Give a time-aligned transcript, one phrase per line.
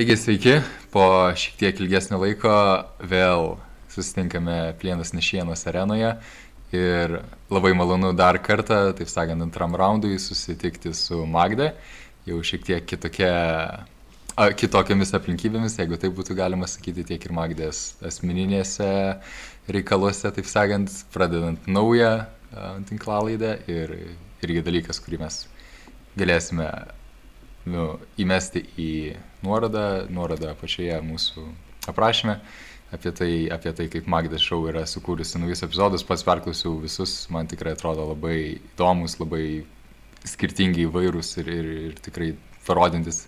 [0.00, 0.52] Taigi sveiki,
[0.88, 1.02] po
[1.36, 2.50] šiek tiek ilgesnio laiko
[3.04, 3.58] vėl
[3.92, 6.14] susitinkame Plienas Nešienos arenoje.
[6.72, 7.18] Ir
[7.52, 11.74] labai malonu dar kartą, taip sakant, antram raundui susitikti su Magde,
[12.24, 13.34] jau šiek tiek kitokia,
[14.40, 18.88] a, kitokiamis aplinkybėmis, jeigu tai būtų galima sakyti, tiek ir Magdės asmeninėse
[19.68, 22.22] reikaluose, taip sakant, pradedant naują
[22.88, 23.98] tinklalaidę ir
[24.40, 25.42] irgi dalykas, kurį mes
[26.16, 26.70] galėsime
[27.68, 28.94] nu, įmesti į
[29.46, 31.46] nuorodą, nuorodą apačioje mūsų
[31.90, 32.40] aprašyme
[32.90, 37.46] apie tai, apie tai kaip Magda Šau yra sukūrusi naujus epizodus, pats perklausiau visus, man
[37.50, 39.62] tikrai atrodo labai įdomus, labai
[40.26, 42.32] skirtingi įvairūs ir, ir, ir tikrai
[42.66, 43.24] parodintis,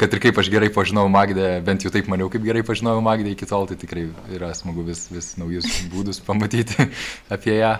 [0.00, 3.32] kad ir kaip aš gerai pažinau Magdę, bent jau taip maniau, kaip gerai pažinojau Magdę
[3.36, 6.88] iki tol, tai tikrai yra smagu vis, vis naujus būdus pamatyti
[7.34, 7.76] apie ją.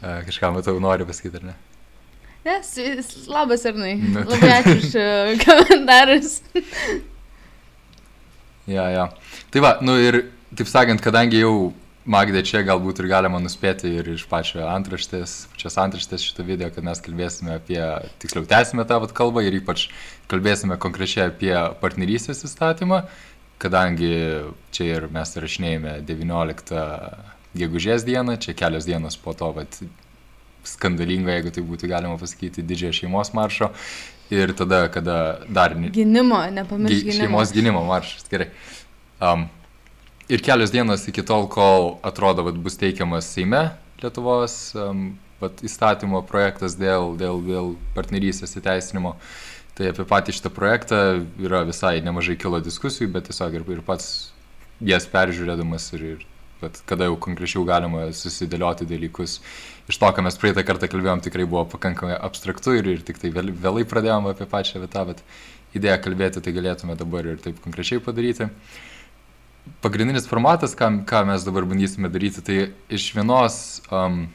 [0.00, 1.58] Kažką matau, noriu pasakyti, ar ne?
[2.44, 2.72] Nes,
[3.28, 3.98] labas Arnai.
[4.16, 6.40] Labai ačiū už komentarus.
[8.76, 9.04] ja, ja.
[9.52, 10.22] Tai va, nu ir
[10.56, 11.72] taip sakant, kadangi jau
[12.10, 16.86] Magdė čia galbūt ir galima nuspėti ir iš pačio antraštės, pačios antraštės šito video, kad
[16.86, 17.78] mes kalbėsime apie,
[18.22, 19.84] tiksliau, tęsime tą vat kalbą ir ypač
[20.32, 21.52] kalbėsime konkrečiai apie
[21.82, 23.02] partnerystės įstatymą,
[23.60, 24.14] kadangi
[24.72, 26.86] čia ir mes rašinėjame 19
[27.60, 29.82] gegužės dieną, čia kelios dienos po to vat,
[30.66, 33.70] skandalingo, jeigu tai būtų galima pasakyti, didžiojo šeimos maršo.
[34.30, 35.16] Ir tada, kada
[35.50, 35.74] dar...
[35.74, 37.10] Gynimo, nepamirškite.
[37.10, 38.50] Gy, šeimos gynimo maršas, gerai.
[39.20, 39.48] Um,
[40.30, 45.10] ir kelios dienos iki tol, kol atrodo, kad bus teikiamas Seime Lietuvos um,
[45.42, 49.16] vat, įstatymo projektas dėl, dėl, dėl partnerystės įteisinimo.
[49.76, 51.00] Tai apie patį šitą projektą
[51.40, 54.30] yra visai nemažai kilo diskusijų, bet tiesiog ir, ir pats
[54.84, 56.24] jas peržiūrėdamas ir, ir
[56.60, 59.38] bet kada jau konkrečiau galima susidėlioti dalykus.
[59.90, 63.32] Iš to, ką mes praeitą kartą kalbėjom, tikrai buvo pakankamai abstraktu ir, ir tik tai
[63.34, 65.22] vėlai pradėjom apie pačią vietą, bet
[65.74, 68.46] idėją kalbėti tai galėtume dabar ir taip konkrečiai padaryti.
[69.82, 72.58] Pagrindinis formatas, ką, ką mes dabar bandysime daryti, tai
[72.92, 73.56] iš vienos,
[73.90, 74.28] um,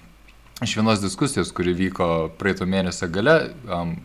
[0.65, 3.37] iš vienos diskusijos, kuri vyko praeito mėnesio gale,
[3.71, 3.95] um,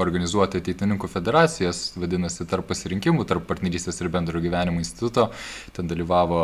[0.00, 5.28] organizuoti ateitininkų federacijas, vadinasi, tarp pasirinkimų, tarp partnerystės ir bendro gyvenimo instituto.
[5.76, 6.40] Ten dalyvavo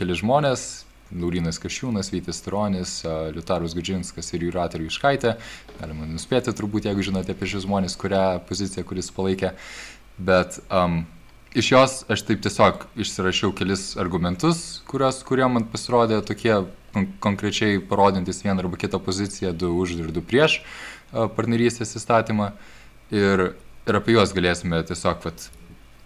[0.00, 0.64] keli žmonės,
[1.18, 2.98] Laurinas Kašiūnas, Vytis Tironis,
[3.34, 5.34] Liutarus Gudžinskas ir Jūratė Ryškaitė.
[5.80, 9.52] Galima nuspėti turbūt, jeigu žinote apie šius žmonės, kurią poziciją, kuris palaikė.
[10.22, 11.02] Bet um,
[11.56, 16.62] iš jos aš taip tiesiog išsirašiau kelis argumentus, kurios, kurie man pasirodė tokie
[16.92, 20.60] kon konkrečiai parodintis vieną arba kitą poziciją, du už ir du prieš
[21.12, 22.52] partnerystės įstatymą.
[23.12, 23.52] Ir,
[23.88, 25.48] ir apie juos galėsime tiesiog vat,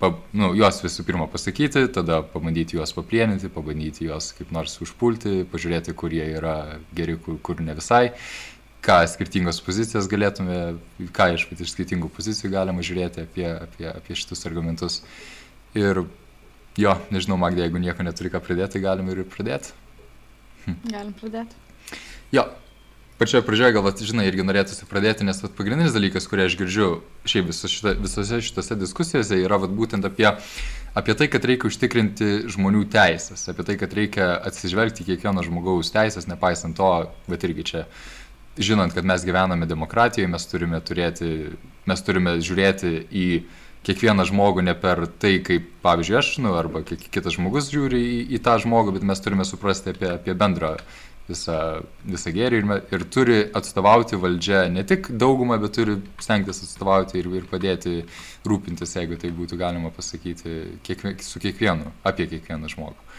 [0.01, 5.47] pa, nu, juos visų pirma pasakyti, tada pabandyti juos paplieninti, pabandyti juos kaip nors užpulti,
[5.53, 6.57] pažiūrėti, kur jie yra
[6.97, 8.11] geri, kur, kur ne visai,
[8.87, 10.77] ką skirtingos pozicijas galėtume,
[11.17, 15.01] ką iš, iš skirtingų pozicijų galima žiūrėti apie, apie, apie šitus argumentus.
[15.77, 16.05] Ir
[16.79, 19.75] jo, nežinau, Magdė, jeigu nieko neturi ką pridėti, galim ir pradėti.
[20.67, 20.79] Hm.
[20.93, 21.65] Galim pradėti.
[22.35, 22.47] Jo,
[23.19, 26.89] pačioje pradžioje gal, vat, žinai, irgi norėtųsi pradėti, nes vat, pagrindinis dalykas, kurį aš girdžiu
[27.29, 30.29] šiaip viso šita, visose šitose diskusijose, yra vat, būtent apie,
[30.97, 36.29] apie tai, kad reikia užtikrinti žmonių teisės, apie tai, kad reikia atsižvelgti kiekvieno žmogaus teisės,
[36.29, 36.93] nepaisant to,
[37.31, 37.85] bet irgi čia,
[38.61, 41.33] žinant, kad mes gyvename demokratijoje, mes turime, turėti,
[41.89, 43.29] mes turime žiūrėti į
[43.87, 48.41] kiekvieną žmogų ne per tai, kaip, pavyzdžiui, aš, nu, arba kitas žmogus žiūri į, į
[48.43, 50.75] tą žmogų, bet mes turime suprasti apie, apie bendrą
[51.29, 51.59] visą,
[52.07, 57.31] visą gėrį ir, ir turi atstovauti valdžia ne tik daugumą, bet turi stengtis atstovauti ir,
[57.41, 58.05] ir padėti
[58.47, 63.11] rūpintis, jeigu tai būtų galima pasakyti, kiekvien, su kiekvienu, apie kiekvieną žmogų.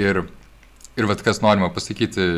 [0.00, 0.22] Ir,
[0.94, 2.28] ir vat, kas norima pasakyti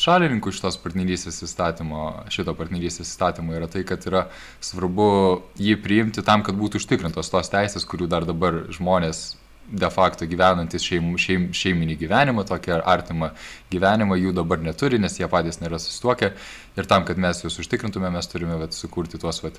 [0.00, 4.26] šalininkų šitos partnerystės įstatymo, šito partnerystės įstatymo yra tai, kad yra
[4.64, 5.12] svarbu
[5.60, 9.34] jį priimti tam, kad būtų užtikrintos tos teisės, kurių dar dabar žmonės
[9.72, 13.30] de facto gyvenantis šeim, šeim, šeiminį gyvenimą, tokį artimą
[13.72, 16.32] gyvenimą, jų dabar neturi, nes jie patys nėra susituokę.
[16.76, 19.56] Ir tam, kad mes juos užtikrintume, mes turime vat, sukurti tuos vat,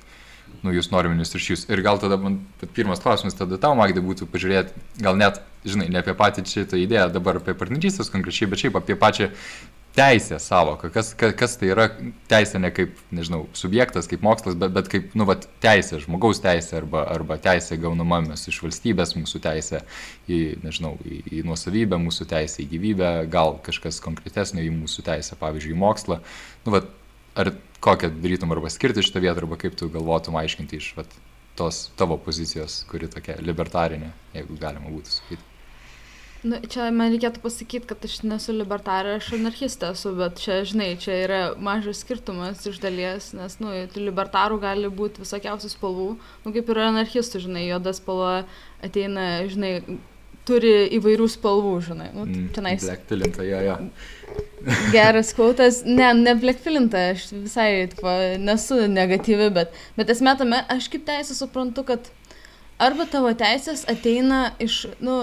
[0.62, 1.66] naujus norminius ryšius.
[1.72, 2.38] Ir gal tada man
[2.76, 7.08] pirmas klausimas, tada tau, Magdė, būtų pažiūrėti, gal net, žinai, ne apie patį šitą idėją
[7.14, 9.32] dabar apie partnerystės konkrečiai, bet šiaip apie pačią
[9.94, 11.86] teisė savoka, kas, kas, kas tai yra
[12.30, 16.80] teisė ne kaip, nežinau, subjektas, kaip mokslas, bet, bet kaip, nu, vat, teisė, žmogaus teisė
[16.80, 19.84] arba, arba teisė gaunama mes iš valstybės, mūsų teisė
[20.26, 25.38] į, nežinau, į, į nuosavybę, mūsų teisė į gyvybę, gal kažkas konkretesnio į mūsų teisę,
[25.40, 26.20] pavyzdžiui, į mokslą.
[26.66, 26.90] Nu, vat,
[27.38, 27.54] ar
[27.84, 31.18] kokią darytum arba skirti šitą vietą, arba kaip tu galvotum aiškinti iš vat,
[31.54, 35.53] tos tavo pozicijos, kuri tokia libertarinė, jeigu galima būtų sakyti.
[36.44, 40.90] Nu, čia man reikėtų pasakyti, kad aš nesu libertarė, aš anarchistė esu, bet čia, žinai,
[41.00, 46.08] čia yra mažas skirtumas iš dalies, nes, nu, libertarų gali būti visokiausių spalvų,
[46.44, 48.34] nu, kaip ir anarchistų, žinai, juoda spalva
[48.84, 49.78] ateina, žinai,
[50.44, 52.84] turi įvairių spalvų, žinai, nu, Mm, tenais.
[52.84, 53.78] Blackpilinta, jo, jo.
[54.92, 58.12] Geras kvautas, ne, ne blackfilinta, aš visai tipo,
[58.44, 62.12] nesu negatyvi, bet, bet esmė tame, aš kaip teisė suprantu, kad
[62.78, 65.22] arba tavo teisės ateina iš, nu,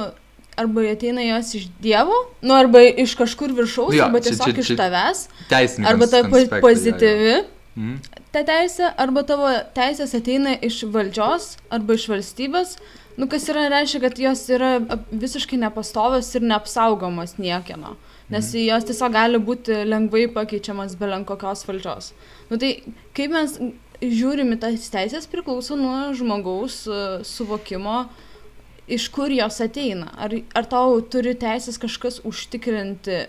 [0.62, 4.60] arba ateina jos iš Dievo, nu, arba iš kažkur viršaus, Jo, arba čia- tiesiog čia-
[4.63, 5.19] iš čia tavęs,
[5.50, 5.92] Teisininkas.
[5.92, 7.36] arba ta po- pozityvi
[7.75, 7.96] Mhm.
[8.34, 12.75] ta teisė, arba tavo teisės ateina iš valdžios, arba iš valstybės,
[13.18, 14.80] nu, kas yra, reiškia, kad jos yra
[15.12, 17.96] visiškai nepastovios ir neapsaugomos niekieno.
[18.30, 18.66] Nes Mhm.
[18.69, 22.12] jos tiesiog gali būti lengvai pakeičiamas be kokios valdžios.
[22.50, 22.81] Nu, tai
[23.13, 23.58] kaip mes
[24.02, 28.08] žiūrime tas teisės priklauso nuo žmogaus e, suvokimo,
[28.88, 30.10] iš kur jos ateina.
[30.18, 33.28] Ar, ar tau turi teisės kažkas užtikrinti e,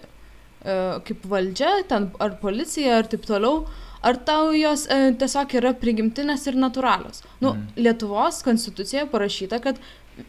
[1.06, 3.66] kaip valdžia, ten, ar policija, ar taip toliau,
[4.02, 7.22] ar tau jos e, tiesiog yra prigimtinės ir natūralios.
[7.40, 7.68] Nu, Mhm.
[7.76, 9.78] Lietuvos konstitucijoje parašyta, kad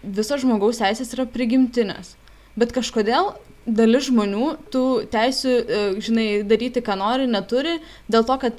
[0.04, 2.16] visos žmogaus teisės yra prigimtinės.
[2.56, 3.34] Bet kažkodėl
[3.66, 7.80] dalis žmonių tų teisių, e, žinai, daryti, ką nori, neturi,
[8.12, 8.54] dėl to, kad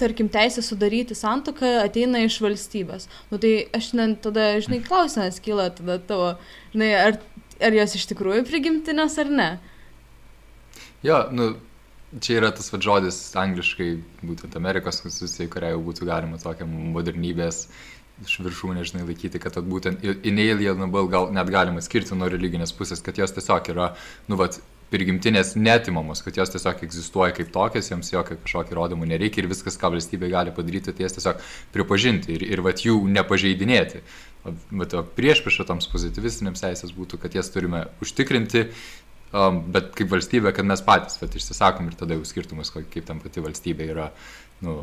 [0.00, 3.08] tarkim, teisė sudaryti santoką ateina iš valstybės.
[3.30, 6.30] Nu tai aš ne, tada, žinai, klausimas kyla tada tavo,
[6.74, 7.18] žinai, ar,
[7.60, 9.50] ar jos iš tikrųjų prigimtinės ar ne.
[11.06, 11.52] Jo, nu,
[12.18, 13.92] čia yra tas vad žodis angliškai,
[14.26, 17.66] būtent Amerikos konstitucija, kurią jau būtų galima tokią modernybės
[18.20, 23.16] iš viršūnės, žinai, laikyti, kad būtent inalienable gal net galima skirti nuo religinės pusės, kad
[23.20, 23.94] jos tiesiog yra,
[24.28, 24.58] nu, vat,
[24.90, 29.78] prigimtinės netimamos, kad jos tiesiog egzistuoja kaip tokios, joms jokio kažkokio įrodymų nereikia ir viskas,
[29.80, 31.44] ką valstybė gali padaryti, tai jas tiesiog
[31.74, 34.02] pripažinti ir, ir vat, jų nepažeidinėti.
[34.72, 38.66] Bet prieš prieš toms pozityvistinėms teisės būtų, kad jas turime užtikrinti,
[39.30, 43.22] um, bet kaip valstybė, kad mes patys vat, išsisakom ir tada jau skirtumas, kaip tam
[43.22, 44.10] pati valstybė yra
[44.64, 44.80] nu,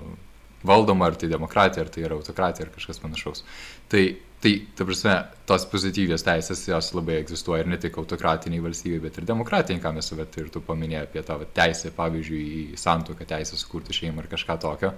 [0.67, 3.43] valdoma, ar tai demokratija, ar tai yra autokratija, ar kažkas panašaus.
[3.91, 4.03] Tai,
[4.41, 5.15] tai ta prasme,
[5.49, 9.93] tos pozityvios teisės, jos labai egzistuoja ir ne tik autokratiniai valstybei, bet ir demokratiniai, ką
[9.95, 12.43] mes vat, ir tu paminėjai apie vat, teisę, pavyzdžiui,
[12.75, 14.93] į santuoką, teisę sukurti šeimą ar kažką tokio.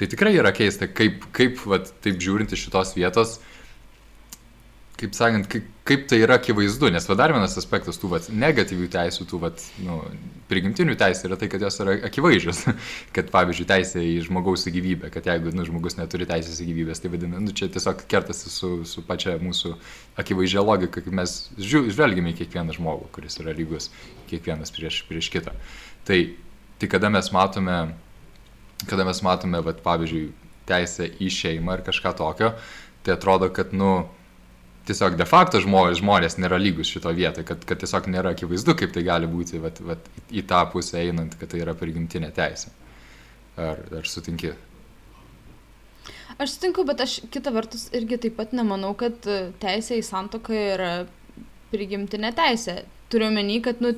[0.00, 3.36] Tai tikrai yra keista, kaip, kaip vat, taip žiūrint iš šitos vietos,
[5.00, 8.86] kaip sakant, kaip, kaip tai yra akivaizdu, nes va dar vienas aspektas tų vat, negatyvių
[8.92, 9.96] teisų, tų vat, nu,
[10.50, 12.60] prigimtinių teisų yra tai, kad jos yra akivaizdžios.
[13.16, 17.10] kad pavyzdžiui, teisė į žmogaus gyvybę, kad jeigu nu, žmogus neturi teisės į gyvybės, tai
[17.10, 19.72] vadina, nu, čia tiesiog kertasi su, su pačia mūsų
[20.22, 23.90] akivaizdžia logika, kaip mes žvelgiame į kiekvieną žmogų, kuris yra lygus
[24.30, 25.56] kiekvienas prieš, prieš kitą.
[26.06, 26.20] Tai,
[26.78, 27.80] tai kada mes matome,
[28.86, 30.30] kada mes matome, vat, pavyzdžiui,
[30.70, 32.54] teisę į šeimą ar kažką tokio,
[33.02, 34.04] tai atrodo, kad, nu,
[34.90, 38.94] tiesiog de facto žmonės, žmonės nėra lygus šito vietoje, kad, kad tiesiog nėra akivaizdu, kaip
[38.94, 42.74] tai gali būti vat, vat, į tą pusę einant, kad tai yra prigimtinė teisė.
[43.60, 44.52] Ar, ar sutinki?
[46.40, 49.18] Aš sutinku, bet aš kita vertus irgi taip pat nemanau, kad
[49.60, 50.92] teisė į santoką yra
[51.70, 52.80] prigimtinė teisė.
[53.12, 53.92] Turiu menį, kad, nu,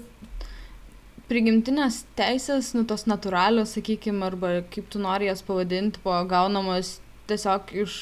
[1.31, 6.97] prigimtinės teisės, nu, tos natūralios, sakykime, arba kaip tu nori jas pavadinti, po gaunamos
[7.31, 8.01] tiesiog iš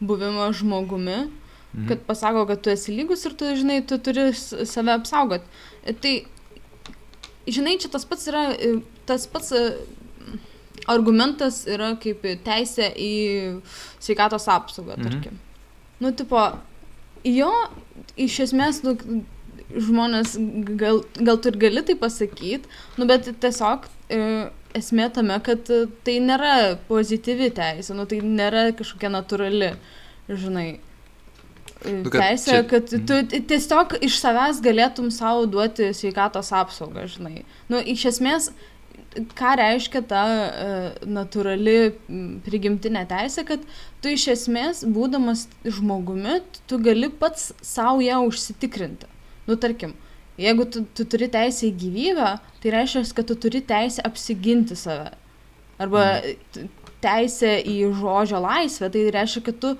[0.00, 1.26] buvimo žmogumi,
[1.76, 1.88] Mhm.
[1.88, 5.42] kad pasako, kad tu esi lygus ir tu, žinai, tu turi save apsaugot.
[5.84, 6.14] E, Tai,
[7.46, 9.60] žinai, čia tas pats yra, e, tas pats e,
[10.88, 13.12] argumentas yra kaip teisė į
[14.02, 15.02] sveikatos apsaugą, Mhm.
[15.10, 15.38] tarkim.
[16.00, 16.40] Nu, tipo,
[17.24, 17.52] jo,
[18.16, 18.96] iš esmės, nu,
[19.76, 20.36] žmonės,
[20.78, 22.64] gal, gal tu ir gali tai pasakyti,
[22.98, 25.64] nu, bet tiesiog e, esmė tame, kad
[26.04, 29.74] tai nėra pozityvi teisė, nu, tai nėra kažkokia natūrali,
[30.28, 30.78] žinai.
[31.84, 36.52] E, Nu, kad Teisė, čia- kad tu t- tiesiog iš savęs galėtum savo duoti sveikatos
[36.52, 37.44] apsaugą, žinai.
[37.68, 38.50] Nu, iš esmės,
[39.36, 41.76] ką reiškia ta uh, natūrali
[42.44, 43.60] prigimtinė teisė, kad
[44.02, 49.06] tu iš esmės, būdamas žmogumi, tu gali pats savo ją užsitikrinti.
[49.48, 49.94] Nu, tarkim,
[50.40, 52.30] jeigu tu, tu turi teisę į gyvybę,
[52.62, 55.12] tai reiškia, kad tu turi teisę apsiginti save.
[55.80, 56.20] Arba
[56.52, 56.66] t-
[57.04, 59.74] teisę į žodžio laisvę, tai reiškia, kad tu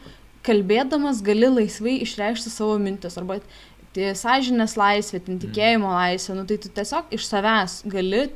[0.46, 3.18] kalbėdamas gali laisvai išreikšti savo mintis.
[3.20, 3.40] Arba
[3.96, 8.26] sąžinės laisvė, ten tikėjimo laisvė, nu, tai tu tiesiog iš savęs gali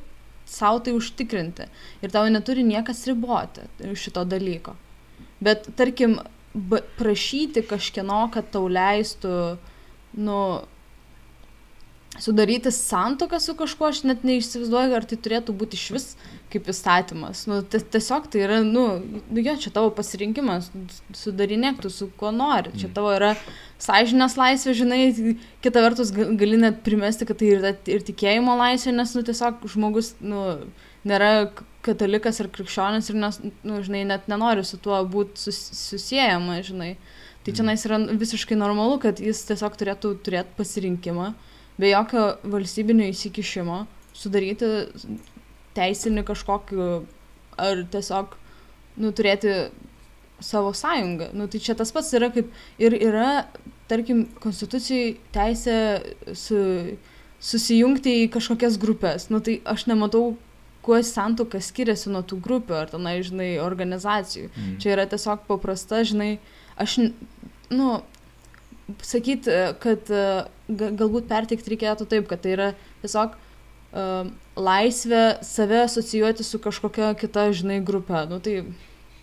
[0.48, 1.68] savo tai užtikrinti.
[2.02, 4.74] Ir tau neturi niekas riboti šito dalyko.
[5.40, 6.18] Bet, tarkim,
[6.98, 9.34] prašyti kažkieno, kad tau leistų,
[10.18, 10.40] nu,
[12.18, 16.06] sudaryti santoką su kažkuo, aš net neįsivaizduoju, ar tai turėtų būti iš vis
[16.50, 17.44] kaip įstatymas.
[17.46, 18.84] Nu, tiesiog tai yra, nu,
[19.30, 20.70] nu, jo, čia tavo pasirinkimas,
[21.14, 22.72] sudarinėk tu su kuo nori.
[22.74, 22.94] Čia mm.
[22.96, 23.30] tavo yra
[23.80, 25.00] sąžinės laisvė, žinai,
[25.62, 30.16] kita vertus gali net primesti, kad tai yra ir tikėjimo laisvė, nes, nu, tiesiog žmogus,
[30.20, 30.44] nu,
[31.06, 31.52] nėra
[31.86, 36.96] katalikas ar krikščionis ir, nes, nu, žinai, net nenori su tuo būti sus, susijęjama, žinai.
[37.46, 41.30] Tai čia nais yra visiškai normalu, kad jis tiesiog turėtų turėti pasirinkimą,
[41.80, 43.84] be jokio valstybinio įsikišimo,
[44.16, 44.68] sudaryti
[45.76, 46.88] teisinį kažkokį,
[47.60, 48.34] ar tiesiog,
[49.00, 49.54] nu, turėti
[50.40, 51.30] savo sąjungą.
[51.36, 53.46] Nu, tai čia tas pats yra kaip ir yra,
[53.90, 55.76] tarkim, konstitucijai teisė
[56.36, 56.60] su,
[57.40, 59.28] susijungti į kažkokias grupės.
[59.32, 60.34] Nu, tai aš nematau,
[60.84, 64.48] kuo santuoka skiriasi nuo tų grupių ar tenai, žinai, organizacijų.
[64.48, 64.78] Mm.
[64.80, 66.30] Čia yra tiesiog paprasta, žinai,
[66.80, 66.96] aš,
[67.72, 68.00] nu,
[69.04, 70.08] sakyti, kad
[70.78, 72.68] galbūt perteikti reikėtų taip, kad tai yra
[73.02, 78.24] tiesiog uh, laisvė save asocijuoti su kažkokia kita, žinai, grupė.
[78.30, 78.62] Nu, tai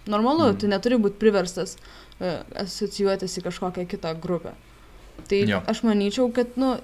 [0.10, 0.60] normalu, mm.
[0.62, 4.56] tu neturi būti priverstas uh, asocijuotis į kažkokią kitą grupę.
[5.27, 5.62] Tai jo.
[5.68, 6.75] aš manyčiau, kad, nu,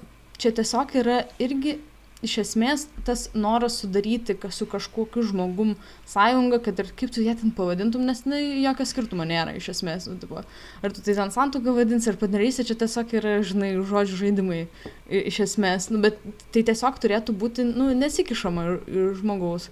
[0.41, 1.77] čia tiesiog yra irgi
[2.23, 5.75] iš esmės tas noras sudaryti su kažkokiu žmogum
[6.09, 10.07] sąjungą, kad ir kaip tu ją ten pavadintum, nes na, jokio skirtumo nėra iš esmės.
[10.09, 14.19] Nu, tipo, ar tu tai ten santoką vadinsi, ar partnerystė, čia tiesiog yra, žinai, žodžių
[14.23, 14.61] žaidimai
[15.09, 15.89] iš esmės.
[15.93, 16.21] Nu, bet
[16.55, 19.71] tai tiesiog turėtų būti, nu, nesikišama iš žmogaus.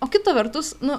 [0.00, 0.96] O kita vertus, nu,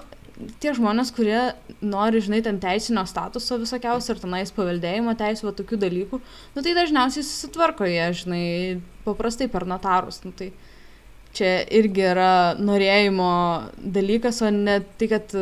[0.62, 1.40] tie žmonės, kurie
[1.84, 6.20] nori, žinai, ten teisinio statuso visokiausio, ar tenais paveldėjimo teisų, va tokių dalykų,
[6.56, 8.46] nu tai dažniausiai susitvarko jie, žinai,
[9.06, 10.22] paprastai per notarus.
[10.26, 10.52] Nu, tai,
[11.38, 13.34] čia irgi yra norėjimo
[13.82, 15.36] dalykas, o ne tai, kad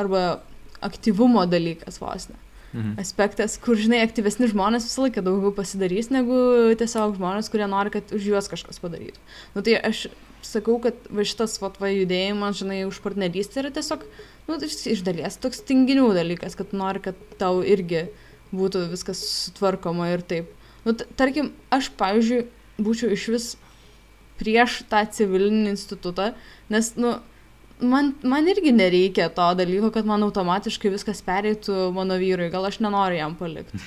[0.00, 0.40] arba
[0.84, 2.38] aktyvumo dalykas vos ne.
[2.70, 3.00] Mhm.
[3.02, 6.36] Aspektas, kur, žinai, aktyvesni žmonės visą laiką daugiau pasidarys, negu
[6.78, 9.18] tiesiog žmonės, kurie nori, kad už juos kažkas padarytų.
[9.56, 10.06] Nu, tai aš
[10.46, 14.06] sakau, kad va šitas va, va judėjimas, žinai, už partnerystę yra tiesiog,
[14.46, 18.06] nu, iš dalies toks tinginių dalykas, kad nori, kad tau irgi
[18.54, 20.54] būtų viskas sutvarkoma ir taip.
[20.86, 22.44] Nu, tarkim, aš, pavyzdžiui,
[22.80, 23.48] būčiau iš vis
[24.40, 26.30] prieš tą civilinį institutą,
[26.72, 27.18] nes, nu,
[27.80, 32.80] man, man irgi nereikia to dalyko, kad man automatiškai viskas pereitų mano vyrui, gal aš
[32.84, 33.80] nenoriu jam palikti.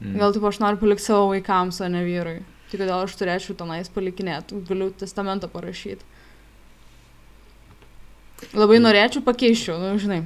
[0.00, 0.18] Mm.
[0.20, 2.42] Gal taip aš noriu palikti savo vaikams, o ne vyrui.
[2.70, 6.04] Tai kodėl aš turėčiau tenais palikinėti, galiu testamentą parašyti.
[8.52, 10.24] Labai norėčiau pakeičiau, nu, žinai.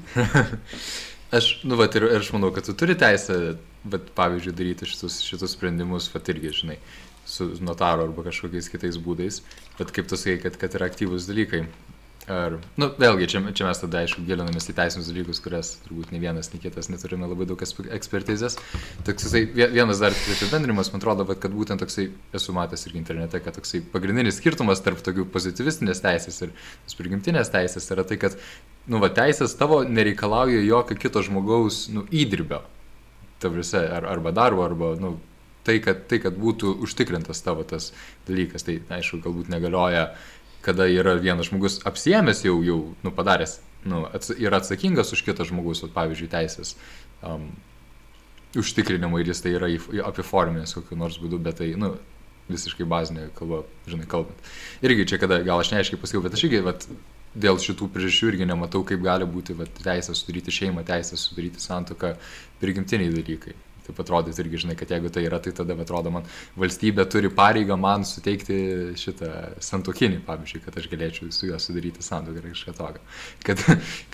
[1.36, 3.36] aš, nu, va, ir, ir aš manau, kad tu turi teisę,
[3.86, 6.80] bet, pavyzdžiui, daryti šitus, šitus sprendimus, va, irgi, žinai
[7.30, 9.40] su notaru arba kažkokiais kitais būdais,
[9.78, 11.64] bet kaip tu sakai, kad, kad yra aktyvūs dalykai.
[12.30, 16.20] Ar, nu, vėlgi, čia, čia mes tada, aišku, gilinamės į teisinius dalykus, kurias turbūt nei
[16.22, 18.58] vienas, nei kitas neturime labai daug ekspertizės.
[19.06, 23.80] Toksai vienas dar apibendrimas, man atrodo, kad būtent toksai, esu matęs irgi internete, kad toksai
[23.94, 26.52] pagrindinis skirtumas tarp tokių pozitivistinės teisės ir
[27.00, 28.36] prigimtinės teisės yra tai, kad,
[28.86, 32.62] nu, va, teisės tavo nereikalauja jokio kito žmogaus, nu, įdirbio.
[33.42, 35.16] Tavrisi, ar, arba darbo, arba, nu,
[35.64, 37.90] tai, kad, tai, kad būtų užtikrintas tavo tas
[38.28, 38.64] dalykas.
[38.66, 40.10] Tai, aišku, galbūt negalioja,
[40.64, 45.46] kada yra vienas žmogus apsiemęs jau, jau nu, padaręs, nu, ats, yra atsakingas už kitą
[45.48, 46.74] žmogus, pavyzdžiui, teisės
[47.24, 47.48] um,
[48.58, 49.70] užtikrinimą ir jis tai yra
[50.10, 51.94] apiforminęs kokiu nors būdu, bet tai, nu,
[52.50, 54.52] visiškai bazinė kalba, žinai, kalbant.
[54.84, 56.86] Irgi čia, kada, gal aš neaiškiai pasakiau, bet aš irgi, vat,
[57.30, 62.16] dėl šitų priežasčių irgi nematau, kaip gali būti vat, teisė sudaryti šeimą, teisė sudaryti santoką,
[62.60, 63.54] prigimtiniai dalykai
[63.90, 66.26] taip atrodytų irgi, žinai, kad jeigu tai yra, tai tada atrodo man,
[66.60, 68.58] valstybė turi pareigą man suteikti
[69.00, 69.30] šitą
[69.62, 73.02] santokinį, pavyzdžiui, kad aš galėčiau su juo sudaryti santoką ir kažką tokio.
[73.46, 73.64] Kad,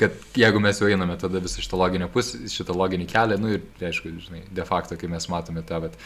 [0.00, 3.66] kad jeigu mes jau einame tada visą šitą loginę pusę, šitą loginį kelią, nu ir,
[3.90, 6.00] aišku, žinai, de facto, kai mes matome tą, bet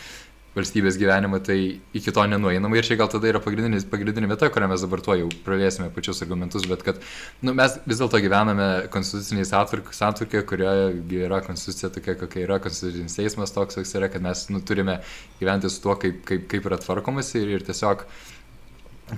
[0.60, 1.58] valstybės gyvenimą, tai
[1.96, 2.78] iki to nenueinama.
[2.78, 6.66] Ir čia gal tada yra pagrindinė vieta, kurią mes dabar tuo jau praliesime pačius argumentus,
[6.70, 7.00] bet kad
[7.42, 10.90] nu, mes vis dėlto gyvename konstituciniai santvarkė, kurioje
[11.24, 15.00] yra konstitucija tokia, kokia yra, konstitucinis teismas toks, koks yra, kad mes nu, turime
[15.40, 18.06] gyventi su tuo, kaip, kaip, kaip yra tvarkomas ir, ir tiesiog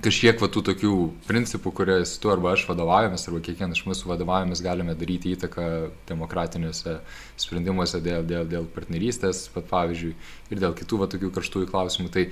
[0.01, 0.93] kažkiek va tų tokių
[1.27, 5.67] principų, kuriais tu arba aš vadovaujamės, arba kiekvienas iš mūsų vadovaujamės, galime daryti įtaką
[6.09, 6.97] demokratiniuose
[7.41, 10.15] sprendimuose dėl, dėl, dėl partnerystės, pat pavyzdžiui,
[10.53, 12.09] ir dėl kitų va tokių karštųjų klausimų.
[12.15, 12.25] Tai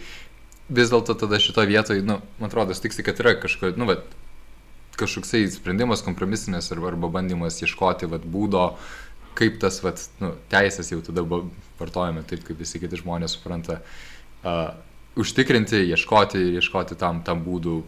[0.72, 4.00] vis dėlto tada šito vietoje, nu, man atrodo, tiksi, kad yra kažko, nu, va,
[4.98, 8.72] kažkoksai sprendimas kompromisinės arba, arba bandymas ieškoti va, būdo,
[9.38, 11.26] kaip tas va, nu, teisės jau tada
[11.80, 13.82] vartojame taip, kaip visi kiti žmonės supranta.
[14.42, 14.72] Uh,
[15.20, 17.82] užtikrinti, ieškoti ieškoti tam, tam būdų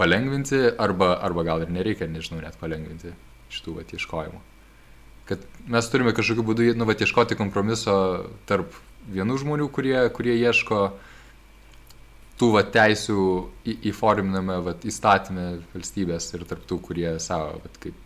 [0.00, 3.12] palengvinti, arba, arba gal ir nereikia, nežinau, net palengvinti
[3.52, 4.40] šitų vat, ieškojimų.
[5.30, 7.94] Kad mes turime kažkokiu būdu nu, vat, ieškoti kompromiso
[8.48, 8.74] tarp
[9.10, 10.80] vienų žmonių, kurie, kurie ieško
[12.40, 13.24] tų va, teisių
[13.68, 17.98] į, įforminame va, įstatymę valstybės ir tarptų, kurie savo, va, kaip,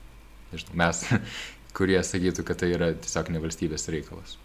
[0.53, 1.05] nežinau, mes,
[1.77, 4.39] kurie sakytų, kad tai yra tiesiog ne valstybės reikalas.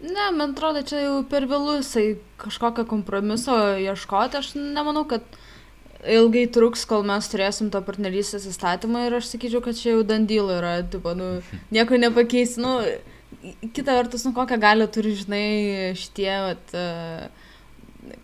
[0.00, 4.40] Ne, man atrodo, čia jau per vėlusai kažkokio kompromiso ieškoti.
[4.40, 5.24] Aš nemanau, kad
[6.04, 10.58] ilgai truks, kol mes turėsim to partnerystės įstatymą ir aš sakyčiau, kad čia jau dandylo
[10.58, 11.38] yra, tipo, nu,
[11.74, 12.58] nieko nepakeis.
[12.60, 12.76] Nu,
[13.76, 15.46] kita vertus, nu, kokią galę turi, žinai,
[15.98, 16.76] šitie, vat,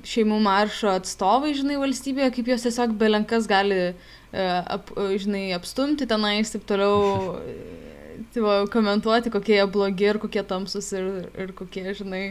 [0.04, 3.94] šeimų maršo atstovai, žinai, valstybėje, kaip jos tiesiog belenkas gali,
[4.34, 4.90] ap,
[5.22, 7.38] žinai, apstumti tenais, taip toliau
[8.34, 11.06] tipo, komentuoti, kokie jie blogi ir kokie tamsus ir,
[11.38, 12.24] ir kokie, žinai.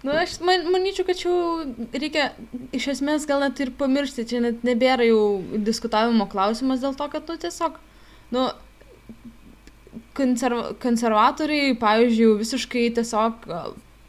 [0.00, 1.32] Na, nu, aš man, manyčiau, kad čia
[1.92, 2.30] reikia
[2.76, 7.28] iš esmės gal net ir pamiršti, čia net nebėra jau diskutavimo klausimas dėl to, kad,
[7.28, 7.76] nu, tiesiog,
[8.32, 8.46] nu,
[10.16, 13.48] konserva konservatoriai, pavyzdžiui, visiškai tiesiog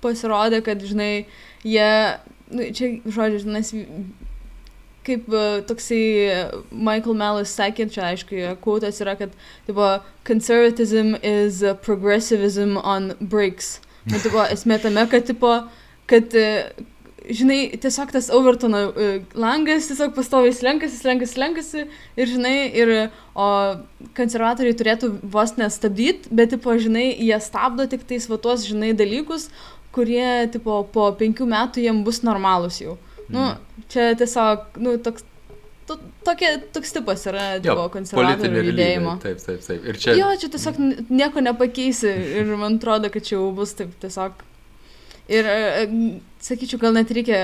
[0.02, 1.26] pasirodė, kad, žinai,
[1.68, 1.92] jie,
[2.56, 3.64] nu, čia, žodžiu, žinai,
[5.08, 6.02] kaip uh, toksai
[6.72, 9.34] Michael Mellis sakė, čia aišku, kvotas yra, kad,
[9.68, 9.88] tipo,
[10.28, 13.80] conservatism is uh, progressivism on breaks.
[14.10, 15.56] Nu, tipo, esmė tame, kad, tipo,
[16.12, 16.36] kad,
[17.30, 18.82] žinai, tiesiog tas Overtono
[19.38, 22.94] langas tiesiog pastoviai slenkasi, slenkasi, slenkasi ir, žinai, ir,
[23.36, 23.48] o
[24.18, 29.50] konservatoriai turėtų vos nestabdyti, bet, tipo, žinai, jie stabdo tik tais va tuos, žinai, dalykus,
[29.96, 32.98] kurie, tipo, po penkių metų jiem bus normalūs jau.
[33.32, 33.48] Nu,
[33.92, 35.26] čia tiesiog, nu, toks
[35.90, 35.98] to,
[36.28, 39.16] tokie, toks tipas yra jo, konservatorių judėjimo.
[39.24, 39.88] Taip, taip, taip.
[39.92, 40.16] Ir čia...
[40.20, 44.46] Jo, čia tiesiog nieko nepakeisi ir man atrodo, kad čia jau bus taip tiesiog.
[45.32, 45.88] Ir, e,
[46.44, 47.42] sakyčiau, gal net reikia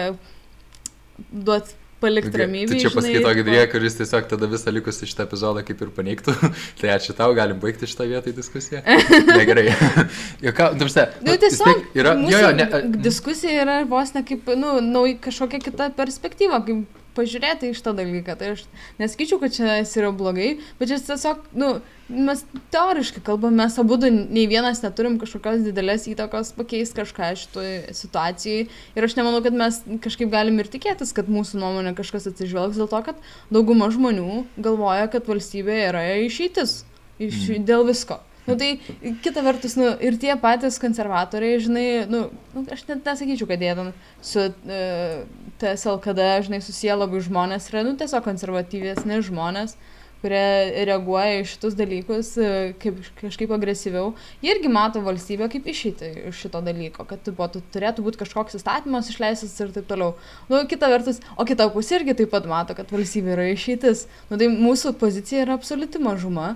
[1.31, 2.71] duoti palikti ramybę.
[2.71, 6.35] Tai čia pasakyti tokį drėją, kuris tiesiog tada visą likusį šitą epizodą kaip ir paneigtų.
[6.81, 8.83] tai ačiū tau, galim baigti šitą vietą į diskusiją.
[9.39, 9.65] Negerai.
[10.45, 11.07] jo, ką, tu žinai.
[11.21, 12.67] Nu, nu, tiesiog yra, jo, jo, ne,
[13.07, 18.37] diskusija yra vos ne kaip, nu, nau, kažkokia kita perspektyva, kaip pažiūrėti iš tą dalyką.
[18.39, 18.63] Tai aš
[19.01, 21.71] nesakyčiau, kad čia yra blogai, bet čia tiesiog, nu,
[22.07, 28.67] mes teoriškai kalbam, mes abu nei vienas neturim kažkokios didelės įtakos pakeisti kažką šitoje situacijai.
[28.95, 32.91] Ir aš nemanau, kad mes kažkaip galim ir tikėtis, kad mūsų nuomonė kažkas atsižvelgs dėl
[32.91, 36.83] to, kad dauguma žmonių galvoja, kad valstybė yra išeitis
[37.19, 37.67] iš, mm.
[37.67, 38.21] dėl visko.
[38.47, 38.79] Nu, tai
[39.21, 42.21] kita vertus, nu, ir tie patys konservatoriai, žinai, nu,
[42.55, 43.89] nu, aš net nesakyčiau, kad jie ten
[44.23, 45.25] su uh, e,
[45.59, 49.75] TSLKD, žinai, susiję labai žmonės, yra, nu, tiesiog konservatyvesni žmonės,
[50.21, 50.45] kurie
[50.87, 54.13] reaguoja į šitus dalykus uh, kaip, kažkaip agresyviau.
[54.39, 58.55] Jie irgi mato valstybę kaip išeiti iš šito dalyko, kad tipo, tu turėtų būti kažkoks
[58.61, 60.15] įstatymas išleistas ir taip toliau.
[60.47, 64.07] Nu, kita vertus, o kita pusė irgi taip pat mato, kad valstybė yra išeitis.
[64.31, 66.53] Nu, tai mūsų pozicija yra absoliuti mažuma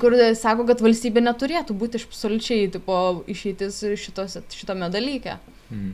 [0.00, 2.96] kur sako, kad valstybė neturėtų būti absoliučiai tipo,
[3.30, 5.38] išeitis šitos, šitame dalyke.
[5.70, 5.92] Mm.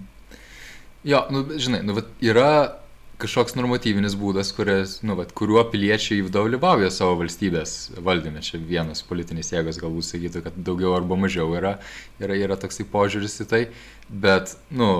[1.08, 2.80] Jo, nu, žinai, nu, vat, yra
[3.20, 8.42] kažkoks normatyvinis būdas, kuris, nu, vat, kuriuo piliečiai dalyvauja savo valstybės valdyme.
[8.44, 11.76] Čia vienas politinis jėgas galbūt sakytų, kad daugiau arba mažiau yra,
[12.22, 13.62] yra, yra toksai požiūris į tai,
[14.08, 14.90] bet, nu,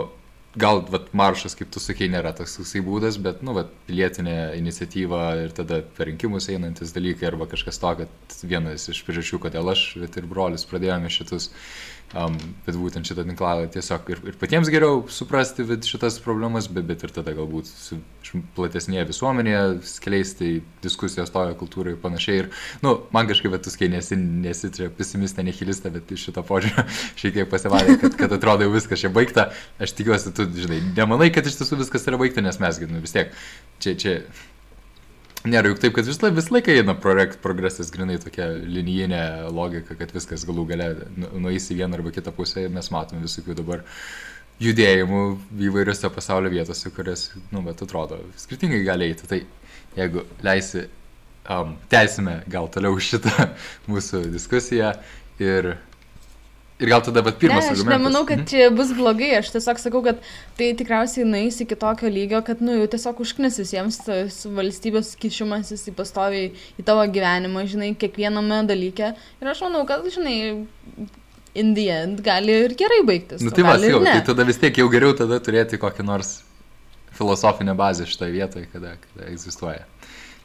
[0.58, 5.22] gal vat, maršas, kaip tu sakei, nėra toks toksai būdas, bet, nu, vat, pilietinė iniciatyva
[5.44, 9.84] ir tada per rinkimus einantis dalykai arba kažkas to, kad vienas iš priežasčių, kodėl aš
[10.02, 11.50] ir brolis pradėjome šitus
[12.10, 12.34] Um,
[12.66, 17.12] bet būtent šitą tinklalą tiesiog ir, ir patiems geriau suprasti šitas problemas, bet, bet ir
[17.14, 18.00] tada galbūt su
[18.56, 20.48] platesnėje visuomenėje skleisti
[20.82, 22.42] diskusijos toje kultūroje ir panašiai.
[22.42, 22.50] Ir,
[22.82, 26.82] nu, man kažkaip, bet tu skai nesi, nesi čia pesimistė, nehilistė, bet iš šito požiūrio
[27.22, 29.52] šiek tiek pasivalė, kad, kad atrodo jau viskas čia baigta.
[29.78, 33.14] Aš tikiuosi, tu, žinai, nemanai, kad iš tiesų viskas yra baigta, nes mes, nu, vis
[33.14, 33.30] tiek,
[33.78, 34.18] čia, čia
[35.40, 39.22] Nėra juk taip, kad vis, vis laiką eina progresas grinai tokia linijinė
[39.56, 43.24] logika, kad viskas galų gale nu, nueis į vieną arba kitą pusę ir mes matome
[43.24, 43.86] visokių dabar
[44.60, 45.22] judėjimų
[45.70, 49.30] įvairiose pasaulio vietose, kurias, nu, bet atrodo, skirtingai gali eiti.
[49.30, 49.40] Tai
[49.96, 50.84] jeigu leisi,
[51.48, 53.48] um, tęsime gal toliau šitą
[53.90, 54.92] mūsų diskusiją
[55.40, 55.72] ir
[56.80, 57.92] Ir gal tada, bet pirmas ne, aš argumentas.
[57.92, 58.48] Aš nemanau, kad mhm.
[58.48, 60.20] čia bus blogai, aš tiesiog sakau, kad
[60.56, 65.90] tai tikriausiai nueis iki tokio lygio, kad, nu, jau tiesiog užknis visiems tas valstybės kišimasis
[65.92, 69.12] į pastoviai į tavo gyvenimą, žinai, kiekviename dalyke.
[69.42, 70.38] Ir aš manau, kad, žinai,
[71.54, 73.42] in the end gali ir gerai baigtis.
[73.44, 76.38] Nu, tai vas, jau, tai tada vis tiek jau geriau tada turėti kokią nors
[77.18, 79.84] filosofinę bazę šitoje vietoje, kada, kada egzistuoja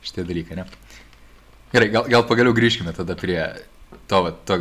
[0.04, 0.66] šitie dalykai, ne?
[1.72, 3.40] Gerai, gal, gal pagaliau grįžkime tada prie
[4.10, 4.60] to, va, to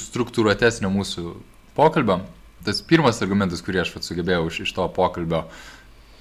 [0.00, 1.34] struktūruotesnio mūsų
[1.76, 2.20] pokalbio.
[2.64, 5.42] Tas pirmas argumentas, kurį aš vat, sugebėjau iš, iš to pokalbio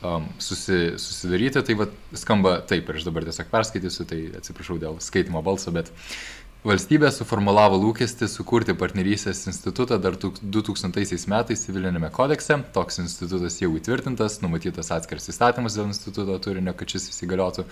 [0.04, 5.00] um, susi, susidaryti, tai vat, skamba taip, ir aš dabar tiesiog perskaitysiu, tai atsiprašau dėl
[5.04, 5.92] skaitimo balso, bet
[6.63, 12.56] Valstybė suformulavo lūkestį sukurti partnerystės institutą dar 2000 metais civilinėme kodekse.
[12.71, 17.65] Toks institutas jau įtvirtintas, numatytas atskiras įstatymas dėl instituto turinio, kad šis įsigaliotų.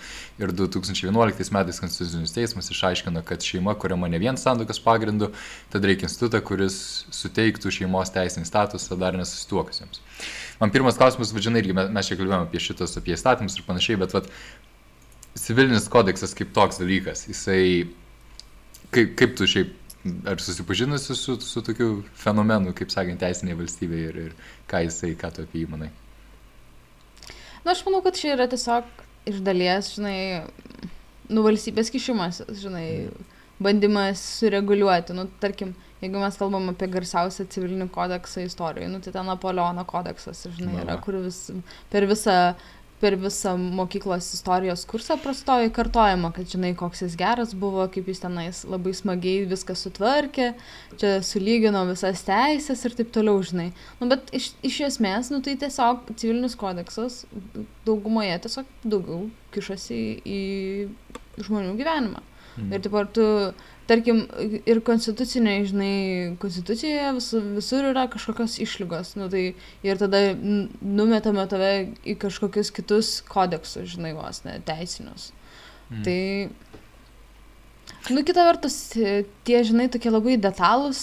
[0.44, 5.30] Ir 2011 metais Konstitucinis teismas išaiškino, kad šeima kuriama ne vien sandokas pagrindu,
[5.72, 6.76] tad reikia institutą, kuris
[7.16, 10.04] suteiktų šeimos teisinį statusą dar nesusituokusiems.
[10.60, 14.12] Man pirmas klausimas, vadžinai, irgi mes čia kalbėjome apie šitas, apie įstatymus ir panašiai, bet
[14.20, 14.28] vat,
[15.40, 17.88] civilinis kodeksas kaip toks dalykas, jisai
[18.92, 19.74] kaip, kaip tu šiaip,
[20.28, 25.32] ar susipažinusi su, su tokiu fenomenu, kaip sakant, teisinė valstybė ir, ir ką jisai, ką
[25.34, 25.92] tu apie jį manai?
[27.62, 28.88] Na, aš manau, kad čia yra tiesiog
[29.30, 30.16] iš dalies, žinai,
[31.30, 32.86] nu valstybės kišimas, žinai,
[33.62, 39.28] bandymas sureguliuoti, nu, tarkim, jeigu mes kalbam apie garsiausią civilinį kodeksą istorijoje, nu, tai ten
[39.30, 41.44] Napoleono kodeksas, žinai, yra, kur vis,
[41.92, 42.36] per visą
[43.02, 48.22] per visą mokyklos istorijos kursą prastoji kartojama, kad žinai, koks jis geras buvo, kaip jis
[48.22, 50.52] tenais labai smagiai viską sutvarkė,
[51.00, 53.70] čia sulygino visas teisės ir taip toliau, žinai.
[54.00, 57.22] Nu, bet iš, iš esmės, nu, tai tiesiog civilinis kodeksas
[57.88, 60.42] daugumoje tiesiog daugiau kišasi į
[61.42, 62.22] žmonių gyvenimą.
[62.56, 62.72] Mm.
[62.76, 63.26] Ir taip ar tu
[63.90, 64.22] tarkim,
[64.68, 65.94] ir konstitucinėje, žinai,
[66.42, 69.44] konstitucijoje vis, visur yra kažkokios išlygos, nu, tai
[69.86, 71.72] ir tada numetame tave
[72.06, 75.30] į kažkokius kitus kodeksus, žinai, vos, ne, teisinius.
[75.90, 76.02] Mm.
[76.06, 76.18] Tai,
[78.14, 81.02] nu, kita vertus, tie, žinai, tokie labai detalūs,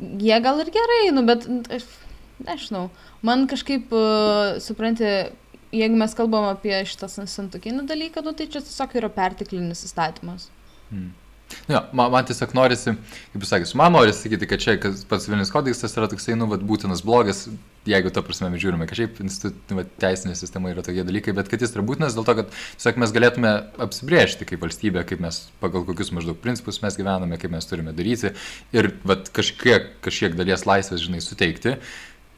[0.00, 1.46] jie gal ir gerai, nu, bet,
[2.46, 2.88] nežinau,
[3.26, 5.04] man kažkaip, uh, supranti,
[5.76, 10.48] jeigu mes kalbam apie šitą santukinį dalyką, nu, tai čia tiesiog yra pertiklinis įstatymas.
[10.90, 11.10] Hmm.
[11.68, 12.92] Jo, man, man tiesiog norisi,
[13.32, 14.76] kaip jūs sakėte, man norisi sakyti, kad čia
[15.10, 17.44] pats Vilnius kodeksas yra toksai, nu, vat, būtinas blogas,
[17.88, 21.62] jeigu to prasme mes žiūrime, kad šiaip nu, teisinė sistema yra tokie dalykai, bet kad
[21.62, 23.54] jis yra būtinas dėl to, kad tiesiog mes galėtume
[23.86, 28.34] apsibriežti kaip valstybė, kaip mes, pagal kokius maždaug principus mes gyvename, kaip mes turime daryti
[28.76, 31.78] ir vat, kažkiek, kažkiek dalies laisvės, žinai, suteikti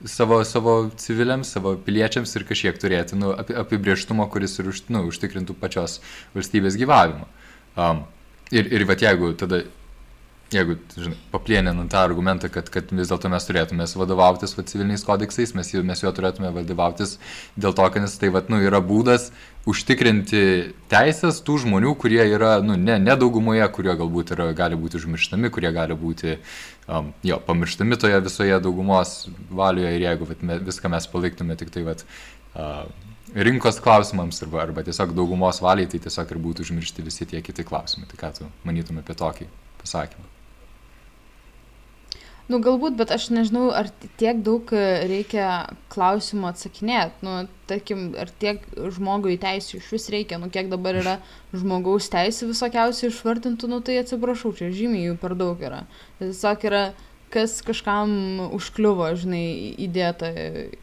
[0.08, 5.56] savo, savo civiliams, savo piliečiams ir kažkiek turėti nu, apibrieštumo, kuris ir už, nu, užtikrintų
[5.60, 6.00] pačios
[6.34, 7.28] valstybės gyvavimą.
[7.72, 8.02] Um,
[8.52, 9.62] Ir, ir va jeigu tada,
[10.52, 15.54] jeigu, žinai, paplėninant tą argumentą, kad, kad vis dėlto mes turėtume vadovautis va, civiliniais kodeksais,
[15.56, 17.16] mes, mes juo turėtume vadovautis
[17.56, 19.30] dėl to, kad nes tai va, nu, yra būdas
[19.68, 20.42] užtikrinti
[20.92, 25.52] teisės tų žmonių, kurie yra, nu, ne, ne daugumoje, kurie galbūt yra, gali būti užmirštami,
[25.54, 26.36] kurie gali būti,
[26.88, 29.14] um, jo, pamirštami toje visoje daugumos
[29.48, 29.94] valioje.
[29.96, 34.84] Ir jeigu va, me, viską mes paliktume tik tai, va, uh, rinkos klausimams arba, arba
[34.84, 38.08] tiesiog daugumos valiai, tai tiesiog ir būtų užmiršti visi tie kiti klausimai.
[38.10, 39.48] Tai ką tu manytum apie tokį
[39.80, 40.28] pasakymą?
[42.50, 43.86] Nu, galbūt, bet aš nežinau, ar
[44.20, 45.46] tiek daug reikia
[45.94, 47.22] klausimų atsakinėti.
[47.24, 47.36] Nu,
[47.70, 48.66] tarkim, ar tiek
[48.96, 51.14] žmogui teisų iš vis reikia, nu, kiek dabar yra
[51.54, 55.84] žmogaus teisų visokiausiai išvardintų, nu, tai atsiprašau, čia žymiai jų per daug yra.
[56.20, 56.84] Tiesiog yra,
[57.32, 58.12] kas kažkam
[58.58, 59.46] užkliuvo, žinai,
[59.86, 60.34] įdėta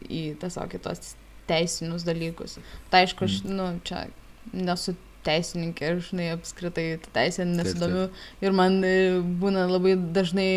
[0.08, 1.14] į tiesiog kitos
[1.50, 2.58] teisinius dalykus.
[2.92, 3.58] Tai aišku, aš, mm.
[3.58, 4.06] nu, čia
[4.54, 8.08] nesu teisininkė ir, žinai, apskritai teisė nesidomiu.
[8.40, 8.96] Ir man e,
[9.42, 10.48] būna labai dažnai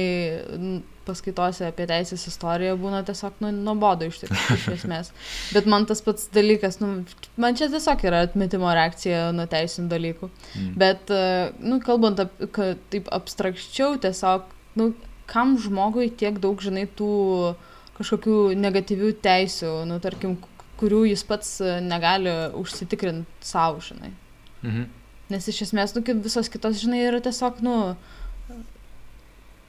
[1.04, 4.22] paskaitose apie teisės istoriją būna tiesiog nu, nuobodu iš,
[4.56, 5.12] iš esmės.
[5.56, 6.94] Bet man tas pats dalykas, nu,
[7.36, 10.32] man čia tiesiog yra atmetimo reakcija nuo teisinių dalykų.
[10.32, 10.72] Mm.
[10.80, 12.40] Bet, e, nu, kalbant ap,
[12.94, 14.48] taip abstrakčiau, tiesiog,
[14.80, 14.94] nu,
[15.30, 17.12] kam žmogui tiek daug, žinai, tų
[17.98, 20.40] kažkokių negatyvių teisių, nu, tarkim,
[20.80, 24.12] kurių jis pats e, negali užsitikrinti savo, žinai.
[24.64, 24.90] Mhm.
[25.34, 27.76] Nes iš esmės, nu, visos kitos, žinai, yra tiesiog, nu,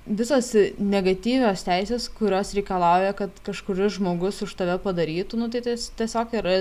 [0.04, 6.56] visos negatyvios teisės, kurios reikalauja, kad kažkuris žmogus už tave padarytų, nu, tai tiesiog yra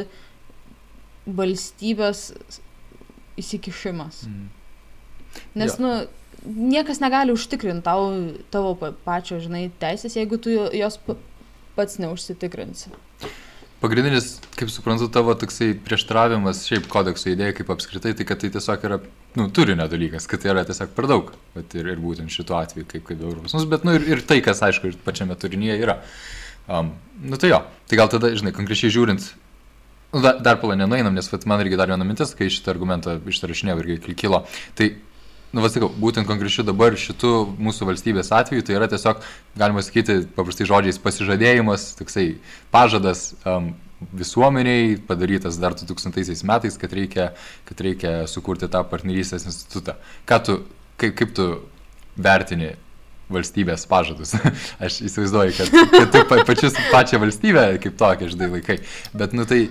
[1.26, 2.32] valstybės
[3.40, 4.26] įsikišimas.
[4.30, 4.52] Mhm.
[5.58, 5.82] Nes, ja.
[5.82, 5.94] nu,
[6.46, 8.12] niekas negali užtikrinti tau,
[8.54, 8.76] tavo
[9.06, 11.00] pačio, žinai, teisės, jeigu tu jos
[11.78, 12.94] pats neužsitikrinsi.
[13.84, 18.86] Pagrindinis, kaip suprantu, tavo toksai prieštravimas šiaip kodekso idėjai kaip apskritai, tai kad tai tiesiog
[18.88, 18.98] yra,
[19.36, 21.34] nu, turinio dalykas, kad tai yra tiesiog per daug.
[21.52, 23.52] Bet ir, ir būtent šituo atveju, kaip, kaip Europos.
[23.58, 25.98] Nu, bet, nu, ir, ir tai, kas, aišku, ir pačiame turinyje yra.
[26.72, 26.94] Um,
[27.28, 27.60] nu, tai jo,
[27.92, 29.28] tai gal tada, žinai, konkrečiai žiūrint,
[30.14, 33.18] nu, dar, dar palą nenueinam, nes vat, man irgi dar viena mintis, kai šitą argumentą
[33.20, 34.46] ištarašinėjau irgi kilo.
[34.80, 34.94] Tai
[35.54, 39.24] nu, vasakau, būtent konkrečiu dabar šitų mūsų valstybės atveju, tai yra tiesiog,
[39.60, 42.28] galima sakyti, paprastai žodžiais pasižadėjimas, toksai
[42.74, 43.72] pažadas um,
[44.12, 47.32] visuomeniai padarytas dar 2000 metais, kad reikia,
[47.70, 49.96] kad reikia sukurti tą partnerystės institutą.
[50.30, 50.58] Ką tu,
[51.00, 51.48] kaip, kaip tu
[52.18, 52.74] vertini
[53.34, 54.34] valstybės pažadus.
[54.84, 58.80] Aš įsivaizduoju, kad, kad tu pačius, pačią valstybę kaip tokią, žinai, laikai.
[59.16, 59.68] Bet, nu tai,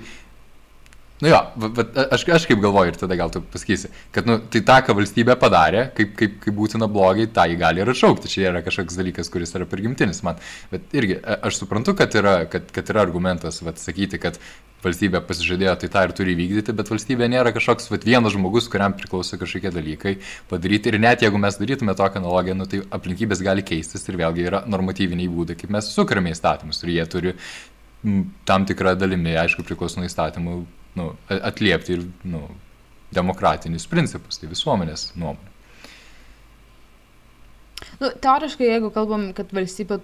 [1.22, 1.38] Nu jo,
[1.76, 4.96] bet aš, aš kaip galvoju ir tada gal tu pasakysi, kad nu, tai tą, ką
[4.98, 8.30] valstybė padarė, kaip, kaip, kaip būtina blogai, tą jį gali ir atšaukti.
[8.32, 10.42] Čia yra kažkoks dalykas, kuris yra prigimtinis man.
[10.72, 14.40] Bet irgi aš suprantu, kad yra, kad, kad yra argumentas vat, sakyti, kad
[14.82, 18.98] valstybė pasižadėjo, tai tą ir turi vykdyti, bet valstybė nėra kažkoks vat, vienas žmogus, kuriam
[18.98, 20.16] priklauso kažkokie dalykai
[20.50, 20.90] padaryti.
[20.90, 24.66] Ir net jeigu mes darytume tokią analogiją, nu, tai aplinkybės gali keistis ir vėlgi yra
[24.66, 27.38] normatyviniai būdai, kaip mes sukūrėme įstatymus ir jie turi
[28.48, 30.62] tam tikrą dalimi, aišku, priklauso nuo įstatymų
[30.98, 32.44] nu, atliepti ir nu,
[33.14, 35.52] demokratinius principus, tai visuomenės nuomonė.
[38.00, 39.98] Nu, teoriškai, jeigu kalbam, kad valstybė,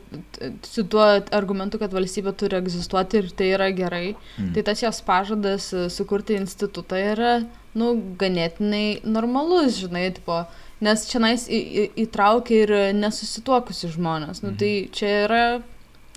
[0.66, 4.52] su tuo argumentu, kad valstybė turi egzistuoti ir tai yra gerai, mm.
[4.56, 7.32] tai tas jos pažadas e, sukurti institutą yra,
[7.78, 10.42] nu, ganėtinai normalus, žinai, tipo,
[10.84, 14.42] nes čia nais įtraukia ir nesusituokusi žmonės.
[14.44, 14.58] Nu, mm.
[14.60, 15.42] Tai čia yra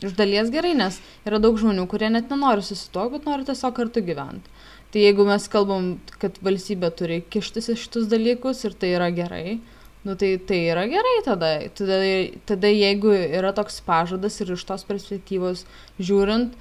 [0.02, 0.98] iš dalies gerai, nes
[1.30, 4.61] yra daug žmonių, kurie net nenori susituokti, bet nori tiesiog kartu gyventi.
[4.92, 9.60] Tai jeigu mes kalbam, kad valstybė turi kištis į šitus dalykus ir tai yra gerai,
[10.04, 11.54] nu tai tai yra gerai tada.
[11.78, 12.02] tada.
[12.50, 15.64] Tada jeigu yra toks pažadas ir iš tos perspektyvos
[16.02, 16.58] žiūrint,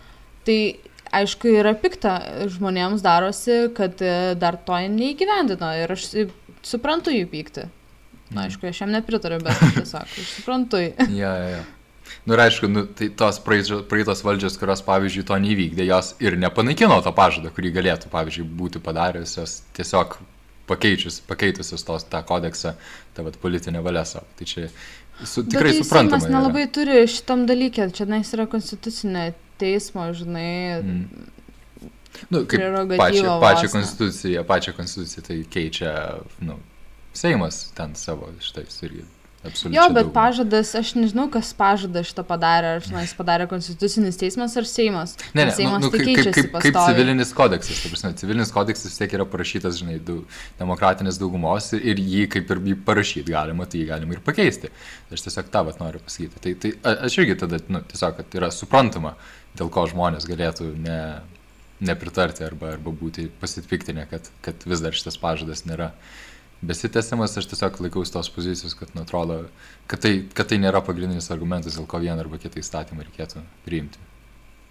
[0.46, 0.60] tai
[1.10, 2.14] aišku yra pikta
[2.54, 6.06] žmonėms darosi, kad e, dar to neįgyvendino ir aš
[6.66, 7.66] suprantu jų pyktį.
[8.30, 10.78] Na, aišku, aš jam nepritariu, bet tiesiog aš suprantu.
[11.20, 11.62] ja, ja, ja.
[12.26, 16.98] Nu ir aišku, nu, tai tos praeitos valdžios, kurios, pavyzdžiui, to nevykdė, jos ir nepanaikino
[17.04, 20.18] to pažadą, kurį galėtų, pavyzdžiui, būti padariusios, tiesiog
[20.70, 22.74] pakeičius, pakeitusios tos tą kodeksą,
[23.16, 24.28] tą vat, politinę valią savo.
[24.38, 24.68] Tai čia
[25.24, 26.20] su, tikrai tai suprantama.
[26.20, 26.72] Mes nelabai yra.
[26.76, 29.30] turi šitam dalykė, čia nais yra konstitucinė
[29.60, 30.50] teismo, žinai.
[30.84, 31.28] Mm.
[32.30, 35.94] Nu, kaip pačią, pačią konstituciją, pačią konstituciją tai keičia,
[36.44, 36.58] nu,
[37.16, 39.02] Seimas ten savo šitais irgi
[39.40, 40.12] Absoliučiai jo, bet daug.
[40.12, 45.14] pažadas, aš nežinau, kas pažadą šitą padarė, ar žinai, jis padarė Konstitucinis teismas ar Seimas.
[45.32, 47.80] Ne, ne, Seimas nu, nu, tai kaip, kaip, kaip civilinis kodeksas.
[47.86, 50.18] Prasme, civilinis kodeksas vis tiek yra parašytas, žinai, du,
[50.60, 54.68] demokratinės daugumos ir jį kaip ir jį parašyti galima, tai jį galima ir pakeisti.
[55.08, 56.44] Aš tiesiog tą vat noriu pasakyti.
[56.44, 59.16] Tai, tai aš irgi tada, nu, tiesiog, kad yra suprantama,
[59.56, 61.02] dėl ko žmonės galėtų ne,
[61.80, 65.94] nepritarti arba, arba būti pasitpiktinę, kad, kad vis dar šitas pažadas nėra
[66.62, 69.42] besitęsiamas, aš tiesiog laikausi tos pozicijos, kad, nu, atrodo,
[69.90, 74.02] kad tai, kad tai nėra pagrindinis argumentas, dėl ko vieną arba kitą įstatymą reikėtų priimti.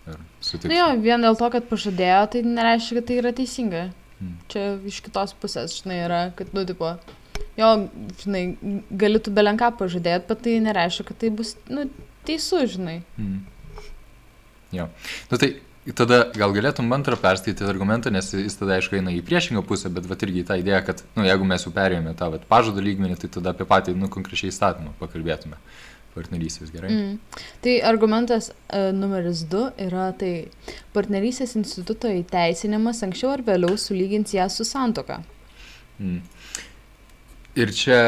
[0.09, 3.83] Na jo, vien dėl to, kad pažadėjo, tai nereiškia, kad tai yra teisinga.
[4.19, 4.35] Hmm.
[4.51, 6.95] Čia iš kitos pusės, žinai, yra, kad, nu, tipo,
[7.59, 7.69] jo,
[8.23, 8.43] žinai,
[8.89, 11.85] gali tu belenką pažadėti, bet tai nereiškia, kad tai bus, nu,
[12.27, 12.97] teisų, žinai.
[13.19, 13.41] Hmm.
[14.75, 14.89] Jo.
[15.31, 15.53] Nu tai
[15.95, 20.07] tada gal galėtum antrą perskaityti argumentą, nes jis tada aišku eina į priešingą pusę, bet
[20.09, 23.31] vat irgi tą idėją, kad, nu, jeigu mes jau perėjome tą vat, pažado lygmenį, tai
[23.37, 25.59] tada apie patį, nu, konkrečiai įstatymą pakalbėtume.
[26.09, 26.89] Partnerystės gerai.
[26.89, 27.41] Mm.
[27.63, 30.31] Tai argumentas uh, numeris 2 yra tai
[30.95, 35.21] partnerystės instituto įteisinimas anksčiau ar vėliau sulygins ją su santoka.
[36.01, 36.23] Mm.
[37.59, 37.99] Ir čia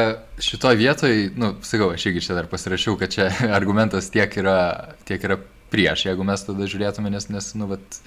[0.42, 3.30] šitoje vietoje, nu, sakau, aš irgi čia dar pasirašiau, kad čia
[3.60, 4.60] argumentas tiek yra,
[5.08, 5.40] tiek yra
[5.72, 8.00] prieš, jeigu mes tada žiūrėtume, nes, nes nu, vat,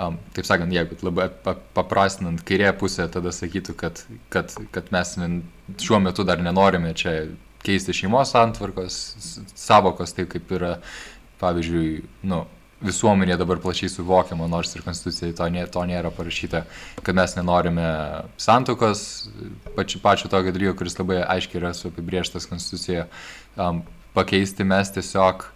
[0.00, 1.28] um, taip sakant, jeigu labai
[1.76, 5.16] paprastinant kairė pusė, tada sakytų, kad, kad, kad mes
[5.84, 7.16] šiuo metu dar nenorime čia
[7.64, 8.98] keisti šeimos santvarkos,
[9.56, 10.74] savokos, taip kaip yra,
[11.40, 12.44] pavyzdžiui, nu,
[12.84, 16.64] visuomenė dabar plačiai suvokiama, nors ir konstitucijai to, nė, to nėra parašyta,
[17.04, 17.86] kad mes nenorime
[18.40, 19.04] santokos,
[19.76, 23.06] pačiu, pačiu tokio dalyko, kuris labai aiškiai yra apibrieštas konstitucijoje,
[23.56, 23.80] um,
[24.16, 25.46] pakeisti mes tiesiog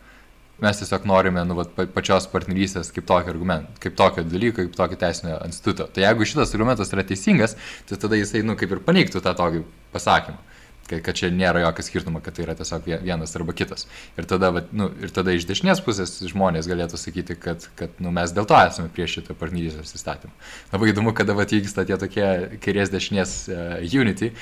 [0.65, 5.01] mes tiesiog norime nu, vat, pačios partnerystės kaip tokio argumento, kaip tokio dalyko, kaip tokio
[5.01, 5.89] teisinio instituto.
[5.95, 7.57] Tai jeigu šitas argumentas yra teisingas,
[7.89, 10.49] tai tada jisai, nu, kaip ir paneigtų tą tokį pasakymą
[10.89, 13.87] kad, kad čia nėra jokio skirtumo, kad tai yra tiesiog vienas arba kitas.
[14.19, 18.13] Ir tada, va, nu, ir tada iš dešinės pusės žmonės galėtų sakyti, kad, kad nu,
[18.15, 20.33] mes dėl to esame prieš šitą partnerystės įstatymą.
[20.73, 22.27] Labai įdomu, kada vyksta tie tokie
[22.65, 24.33] kairės dešinės uh, unity,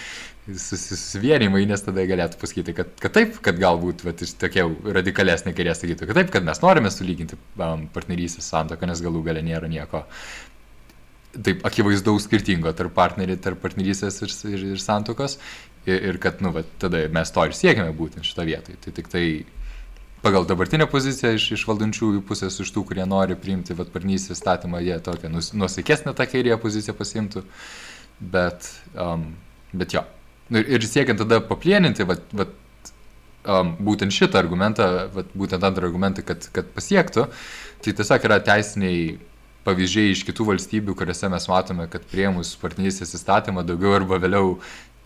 [0.46, 4.62] susivienimai, nes tada galėtų pasakyti, kad, kad taip, kad galbūt vat, tokie
[4.94, 9.42] radikalesnė kairė sakytų, kad taip, kad mes norime sulyginti um, partnerystės santoką, nes galų gale
[9.46, 10.04] nėra nieko
[11.44, 15.36] taip akivaizdaus skirtingo tarp partnerių, tarp partnerystės ir, ir, ir santokos
[15.84, 18.76] ir, ir kad, nu, va, tada mes to ir siekiame būtent šitą vietą.
[18.84, 19.24] Tai tik tai
[20.24, 24.98] pagal dabartinę poziciją iš, iš valdančiųjų pusės, iš tų, kurie nori priimti vatparnystės statymą, jie
[25.04, 27.44] tokią nus, nusaikesnę tą kairėją poziciją pasimtų.
[28.16, 29.34] Bet, um,
[29.76, 30.06] bet jo.
[30.54, 32.52] Ir, ir siekiant tada paplieninti, vat, vat,
[33.50, 37.26] um, būtent šitą argumentą, vat, būtent antrą argumentą, kad, kad pasiektų,
[37.82, 39.16] tai tiesiog yra teisiniai
[39.66, 44.54] pavyzdžiai iš kitų valstybių, kuriuose mes matome, kad prieimus partnerystės įstatymą daugiau arba vėliau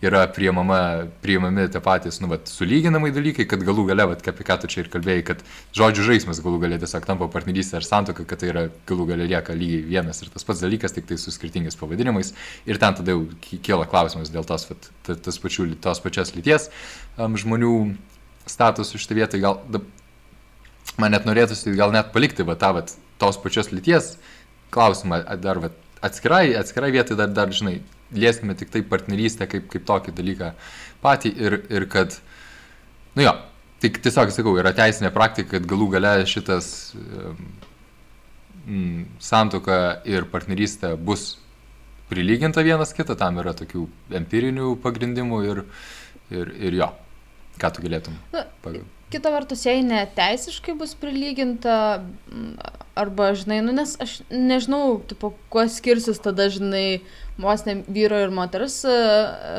[0.01, 4.57] yra priimama, priimami tie patys, nu, vat, sulyginamai dalykai, kad galų gale, vat, apie ką
[4.63, 5.43] tu čia ir kalbėjai, kad
[5.77, 9.53] žodžių žaidimas galų gale tiesiog tampa partnerystė ar santoka, kad tai yra galų gale lieka
[9.57, 12.33] lygiai vienas ir tas pats dalykas, tik tai su skirtingais pavadinimais.
[12.65, 16.71] Ir ten tada jau kyla klausimas dėl tos, vat, tas pačių, tos pačios lyties
[17.21, 17.75] um, žmonių
[18.49, 19.43] statusų šitą vietą.
[19.45, 19.85] Gal, da,
[20.97, 22.85] man net norėtųsi gal net palikti va, tą va,
[23.21, 24.15] tos pačios lyties
[24.73, 25.69] klausimą dar va,
[26.01, 27.81] atskirai, atskirai vietai dar, dar, žinai,
[28.13, 30.51] lieskime tik tai partnerystę kaip, kaip tokį dalyką
[31.03, 32.17] patį ir, ir kad,
[33.17, 33.35] nu jo,
[33.83, 36.93] tik tiesiog sakau, yra teisinė praktika, kad galų gale šitas
[38.65, 39.77] mm, santoka
[40.09, 41.35] ir partnerystė bus
[42.11, 43.85] prilyginta vienas kitą, tam yra tokių
[44.19, 45.63] empirinių pagrindimų ir,
[46.33, 46.89] ir, ir jo,
[47.61, 48.17] ką tu galėtum.
[48.65, 48.83] Pagal.
[49.11, 51.75] Kita vertus, jei neteisiškai bus prilyginta,
[52.95, 57.01] arba, žinai, nu, nes aš nežinau, tipo, kuo skirsis tada, žinai,
[57.37, 58.97] vos ne vyro ir moters e,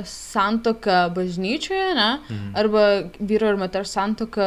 [0.09, 2.11] santoka bažnyčioje, ne?
[2.29, 2.55] Mhm.
[2.59, 2.87] Arba
[3.19, 4.47] vyro ir moters santoka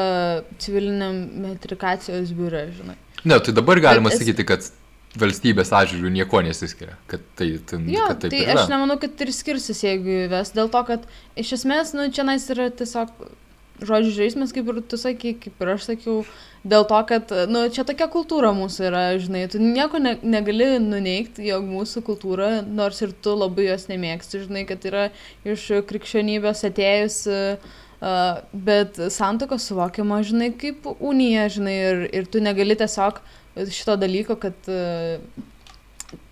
[0.62, 2.98] civiliniam metrikacijos biure, žinai.
[3.26, 4.68] Ne, tai dabar galima Bet sakyti, kad
[5.20, 6.98] valstybės atžvilgių nieko nesiskiria.
[7.10, 10.52] Kad tai, ten, jo, kad tai aš nemanau, kad ir skirsis, jeigu įves.
[10.56, 11.08] Dėl to, kad
[11.40, 13.14] iš esmės, nu, čia nais yra tiesiog
[13.84, 16.18] žodžių žaismas, kaip ir tu sakai, kaip ir aš sakiau,
[16.68, 21.46] dėl to, kad, nu, čia tokia kultūra mūsų yra, žinai, tu nieko ne, negali nuneikti,
[21.50, 25.08] jog mūsų kultūra, nors ir tu labai jos nemėgsti, žinai, kad yra
[25.48, 27.74] iš krikščionybės atėjus, uh,
[28.54, 33.20] bet santoka suvokiama, žinai, kaip unija, žinai, ir, ir tu negali tiesiog
[33.72, 35.20] šito dalyko, kad uh,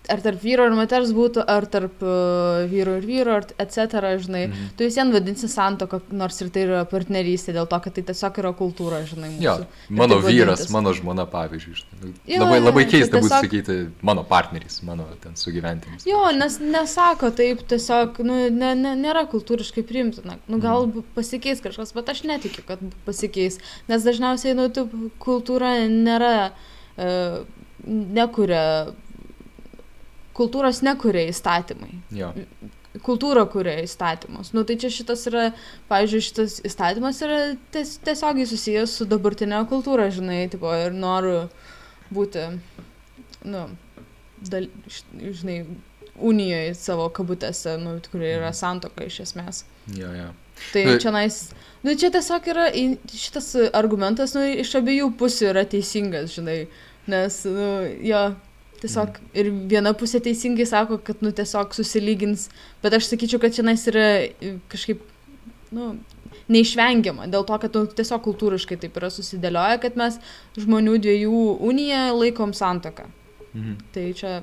[0.08, 4.72] ar tarp vyro ir moters būtų, ar tarp uh, vyro ir vyro, etc., žinai, mhm.
[4.76, 8.40] tu vis vien vadinsi santoką, nors ir tai yra partnerystė, dėl to, kad tai tiesiog
[8.42, 9.32] yra kultūra, žinai.
[9.36, 9.46] Mūsų.
[9.46, 9.54] Jo,
[10.00, 10.74] mano vyras, vadintis.
[10.74, 11.76] mano žmona, pavyzdžiui.
[11.80, 12.12] Žinai.
[12.34, 13.28] Jo, labai, labai keista tiesiog...
[13.28, 16.04] būtų sakyti mano partneris, mano ten sugyventinis.
[16.08, 20.36] Jo, nes nesako taip, tiesiog, nu, ne, ne, nėra kultūriškai priimtina.
[20.50, 21.08] Nu, gal mhm.
[21.16, 24.86] pasikeis kažkas, bet aš netikiu, kad pasikeis, nes dažniausiai, nu, tu
[25.22, 26.50] kultūra nėra,
[27.00, 27.40] uh,
[27.84, 28.92] nekuria
[30.36, 32.00] kultūros nekuria įstatymai.
[32.14, 32.32] Jo.
[33.04, 34.52] Kultūra kuria įstatymus.
[34.54, 35.48] Nu, tai čia šitas yra,
[35.90, 37.38] pavyzdžiui, šitas įstatymas yra
[37.74, 41.48] ties, tiesiogiai susijęs su dabartinė kultūra, žinai, tipo, ir noriu
[42.14, 42.44] būti,
[43.50, 43.64] nu,
[44.46, 44.68] dal,
[45.18, 45.64] žinai,
[46.14, 48.58] unijoje savo kabutėse, nu, kuri yra mhm.
[48.62, 49.64] santoka iš esmės.
[49.90, 50.30] Jo, jo.
[50.70, 51.38] Tai čia nais,
[51.82, 52.68] nu, čia tiesiog yra,
[53.10, 56.60] šitas argumentas, nu, iš abiejų pusių yra teisingas, žinai,
[57.10, 57.70] nes, nu,
[58.06, 58.22] jo,
[58.84, 62.50] Tiesiog ir viena pusė teisingai sako, kad, nu, tiesiog susilygins,
[62.84, 65.00] bet aš sakyčiau, kad čia nais yra e, kažkaip,
[65.74, 65.94] nu,
[66.52, 70.18] neišvengiama, dėl to, kad nu, tiesiog kultūriškai taip yra susidėlioja, kad mes
[70.60, 73.08] žmonių dviejų uniją laikom santoką.
[73.54, 73.78] Mhm.
[73.94, 74.34] Tai čia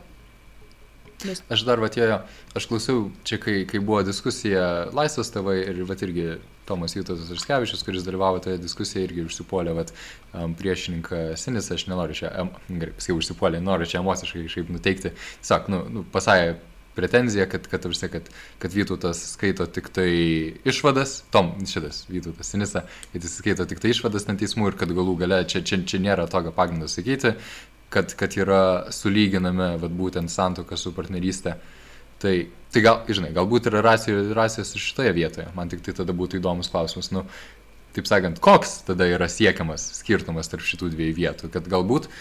[1.27, 1.41] Nes...
[1.53, 2.17] Aš dar atėjo,
[2.57, 6.39] aš klausiau, čia kai, kai buvo diskusija Laisvas tėvai ir vat irgi
[6.71, 9.93] Tomas Vytas Arskevičius, kuris dalyvavo toje diskusijoje, irgi užsipuolė vat,
[10.31, 15.15] um, priešininką Sinis, aš nenoriu čia, um, gerai, pasakiau, užsipuolė, noriu čia emociškai kažkaip nuteikti.
[15.43, 16.55] Tiesiog, nu, nu pasakė
[16.95, 18.29] pretenzija, kad, kad, kad, kad,
[18.59, 20.11] kad Vytautas skaito tik tai
[20.67, 24.91] išvadas, Tom, šitas Vytautas Sinisa, kad jis skaito tik tai išvadas ant teismų ir kad
[24.95, 27.35] galų gale čia, čia, čia nėra tokio pagrindo sakyti,
[27.91, 28.63] kad, kad yra
[28.95, 31.57] sulyginami vat, būtent santoka su partnerystė.
[32.21, 32.35] Tai,
[32.73, 35.47] tai gal, žinai, galbūt yra rasijos ir šitoje vietoje.
[35.57, 37.25] Man tik tai tada būtų įdomus klausimas, nu,
[37.95, 41.49] taip sakant, koks tada yra siekiamas skirtumas tarp šitų dviejų vietų.
[41.53, 42.11] Kad galbūt,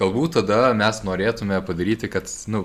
[0.00, 2.64] galbūt tada mes norėtume padaryti, kad, nu,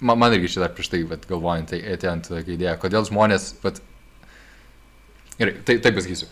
[0.00, 3.82] man, man irgi šitą prieš tai, vat, galvojant, tai atėjant tokia idėja, kodėl žmonės, vat,
[5.40, 6.30] gerai, tai, taip pasakysiu.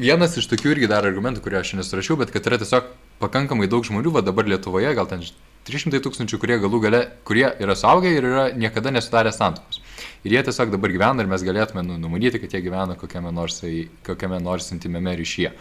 [0.00, 2.88] Vienas iš tokių irgi dar argumentų, kurio aš nesurašiau, bet kad yra tiesiog
[3.20, 5.24] pakankamai daug žmonių, va dabar Lietuvoje, gal ten
[5.68, 9.82] 300 tūkstančių, kurie galų gale, kurie yra suaugę ir yra niekada nesudarę santokos.
[10.24, 13.60] Ir jie tiesiog dabar gyvena ir mes galėtume nu, numanyti, kad jie gyvena kokiame nors,
[14.06, 15.52] kokiame nors intimeme ryšyje.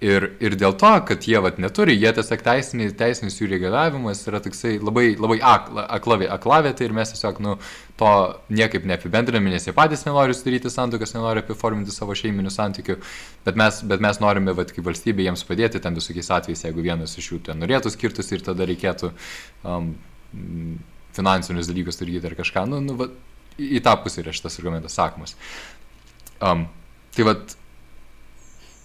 [0.00, 4.38] Ir, ir dėl to, kad jie vat, neturi, jie tiesiog teisinis, teisinis jų regulavimas yra
[4.40, 7.58] toksai labai, labai akla, aklavė, aklavietė ir mes tiesiog nu,
[8.00, 8.12] to
[8.48, 12.96] niekaip neapibendriname, nes jie patys nenori sudaryti santokas, nenori apiforminti savo šeiminių santykių,
[13.44, 17.18] bet mes, bet mes norime vat, kaip valstybė jiems padėti ten visokiais atvejais, jeigu vienas
[17.20, 19.12] iš jų ten norėtų skirtus ir tada reikėtų
[19.68, 19.92] um,
[21.12, 23.20] finansinius dalykus daryti ar kažką, nu, nu, vat,
[23.60, 25.36] į tą pusę yra šitas argumentas sakomas.
[26.40, 26.70] Um,
[27.12, 27.59] tai vad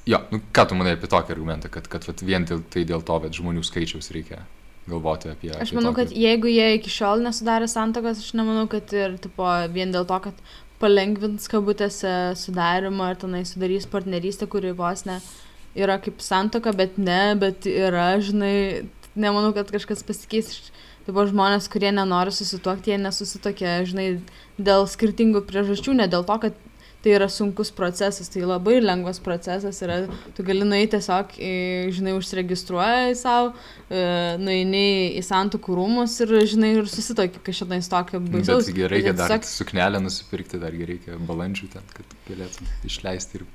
[0.06, 3.02] Jo, nu, ką tu manai apie tokį argumentą, kad, kad vat, vien dėl, tai dėl
[3.06, 4.44] to, kad žmonių skaičiaus reikia
[4.86, 5.50] galvoti apie...
[5.58, 6.04] Aš manau, tokį...
[6.04, 10.20] kad jeigu jie iki šiol nesudarė santokos, aš nemanau, kad ir tipo, vien dėl to,
[10.28, 10.44] kad
[10.82, 15.18] palengvins kabutėse sudarimą ar tenai sudarys partnerystę, kuri vos ne
[15.76, 18.86] yra kaip santoka, bet ne, bet yra, žinai,
[19.18, 20.54] nemanau, kad kažkas pasikeis.
[21.06, 24.08] Taip žmonės, kurie nenori susituokti, jie nesusitokia, žinai,
[24.58, 26.56] dėl skirtingų priežasčių, ne dėl to, kad
[27.06, 30.00] tai yra sunkus procesas, tai labai lengvas procesas yra,
[30.34, 31.36] tu gali nueiti tiesiog,
[31.94, 33.52] žinai, užsiregistruoji savo,
[33.90, 34.02] e,
[34.42, 34.86] nueini
[35.20, 38.72] į santukų rūmus ir, žinai, ir susitokį kažkada įstokio baisaus.
[38.72, 39.52] Bet reikia dar tiesiog...
[39.52, 43.46] suknelę nusipirkti, dar reikia balandžių ten, kad galėtum išleisti ir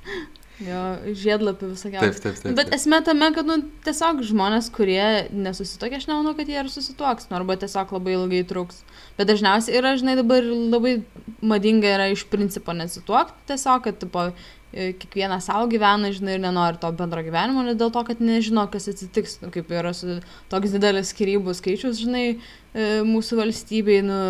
[0.60, 0.80] Jo,
[1.16, 2.12] žiedlapių visokiausių.
[2.12, 2.56] Taip, taip, taip.
[2.58, 3.56] Bet esmė tame, kad, nu,
[3.86, 5.00] tiesiog žmonės, kurie
[5.32, 8.82] nesusitokia, aš nemanau, kad jie ir susituoks, nu, arba tiesiog labai ilgai truks.
[9.16, 10.98] Bet dažniausiai yra, žinai, dabar labai
[11.40, 14.26] madinga yra iš principo nesituokti, tiesiog, kad, tipo,
[14.68, 18.68] e, kiekvienas savo gyvena, žinai, ir nenori to bendro gyvenimo, ne dėl to, kad nežino,
[18.72, 20.20] kas atsitiks, nu, kaip yra su
[20.52, 24.22] toks didelis skirybų skaičius, žinai, e, mūsų valstybei, nu,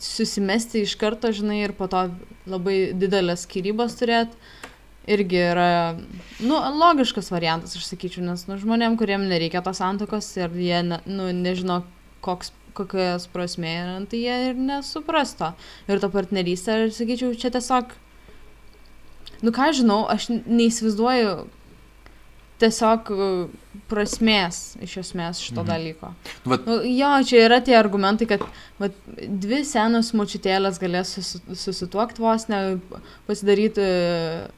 [0.00, 2.08] susimesti iš karto, žinai, ir po to
[2.48, 4.63] labai didelės skirybos turėti
[5.06, 5.68] irgi yra,
[6.40, 11.00] nu, logiškas variantas, aš sakyčiau, nes, nu, žmonėm, kuriem nereikia tos santokos ir jie, ne,
[11.08, 11.82] nu, nežino,
[12.24, 15.52] koks, kokios prasmė yra, tai jie ir nesupras to.
[15.90, 17.92] Ir to partnerystę, aš sakyčiau, čia tiesiog,
[19.44, 21.36] nu, ką žinau, aš neįsivaizduoju,
[22.62, 23.28] tiesiog e,
[23.90, 25.68] prasmės iš esmės šito mhm.
[25.70, 26.10] dalyko.
[26.50, 26.66] Vat...
[26.68, 28.44] Nu, jo, čia yra tie argumentai, kad
[28.80, 28.96] vat,
[29.44, 32.62] dvi senos močiutėlės galės susi, susituokti vos, ne
[33.28, 33.86] pasidaryti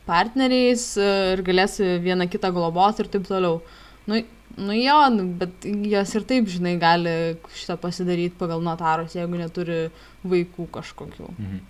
[0.09, 3.63] partneriais e, ir galės vieną kitą globoti ir taip toliau.
[4.07, 4.21] Nu,
[4.61, 7.15] nu jo, nu, bet jos ir taip, žinai, gali
[7.57, 9.87] šitą pasidaryti pagal notarus, jeigu neturi
[10.27, 11.33] vaikų kažkokių.
[11.37, 11.65] Mhm.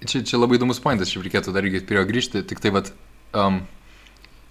[0.00, 2.86] Čia, čia labai įdomus pointas, šiaip reikėtų dar irgi prie jo grįžti, tik tai, vat,
[3.36, 3.58] um,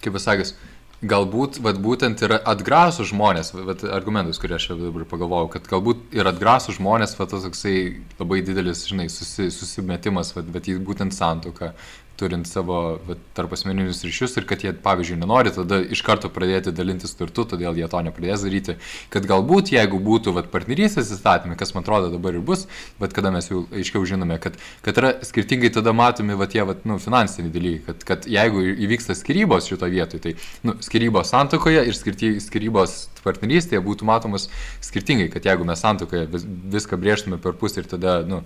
[0.04, 0.54] kaip pasakęs,
[1.00, 6.28] galbūt vat, būtent yra atgrasų žmonės, vat, argumentas, kurį aš dabar pagalvojau, kad galbūt ir
[6.28, 7.76] atgrasų žmonės, vat, tas toksai
[8.20, 11.72] labai didelis, žinai, susi, susimetimas, vat, bet į būtent santuoką,
[12.20, 13.00] turint savo
[13.36, 17.78] tarp asmeninius ryšius ir kad jie, pavyzdžiui, nenori tada iš karto pradėti dalintis turtu, todėl
[17.80, 18.76] jie to nepradės daryti.
[19.12, 22.66] Kad galbūt jeigu būtų vat, partnerystės įstatymai, kas man atrodo dabar ir bus,
[23.00, 26.84] bet kada mes jau aiškiau žinome, kad, kad yra skirtingai tada matomi vat, tie vat,
[26.88, 31.96] nu, finansiniai dalykai, kad, kad jeigu įvyksta skirybos šito vietoje, tai nu, skirybos santokoje ir
[31.96, 34.48] skirti, skirybos partnerystėje būtų matomos
[34.84, 36.46] skirtingai, kad jeigu mes santokoje vis,
[36.76, 38.42] viską brėžtume per pusę ir tada, nu,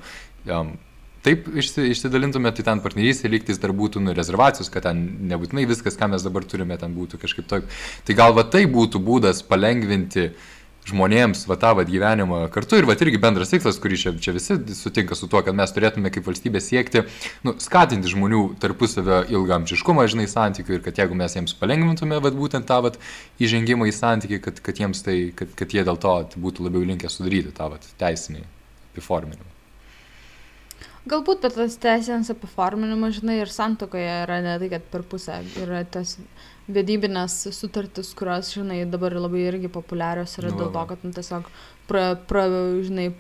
[0.49, 0.75] um,
[1.25, 5.97] taip išsi, išsidalintume, tai ten partnerystė lygtis dar būtų nu, rezervacijos, kad ten nebūtinai viskas,
[6.01, 7.87] ką mes dabar turime, ten būtų kažkaip toks.
[8.05, 10.33] Tai gal va tai būtų būdas palengvinti
[10.85, 14.57] žmonėms va tą va gyvenimą kartu ir va irgi bendras tikslas, kurį čia, čia visi
[14.77, 17.07] sutinka su tuo, kad mes turėtume kaip valstybė siekti,
[17.47, 22.69] nu, skatinti žmonių tarpusavio ilgamčiškumą, žinai, santykių ir kad jeigu mes jiems palengvintume va būtent
[22.69, 22.93] tą va
[23.41, 27.09] įžengimą į santykių, kad, kad jiems tai, kad, kad jie dėl to būtų labiau linkę
[27.09, 28.45] sudaryti tą va teisinį
[28.93, 29.54] apiforminimą.
[31.05, 35.83] Galbūt, bet tas teisėms apiforminimas, žinai, ir santokoje yra ne tai, kad per pusę yra
[35.85, 36.17] tas
[36.73, 41.51] vedybinės sutartis, kurios, žinai, dabar labai irgi populiarios yra nu, dėl to, kad, nu, tiesiog,
[41.91, 42.47] pra, pra,
[42.87, 43.11] žinai,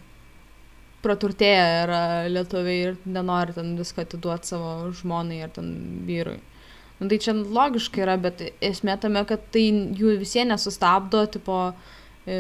[1.04, 2.00] praturtėję yra
[2.32, 5.70] lietuviai ir nenori ten viską atiduoti savo žmonai ar ten
[6.08, 6.40] vyrui.
[7.02, 9.66] Nu, tai čia logiškai yra, bet esmė tame, kad tai
[9.98, 11.58] jų visie nesustabdo, tipo,
[12.24, 12.38] e,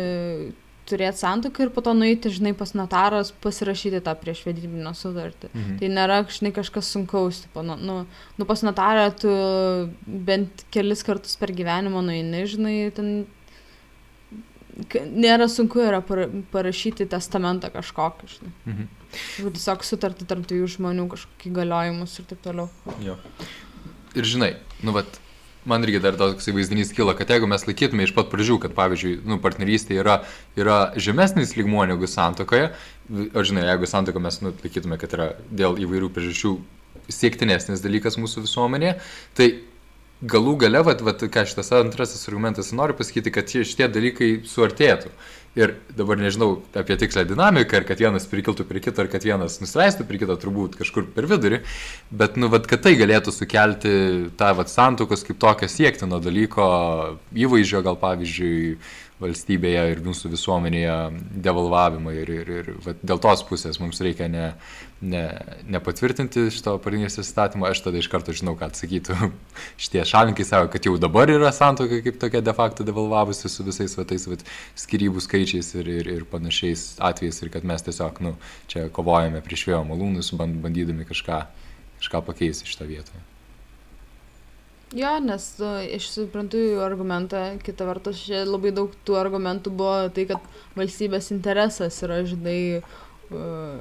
[0.88, 5.50] turėti santuoką ir po to nueiti, žinai, pas notaras pasirašyti tą priešvedybinę sutartį.
[5.52, 5.78] Mhm.
[5.80, 7.44] Tai nėra, žinai, kažkas sunkaus.
[7.46, 7.96] Tipo, nu, nu,
[8.38, 9.32] nu, pas notarą tu
[10.06, 13.24] bent kelis kartus per gyvenimą nueini, žinai, ten
[15.14, 16.00] nėra sunku yra
[16.52, 18.54] parašyti testamentą kažkokį, žinai.
[18.66, 18.92] Mhm.
[19.54, 22.70] Tiesiog sutarti tarp dviejų žmonių kažkokį galiojimus ir taip toliau.
[23.04, 23.14] Jo.
[24.18, 24.50] Ir žinai,
[24.82, 25.20] nu, vat,
[25.68, 29.16] man irgi dar toks vaizdinys kyla, kad jeigu mes laikytume iš pat pradžių, kad pavyzdžiui,
[29.28, 30.20] nu, partnerystė yra,
[30.60, 32.70] yra žemesnis lygmuo negu santokoje,
[33.10, 36.56] o žinai, jeigu santokoje mes nu, laikytume, kad yra dėl įvairių priežasčių
[37.12, 38.98] siektinesnis dalykas mūsų visuomenėje,
[39.36, 39.48] tai
[40.24, 45.12] galų gale, vat, vat, ką šitas antrasis argumentas nori pasakyti, kad šitie dalykai suartėtų.
[45.54, 49.60] Ir dabar nežinau apie tikslę dinamiką, ar kad vienas prikiltų prie kito, ar kad vienas
[49.62, 51.60] nusileistų prie kito, turbūt kažkur per vidurį,
[52.10, 53.92] bet, nu, vad, kad tai galėtų sukelti
[54.34, 56.66] tą, vad, santokos kaip tokio siektino dalyko
[57.38, 58.74] įvaizdžio, gal pavyzdžiui,
[59.22, 60.94] valstybėje ir mūsų visuomenėje
[61.44, 64.48] devalvavimą ir, ir, ir va, dėl tos pusės mums reikia ne,
[65.06, 65.22] ne,
[65.70, 69.16] nepatvirtinti šito partnerystės įstatymą, aš tada iš karto žinau, ką atsakytų
[69.84, 73.94] šitie šalininkai savo, kad jau dabar yra santoka kaip tokia de facto devalvavusi su visais
[73.98, 74.38] va, tais va,
[74.84, 78.34] skirybų skaičiais ir, ir, ir panašiais atvejais ir kad mes tiesiog nu,
[78.72, 81.44] čia kovojame prieš vėjo malūnus, bandydami kažką,
[82.02, 83.23] kažką pakeisti šitą vietą.
[84.94, 90.04] Jo, nes nu, aš suprantu jų argumentą, kita vertus, čia labai daug tų argumentų buvo
[90.14, 90.44] tai, kad
[90.78, 93.80] valstybės interesas yra, žinai, uh,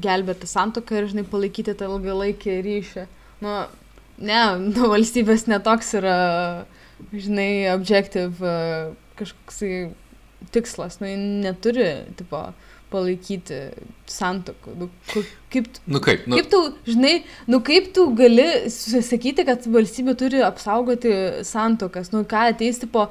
[0.00, 3.04] gelbėti santoką ir, žinai, palaikyti tą ilgalaikį ryšį.
[3.44, 3.58] Nu,
[4.16, 6.16] ne, nu, valstybės netoks yra,
[7.12, 9.90] žinai, objektiv uh, kažkoksai
[10.56, 11.12] tikslas, nu,
[11.44, 12.46] neturi, tipo,
[12.92, 13.60] palaikyti
[14.10, 14.74] santokų.
[14.78, 14.88] Nu,
[15.50, 16.38] kaip, nu kaip, nu.
[16.38, 17.14] kaip tu, žinai,
[17.50, 21.12] nu kaip tu gali sakyti, kad valstybė turi apsaugoti
[21.46, 23.08] santokas, nu ką ateis, tipo,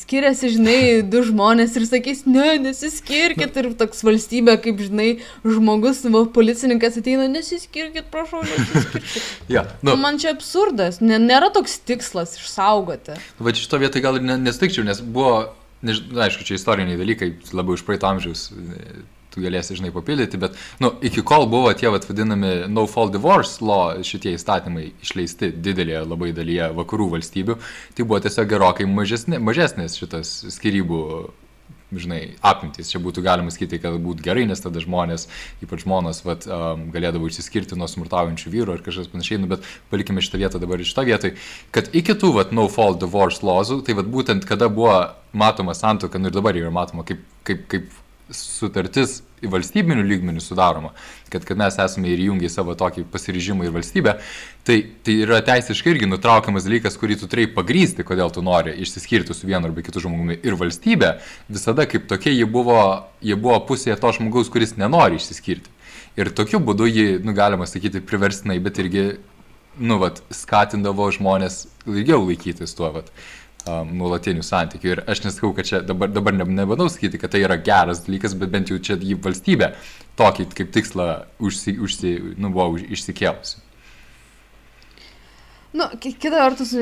[0.00, 5.10] skiriasi, žinai, du žmonės ir sakys, ne, nesiskirkit ir toks valstybė, kaip, žinai,
[5.44, 9.32] žmogus, va, policininkas ateina, nesiskirkit, prašau, nesiskirkit.
[9.56, 9.98] ja, nu.
[10.00, 13.18] Man čia absurdas, nėra toks tikslas išsaugoti.
[13.42, 15.42] Va šito vietoj gal ir nestikčiau, nes buvo
[15.86, 18.48] nežinau, aišku, čia istoriniai dalykai, labiau iš praeito amžiaus,
[19.32, 23.64] tu galėsi, žinai, papildyti, bet, nu, iki kol buvo tie, vad, vadinami no fault divorce
[23.64, 27.56] law, šitie įstatymai išleisti didelėje labai dalyje vakarų valstybių,
[27.96, 31.02] tai buvo tiesiog gerokai mažesnė, mažesnės šitas skirybų
[32.00, 32.90] žinai, apimtys.
[32.92, 35.26] Čia būtų galima sakyti, kad būtų gerai, nes tada žmonės,
[35.64, 40.24] ypač žmonos, vat, um, galėdavo išsiskirti nuo smurtaujančių vyrų ar kažkas panašiai, nu, bet palikime
[40.24, 41.34] šitą vietą dabar iš to vietoj,
[41.74, 44.96] kad iki tų, vat, no fault divorce lozų, tai vat, būtent kada buvo
[45.32, 47.92] matoma santoka, nu ir dabar yra matoma kaip, kaip, kaip
[48.32, 49.20] sutartis
[49.50, 50.92] valstybinių lygmenių sudaroma,
[51.32, 54.14] kad, kad mes esame įjungę į savo tokį pasiryžimą ir valstybę,
[54.66, 59.36] tai, tai yra teisiškai irgi nutraukiamas dalykas, kurį tu turėjai pagrysti, kodėl tu nori išsiskirti
[59.36, 60.38] su vienu arba kitu žmogumi.
[60.46, 61.16] Ir valstybė
[61.50, 62.80] visada kaip tokia, ji buvo,
[63.24, 65.70] ji buvo pusėje to žmogaus, kuris nenori išsiskirti.
[66.20, 69.04] Ir tokiu būdu ji, nu, galima sakyti, priverstinai, bet irgi,
[69.80, 73.08] nu, vat, skatindavo žmonės ilgiau laikytis tuo, vat,
[73.66, 74.92] um, nuolatinių santykių.
[74.92, 78.36] Ir aš nesakau, kad čia dabar, dabar ne, nebandau sakyti, kad tai yra geras dalykas,
[78.38, 79.72] bet bent jau čia jį valstybė
[80.20, 81.08] tokį kaip tikslą
[81.42, 83.62] užsi, užsi, nu, buvo už, išsikėlusi.
[85.72, 86.74] Nu, kita vertus,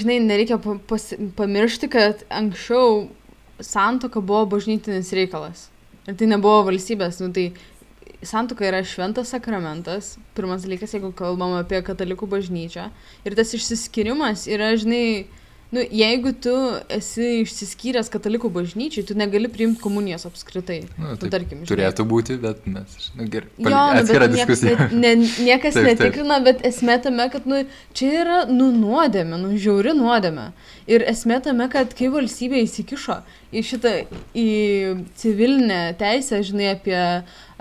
[0.00, 0.56] žinai, nereikia
[0.88, 3.10] pas, pamiršti, kad anksčiau
[3.60, 5.66] santoka buvo bažnytinis reikalas.
[6.08, 7.20] Ir tai nebuvo valstybės.
[7.20, 7.50] Nu, tai
[8.24, 10.14] santoka yra šventas sakramentas.
[10.36, 12.88] Pirmas dalykas, jeigu kalbam apie katalikų bažnyčią.
[13.28, 15.28] Ir tas išsiskirimas yra, žinai,
[15.70, 16.52] nu, jeigu tu
[16.90, 20.80] esi išsiskyręs katalikų bažnyčiai, tu negali priimti komunijos apskritai.
[20.96, 21.70] Nu, nu, tarkim, žinai.
[21.70, 23.50] turėtų būti, bet mes, nu, gerai.
[23.62, 24.74] Jo, nu, diskusija.
[24.74, 25.12] Niekas, ne,
[25.46, 26.48] niekas taip, netikrina, taip.
[26.48, 27.62] bet esmė tame, kad, nu,
[27.94, 30.50] čia yra, nu, nuodėmė, nu, žiauri nuodėmė.
[30.90, 33.20] Ir esmė tame, kad kai valstybė įsikišo
[33.54, 33.96] į šitą,
[34.34, 34.48] į
[35.22, 36.98] civilinę teisę, žinai, apie,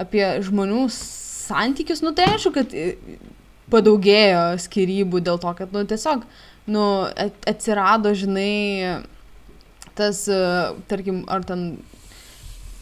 [0.01, 2.74] apie žmonių santykius, nu, tai aišku, kad
[3.70, 6.26] padaugėjo skirybų dėl to, kad, nu, tiesiog,
[6.70, 6.84] nu,
[7.49, 9.01] atsirado, žinai,
[9.99, 10.39] tas, e,
[10.88, 11.80] tarkim, ar ten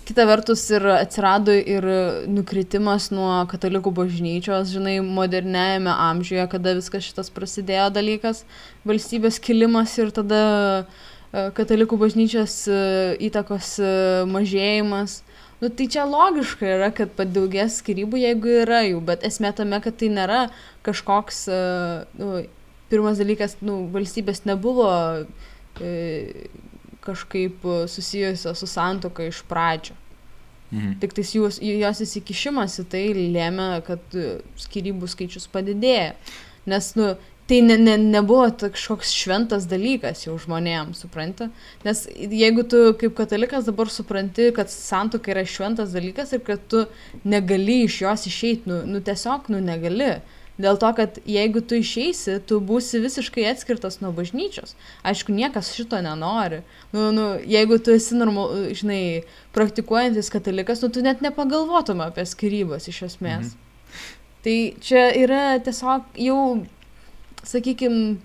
[0.08, 1.84] kita vertus ir atsirado ir
[2.32, 8.46] nukritimas nuo katalikų bažnyčios, žinai, modernėjame amžiuje, kada viskas šitas prasidėjo dalykas,
[8.88, 10.42] valstybės kilimas ir tada
[10.84, 12.82] e, katalikų bažnyčios e,
[13.28, 13.76] įtakos
[14.32, 15.24] mažėjimas.
[15.58, 19.96] Nu, tai čia logiška yra, kad padaugės skirybų, jeigu yra jų, bet esmė tame, kad
[19.98, 20.44] tai nėra
[20.86, 21.40] kažkoks
[22.22, 22.44] nu,
[22.92, 24.90] pirmas dalykas, nu, valstybės nebuvo
[25.82, 26.48] e,
[27.06, 29.96] kažkaip susijusios su santoka iš pradžio.
[30.72, 30.98] Mhm.
[31.00, 34.20] Tik tais jos, jos įsikišimas į tai lėmė, kad
[34.60, 36.12] skirybų skaičius padidėjo.
[36.68, 37.14] Nes, nu,
[37.48, 41.48] tai ne, ne, nebuvo kažkoks šventas dalykas jau žmonėms, supranti?
[41.88, 46.84] Nes jeigu tu kaip katalikas dabar supranti, kad santoka yra šventas dalykas ir kad tu
[47.24, 50.18] negali iš jos išeiti, nu, nu tiesiog, nu negali.
[50.58, 54.74] Dėl to, kad jeigu tu išeisi, tu būsi visiškai atskirtas nuo bažnyčios.
[55.06, 56.64] Aišku, niekas šito nenori.
[56.96, 59.02] Nu, nu, jeigu tu esi, normal, žinai,
[59.54, 63.54] praktikuojantis katalikas, nu, tu net nepagalvotum apie skirybas iš esmės.
[63.54, 64.16] Mhm.
[64.48, 66.42] Tai čia yra tiesiog jau,
[67.46, 68.18] sakykime,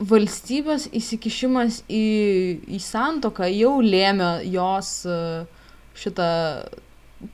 [0.00, 2.04] valstybės įsikišimas į,
[2.72, 4.92] į santoką jau lėmė jos
[6.00, 6.28] šitą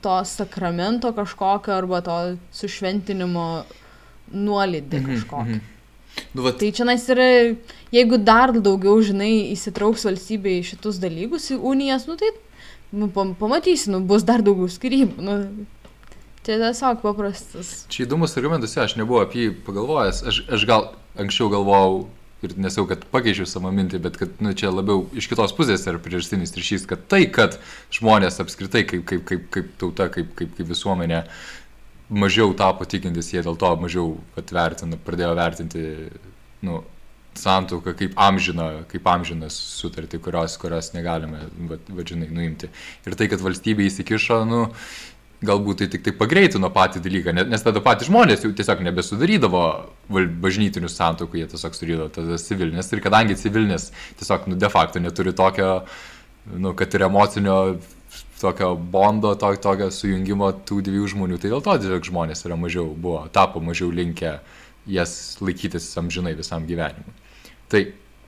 [0.03, 2.17] to sakramento kažkokio arba to
[2.51, 3.47] sušventinimo
[4.33, 5.49] nuolydį mhm, kažkokį.
[5.49, 5.73] Mm -hmm.
[6.33, 6.57] Nu, vat...
[6.57, 7.55] Tai čia nais yra,
[7.93, 12.31] jeigu dar daugiau, žinai, įsitrauks valstybė į šitus dalykus, į unijas, nu tai,
[12.91, 15.21] nu, pamatysi, nu, bus dar daugiau skirybų.
[15.21, 15.37] Nu,
[16.45, 17.85] tai tiesiog paprastas.
[17.93, 22.07] Čia įdomus argumentas, aš nebuvau apie jį pagalvojęs, aš, aš gal anksčiau galvojau
[22.45, 26.01] ir nesau, kad pakeičiau savo mintį, bet kad nu, čia labiau iš kitos pusės yra
[26.01, 27.57] priežastinis ryšys, kad tai, kad
[27.93, 31.23] žmonės apskritai kaip, kaip, kaip, kaip tauta, kaip, kaip, kaip visuomenė
[32.09, 35.83] mažiau tapo tikintis, jie dėl to mažiau atvertina, pradėjo vertinti
[36.65, 36.81] nu,
[37.37, 41.43] santuoką kaip amžiną, kaip amžinas sutartį, kurios, kurios negalime,
[41.89, 42.71] vadžinai, nuimti.
[43.05, 44.63] Ir tai, kad valstybė įsikišo, nu,
[45.45, 49.63] galbūt tai tik tai pagreitino patį dalyką, nes tada patys žmonės jau tiesiog nebesudarydavo
[50.41, 52.89] bažnytinių santokų, jie tiesiog sudarydavo tada civilinės.
[52.93, 55.83] Ir kadangi civilinės tiesiog, nu, de facto neturi tokio,
[56.57, 57.59] nu, kad ir emocinio
[58.41, 61.39] tokio bondo, to, tokio sujungimo tų dviejų žmonių.
[61.41, 64.37] Tai dėl to tiesiog žmonės yra mažiau, buvo, tapo mažiau linkę
[64.87, 65.13] jas
[65.43, 67.15] laikytis amžinai visam gyvenimui.
[67.71, 67.81] Tai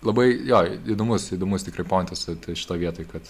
[0.05, 0.64] labai, jo,
[0.95, 3.30] įdomus, įdomus tikrai pointas šito vietoj, kad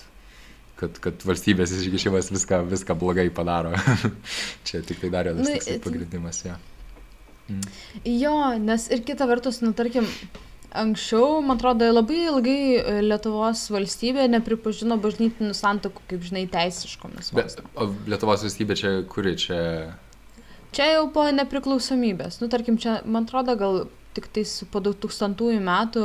[0.80, 3.74] kad, kad valstybės iškišimas viską, viską blogai padaro.
[4.68, 6.56] Čia tik tai dar vienas Nu, pagrindimas, ja.
[7.50, 7.66] Mm.
[8.06, 10.08] Jo, nes ir kita vertus, nu, tarkim,
[10.76, 17.32] anksčiau, man atrodo, labai ilgai e, Lietuvos valstybė nepripažino bažnytinių santokų, kaip žinai, teisiškomis.
[17.38, 19.60] Bet o Lietuvos valstybė čia kuri čia?
[20.76, 22.38] Čia jau po nepriklausomybės.
[22.44, 23.80] Nu, tarkim, čia, man atrodo, gal
[24.18, 26.04] tik tais po 2000 metų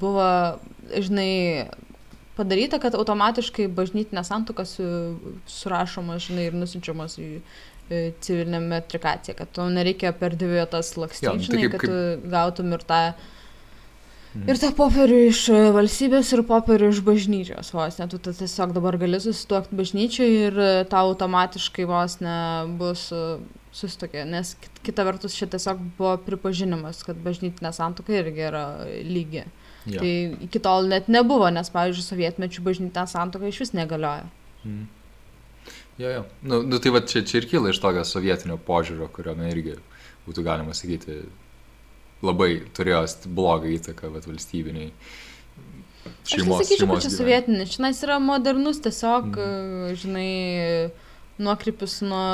[0.00, 0.28] buvo,
[0.88, 1.68] žinai,
[2.38, 4.76] padaryta, kad automatiškai bažnytinės santokas
[5.48, 7.32] surašomas, žinai, ir nusinčiamas į
[7.88, 11.80] į civilinę metrikaciją, kad tu nereikia per dvi vietas lakstyti, nu tai žinai, kaip- kad
[11.80, 12.98] kaip- tu gautum ir tą,
[14.34, 14.48] Mhm.
[14.50, 18.98] ir tą popierių iš e, valstybės ir popierių iš bažnyčios vos, net tu tiesiog dabar
[19.00, 23.08] gali susituokti bažnyčiai ir e, tau automatiškai vos nebus
[23.78, 28.64] susitokė, nes kit- kita vertus čia tiesiog buvo pripažinimas, kad bažnytinė santoka irgi yra
[29.06, 29.44] lygi.
[29.88, 30.00] Jo.
[30.02, 30.12] Tai
[30.44, 34.26] iki tol net nebuvo, nes, pavyzdžiui, sovietmečių bažnytinė santoka iš vis negalioja.
[34.64, 34.86] Mm.
[35.98, 36.24] Jo, jo.
[36.42, 39.78] Nu, nu tai va čia, čia ir kyla iš tokio sovietinio požiūrio, kurio irgi
[40.26, 41.22] būtų galima sakyti
[42.24, 43.04] labai turėjo
[43.34, 44.92] blogą įtaką vat, valstybiniai
[46.08, 46.62] Aš šeimos.
[46.62, 49.94] nesakyčiau, kad šeimos čia sovietinis, šiandien yra modernus tiesiog, mm.
[50.02, 50.32] žinai,
[51.38, 52.24] nuokrypis nuo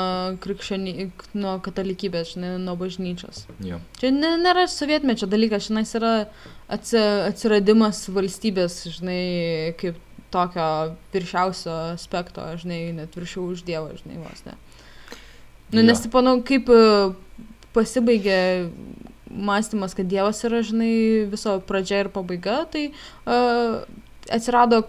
[0.41, 3.43] krikščionį, nuo katalikybės, žinai, nuo bažnyčios.
[3.63, 3.79] Jo.
[4.01, 6.13] Čia ne, nėra sovietmečio dalykas, šiandien yra
[6.71, 9.21] atsi, atsiradimas valstybės, žinai,
[9.81, 10.01] kaip
[10.33, 14.57] tokio viršiausio aspekto, žinai, net viršiau už Dievą, žinai, vos ne.
[15.71, 15.87] Nu, Jo.
[15.87, 16.81] nes, tipo, nu, kaip e,
[17.75, 18.39] pasibaigė
[19.35, 23.83] mąstymas, kad Dievas yra, žinai, viso pradžia ir pabaiga, tai uh,
[24.31, 24.81] atsirado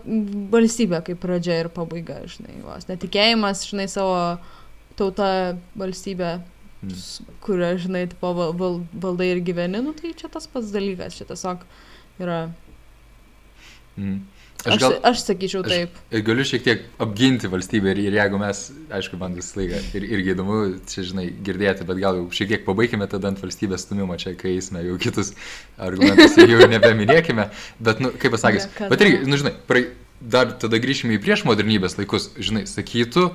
[0.54, 4.20] valstybė kaip pradžia ir pabaiga, žinai, vos netikėjimas, žinai, savo
[4.96, 6.36] tauta valstybė,
[6.82, 6.92] Mm.
[7.40, 11.24] kurią, žinai, tipo, val, val, valdai ir gyveni, nu, tai čia tas pats dalykas, čia
[11.24, 11.62] tiesiog
[12.20, 12.50] yra.
[13.96, 14.18] Mm.
[14.64, 15.98] Aš, Aš gal aš, aš sakyčiau aš- taip.
[16.10, 20.06] ir galiu šiek tiek apginti valstybę ir, ir jeigu mes, aišku, man visą laiką ir,
[20.16, 20.56] irgi įdomu,
[20.90, 24.56] čia žinai, girdėti, bet gal jau šiek tiek pabaigime tada ant valstybės stumimo, čia kai
[24.56, 25.34] eisime jau kitus
[25.78, 27.50] argumentus, jau nebeminėkime,
[27.80, 28.32] bet, nu, kaip
[28.66, 28.90] Niekada.
[28.90, 29.86] bet irgi, nu, žinai, praei,
[30.20, 33.30] dar tada grįžime į priešmodernybės laikus, žinai, sakytų,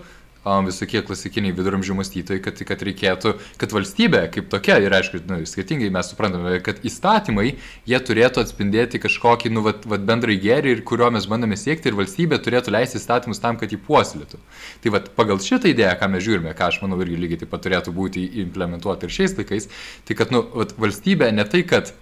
[0.46, 5.40] um, visokie klasikiniai viduramžių mąstytojai, kad, kad reikėtų, kad valstybė kaip tokia, ir aišku, nu,
[5.48, 7.48] skirtingai mes suprantame, kad įstatymai,
[7.90, 12.00] jie turėtų atspindėti kažkokį, nu, vat, vat bendrai gėrį, ir kurio mes bandome siekti, ir
[12.00, 14.42] valstybė turėtų leisti įstatymus tam, kad jį puoselėtų.
[14.84, 17.66] Tai vat, pagal šitą idėją, ką mes žiūrime, ką aš manau irgi lygiai taip pat
[17.66, 19.70] turėtų būti implementuota ir šiais laikais,
[20.08, 21.94] tai kad, nu, vat, valstybė ne tai, kad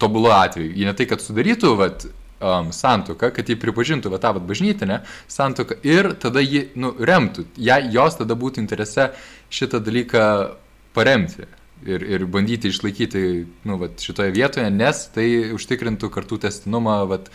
[0.00, 2.06] tobulų atveju, ji ne tai, kad sudarytų, vat,
[2.40, 5.00] um, santuoką, kad jį pripažintų va tą vat, bažnytinę
[5.32, 7.46] santuoką ir tada jį nu, remtų.
[7.56, 9.10] Ja, jos tada būtų interese
[9.52, 10.24] šitą dalyką
[10.96, 11.46] paremti
[11.86, 13.24] ir, ir bandyti išlaikyti
[13.68, 17.30] nu, vat, šitoje vietoje, nes tai užtikrintų kartų testinumą vat,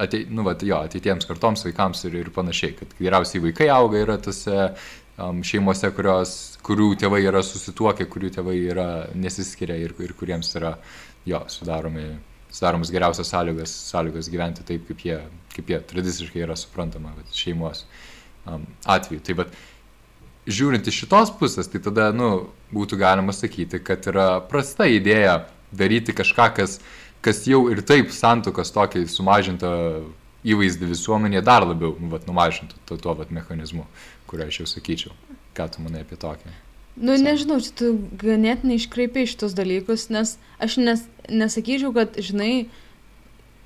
[0.00, 2.76] atei, nu, vat, jo, ateitiems kartoms, vaikams ir, ir panašiai.
[2.80, 4.56] Kad geriausiai vaikai auga yra tose
[5.16, 10.76] um, šeimose, kurios, kurių tėvai yra susituokę, kurių tėvai yra nesiskiria ir, ir kuriems yra
[11.26, 12.10] jo, sudaromi
[12.56, 15.20] sudaromos geriausios sąlygos, sąlygos gyventi taip, kaip jie,
[15.54, 17.84] kaip jie tradiciškai yra suprantama vat, šeimos
[18.48, 18.64] um,
[18.96, 19.22] atveju.
[19.26, 19.56] Tai bet
[20.46, 25.42] žiūrint iš šitos pusės, tai tada, nu, būtų galima sakyti, kad yra prasta idėja
[25.76, 26.78] daryti kažką, kas,
[27.24, 29.72] kas jau ir taip santukas tokį sumažintą
[30.46, 33.88] įvaizdį visuomenėje dar labiau nu, vat, numažintų to, tuo vat, mechanizmu,
[34.30, 35.18] kurį aš jau sakyčiau.
[35.56, 36.54] Ką tu manai apie tokį?
[36.96, 37.24] Nu, Sako.
[37.28, 37.90] nežinau, čia tu
[38.20, 42.68] ganėtinai iškreipiai šitus dalykus, nes aš nes, nesakyčiau, kad, žinai,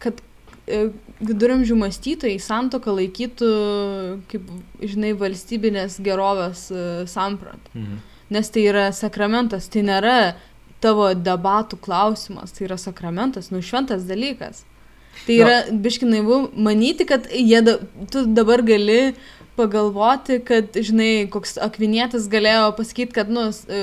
[0.02, 0.18] kad
[0.66, 0.88] e,
[1.22, 3.50] viduramžių mąstytojai santoką laikytų
[4.32, 4.50] kaip,
[4.82, 7.70] žinai, valstybinės gerovės e, samprat.
[7.76, 8.00] Mhm.
[8.34, 10.18] Nes tai yra sakramentas, tai nėra
[10.82, 14.64] tavo debatų klausimas, tai yra sakramentas, nu šventas dalykas.
[15.26, 17.76] Tai yra biškinaivu manyti, kad jie, da,
[18.10, 19.12] tu dabar gali
[19.58, 23.80] pagalvoti, kad, žinai, koks akvinietis galėjo pasakyti, kad, nu, e,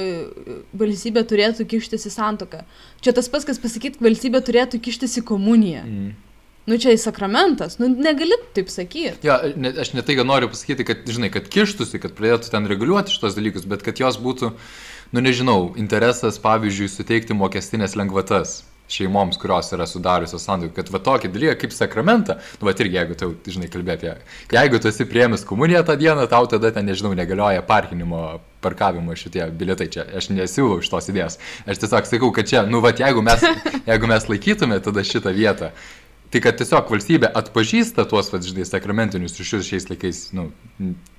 [0.78, 2.63] valstybė turėtų kištis į santoką.
[3.03, 5.84] Čia tas pats, kas pasakyti, valstybė turėtų kištis į komuniją.
[5.84, 6.15] Mhm.
[6.68, 9.24] Nu, čia į sakramentas, nu, negali taip sakyti.
[9.24, 12.68] Ja, ne, aš ne tai, kad noriu pasakyti, kad, žinai, kad kištusi, kad pradėtų ten
[12.68, 14.51] reguliuoti šitos dalykus, bet kad jos būtų,
[15.15, 21.31] nu nežinau, interesas, pavyzdžiui, suteikti mokestinės lengvatas šeimoms, kurios yra sudariusios santuoką, kad va tokį
[21.33, 24.13] dalyką kaip sakramentą, nu va irgi jeigu tu, žinai, kalbė apie,
[24.53, 29.49] jeigu tu esi priemęs komuniją tą dieną, tau tada ten, nežinau, negalioja parkinimo, parkavimo šitie
[29.59, 33.43] bilietai čia, aš nesiūlau šitos idėjos, aš tiesiog sakau, kad čia, nu va, jeigu mes,
[33.91, 35.73] jeigu mes laikytume tada šitą vietą,
[36.28, 40.49] Tai kad tiesiog valstybė atpažįsta tuos, vad, žinai, sakramentinius ryšius šiais laikais, nu,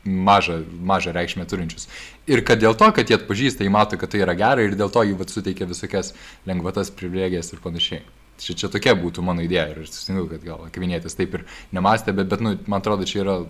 [0.04, 0.58] mažą,
[0.90, 1.88] mažą reikšmę turinčius.
[2.28, 4.92] Ir kad dėl to, kad jie atpažįsta, jie mato, kad tai yra gera ir dėl
[4.92, 6.12] to jų, vad, suteikia visokias
[6.48, 8.04] lengvatas, privilegijas ir panašiai.
[8.38, 12.12] čia, čia tokia būtų mano idėja ir aš sutinku, kad gal akvinėtis taip ir nemastė,
[12.12, 13.40] bet, bet nu, man atrodo, čia yra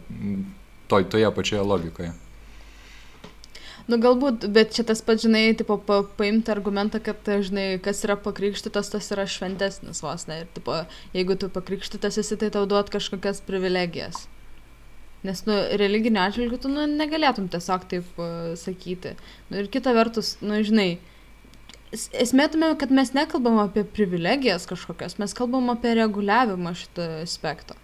[0.89, 2.15] toj, toje pačioje logikoje.
[3.89, 8.19] Nu galbūt, bet čia tas pats, žinai, tipo, pa, paimti argumentą, kad, žinai, kas yra
[8.21, 10.43] pakrikštytas, tas yra šventesnis vos, ne?
[10.43, 10.75] Ir, tipo,
[11.17, 14.27] jeigu tu pakrikštytas esi, tai tau duot kažkokias privilegijas.
[15.25, 19.17] Nes, nu, religinio atžvilgiu tu, nu, negalėtum tiesiog taip uh, sakyti.
[19.49, 20.91] Nu, ir kita vertus, nu, žinai,
[21.97, 27.81] esmė tame, kad mes nekalbam apie privilegijas kažkokias, mes kalbam apie reguliavimą šito aspekto.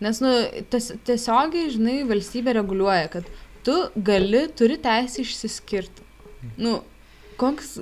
[0.00, 0.32] Nes, nu,
[0.72, 3.28] ties, tiesiogiai, žinai, valstybė reguliuoja, kad
[3.66, 3.74] tu
[4.06, 6.04] gali, turi teisę išsiskirti.
[6.62, 6.78] Nu,
[7.40, 7.78] koks,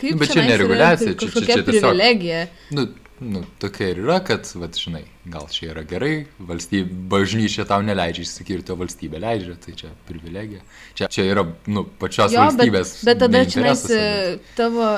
[0.00, 2.46] kaip bet čia nereguliacija, čia- čia- čia tiesiog- privilegija.
[2.72, 2.86] Nu,
[3.20, 8.24] nu, tokia ir yra, kad, vat, žinai, gal čia yra gerai, valstybė, bažnyčia tau neleidžia
[8.24, 10.62] išsikirti, o valstybė leidžia, tai čia privilegija.
[10.96, 12.94] Čia, čia yra, nu, pačios Jo, bet, valstybės.
[13.04, 14.88] bet tada čia bet- tavo...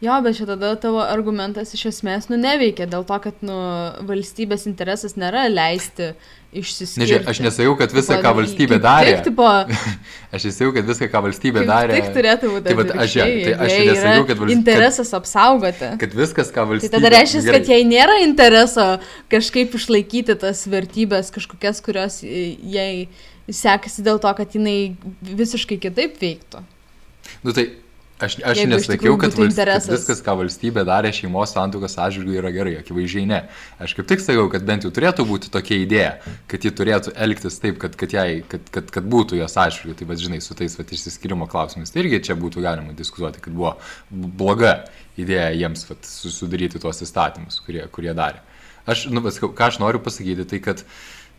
[0.00, 3.56] Jo, bet čia tada tavo argumentas iš esmės, nu, neveikia dėl to, kad, nu,
[4.08, 6.14] valstybės interesas nėra leisti
[6.56, 7.02] išsiskirti.
[7.02, 9.44] Nežiūrėk, aš nesakiau, kad visą, ką valstybė darė, Tik, tipo,
[10.32, 12.64] aš nesakiau, kad visą, ką valstybė darė, tik turėtų būti.
[12.70, 15.90] Tai vat aš- tai aš yra kad valst- Interesas apsaugoti.
[16.00, 18.86] kad viskas, ką Tai valstybė tada reiškia, kad jai nėra intereso
[19.36, 23.06] kažkaip išlaikyti tas vertybės, kažkokias, kurios e, jai
[23.52, 26.64] sekasi dėl to, kad jinai visiškai kitaip veiktų.
[27.44, 27.68] Nu tai
[28.22, 32.52] aš, aš Jeigu nesakiau, kad, valst, kad viskas, ką valstybė darė šeimos santuokos atžvilgiu yra
[32.54, 33.40] gerai, akivaizdžiai ne.
[33.82, 36.12] Aš kaip tik sakiau, kad bent jau turėtų būti tokia idėja,
[36.50, 40.08] kad ji turėtų elgtis taip, kad, kad, jai, kad, kad, kad būtų jos atžvilgiu, tai
[40.10, 41.92] vad žinai, su tais vat, išsiskirimo klausimais.
[41.92, 43.76] Tai irgi čia būtų galima diskutuoti, kad buvo
[44.10, 44.76] bloga
[45.20, 48.44] idėja jiems vat, su- sudaryti tuos įstatymus, kurie, kurie darė.
[48.90, 50.84] Aš, nu, bet ką aš noriu pasakyti, tai kad,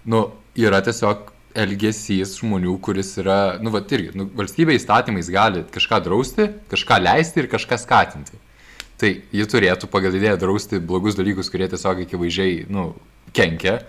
[0.05, 0.27] nu,
[0.59, 6.47] yra tiesiog elgesys žmonių, kuris yra, nu, va, irgi, nu, valstybė įstatymais gali kažką drausti,
[6.71, 8.39] kažką leisti ir kažką skatinti.
[9.01, 12.91] Tai ji turėtų pagal idėją drausti blogus dalykus, kurie tiesiog akivaizdžiai, nu,
[13.35, 13.79] kenkia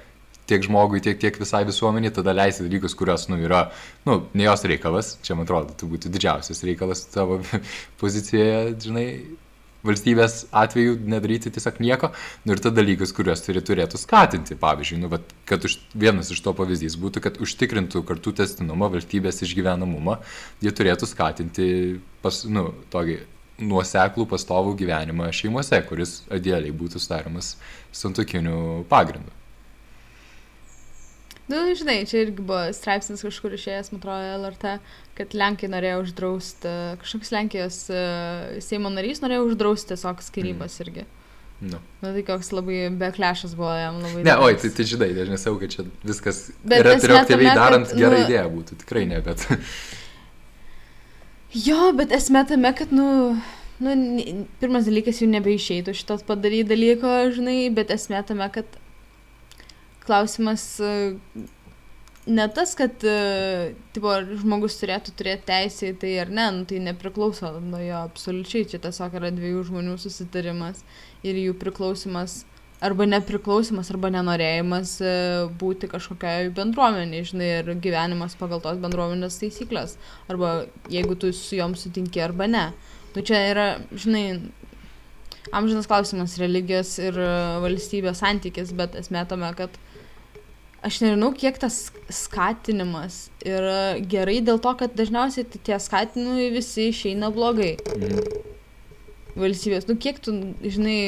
[0.48, 3.66] tiek žmogui, tiek, tiek visai visuomeniai, tada leisti dalykus, kurios, nu, yra,
[4.08, 7.38] nu, ne jos reikalas, čia, man atrodo, tai būtų didžiausias reikalas tavo
[8.02, 9.06] pozicijoje, žinai,
[9.86, 12.12] valstybės atveju nedaryti tiesiog nieko.
[12.44, 14.56] Nu, ir tada dalykus, kuriuos turi turėtų skatinti.
[14.60, 19.42] Pavyzdžiui, nu, vat, kad už, vienas iš to pavyzdys būtų, kad užtikrintų kartu testinumą, valstybės
[19.46, 20.18] išgyvenamumą,
[20.62, 21.68] jie turėtų skatinti
[22.24, 23.20] pas, nu, tokį
[23.62, 27.54] nuoseklų pastovų gyvenimą šeimose, kuris idealiai būtų sudaromas
[27.94, 29.41] santokiniu pagrindu.
[31.51, 34.76] Nu, žinai, čia irgi buvo straipsnis kažkur išėjęs, man atrodo, LRT,
[35.18, 36.70] kad Lenkai norėjo uždrausti,
[37.03, 38.05] kažkoks Lenkijos e,
[38.62, 40.86] Seimo narys norėjo uždrausti tiesiog skirybas Mhm.
[40.86, 41.05] irgi.
[41.62, 41.78] Nu.
[42.03, 44.24] Na, tai koks labai beklešas buvo jam labai.
[44.26, 48.24] Ne, oi, tai, tai žinai, aš nesau, kad čia viskas retroaktyviai darant kad, gerą nu-
[48.26, 49.45] idėją būtų, tikrai ne, bet
[51.66, 53.36] Jo, bet esmė tame, kad, nu,
[53.82, 53.95] nu,
[54.62, 58.64] pirmas dalykas jau nebeišeitų šitos padaryti dalyko, žinai, bet esmė tame, kad
[60.07, 60.92] klausimas e,
[62.26, 66.64] ne tas, kad e, tipo, ar žmogus turėtų turėti teisę į tai ar ne, nu,
[66.68, 70.84] tai nepriklauso nuo jo absoliučiai, čia tiesiog yra dviejų žmonių susitarimas
[71.26, 72.42] ir jų priklausimas
[72.82, 75.12] arba nepriklausimas, arba nenorėjimas e,
[75.59, 79.94] būti kažkokiai bendruomeniai, žinai, ir gyvenimas pagal tos bendruomenės taisyklės,
[80.30, 82.66] arba jeigu tu su jom sutinki arba ne.
[83.14, 84.24] Nu čia yra, žinai,
[85.55, 87.18] amžinas klausimas religijos ir
[87.62, 89.78] valstybės santykis, bet esmė tame, kad
[90.82, 97.30] aš nežinau, kiek tas skatinimas yra gerai dėl to, kad dažniausiai tie skatinimai visi išeina
[97.34, 98.42] blogai mhm.
[99.38, 99.86] valstybės.
[99.90, 100.98] Nu, kiek tu, žinai,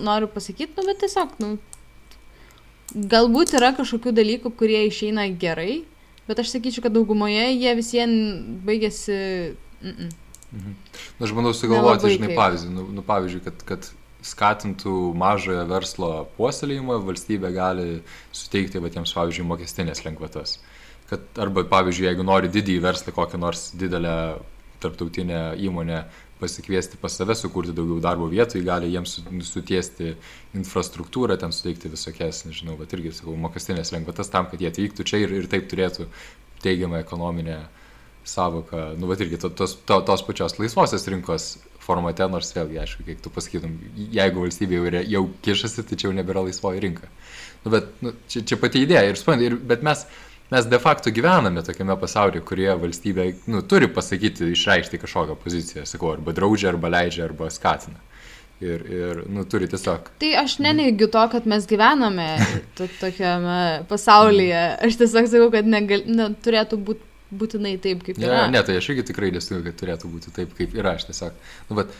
[0.00, 1.54] noriu pasakyti, nu, bet tiesiog, nu,
[2.92, 5.82] galbūt yra kažkokių dalykų, kurie išeina gerai,
[6.28, 9.20] bet aš sakyčiau, kad daugumoje jie visiems baigėsi...
[9.82, 10.18] Mm -mm.
[10.52, 10.72] Mhm.
[11.18, 12.36] Na, aš bandau sugalvoti, žinai, kaip.
[12.36, 12.70] pavyzdį.
[12.76, 13.86] Nu, nu, pavyzdžiui, kad, kad
[14.22, 17.86] skatintų mažojo verslo puoselėjimą, valstybė gali
[18.34, 20.58] suteikti, va, tiems, pavyzdžiui, mokestinės lengvatas.
[21.10, 24.14] Kad, arba, pavyzdžiui, jeigu nori didįjį verslą, kokią nors didelę
[24.82, 26.04] tarptautinę įmonę
[26.42, 30.14] pasikviesti pas save, sukurti daugiau darbo vietų, gali jiems su- sutiesti
[30.58, 35.22] infrastruktūrą, ten suteikti visokias, nežinau, bet irgi, sakau, mokestinės lengvatas tam, kad jie atvyktų čia
[35.22, 36.08] ir, ir taip turėtų
[36.64, 37.60] teigiamą ekonominę
[38.26, 41.46] savoką, nu, bet irgi to, tos, to, tos pačios laisvosios rinkos
[41.82, 43.76] formate, nors vėlgi, aišku, kiek tu pasakytum,
[44.14, 47.10] jeigu valstybė jau, yra- jau kišasi, tai čia jau nebėra laisvoji rinka.
[47.64, 50.06] Nu, bet nu, čia, čia pati idėja ir suprantate, bet mes,
[50.52, 56.14] mes de facto gyvename tokiame pasaulyje, kurioje valstybė nu, turi pasakyti, išreikšti kažkokią poziciją, sakau,
[56.16, 58.00] arba draudžia, arba leidžia, arba skatina.
[58.62, 60.12] Ir, ir nu, turi tiesiog.
[60.22, 62.28] Tai aš neneigiu to, kad mes gyvename
[62.78, 64.60] to, tokiame pasaulyje.
[64.86, 68.46] Aš tiesiog sakau, kad negal, ne, turėtų būti būtinai taip, kaip Ne, yra.
[68.52, 70.96] ne, tai aš irgi tikrai nesutikiu, kad turėtų būti taip, kaip yra.
[70.98, 71.38] Aš tiesiog.
[71.70, 71.92] Nu, bet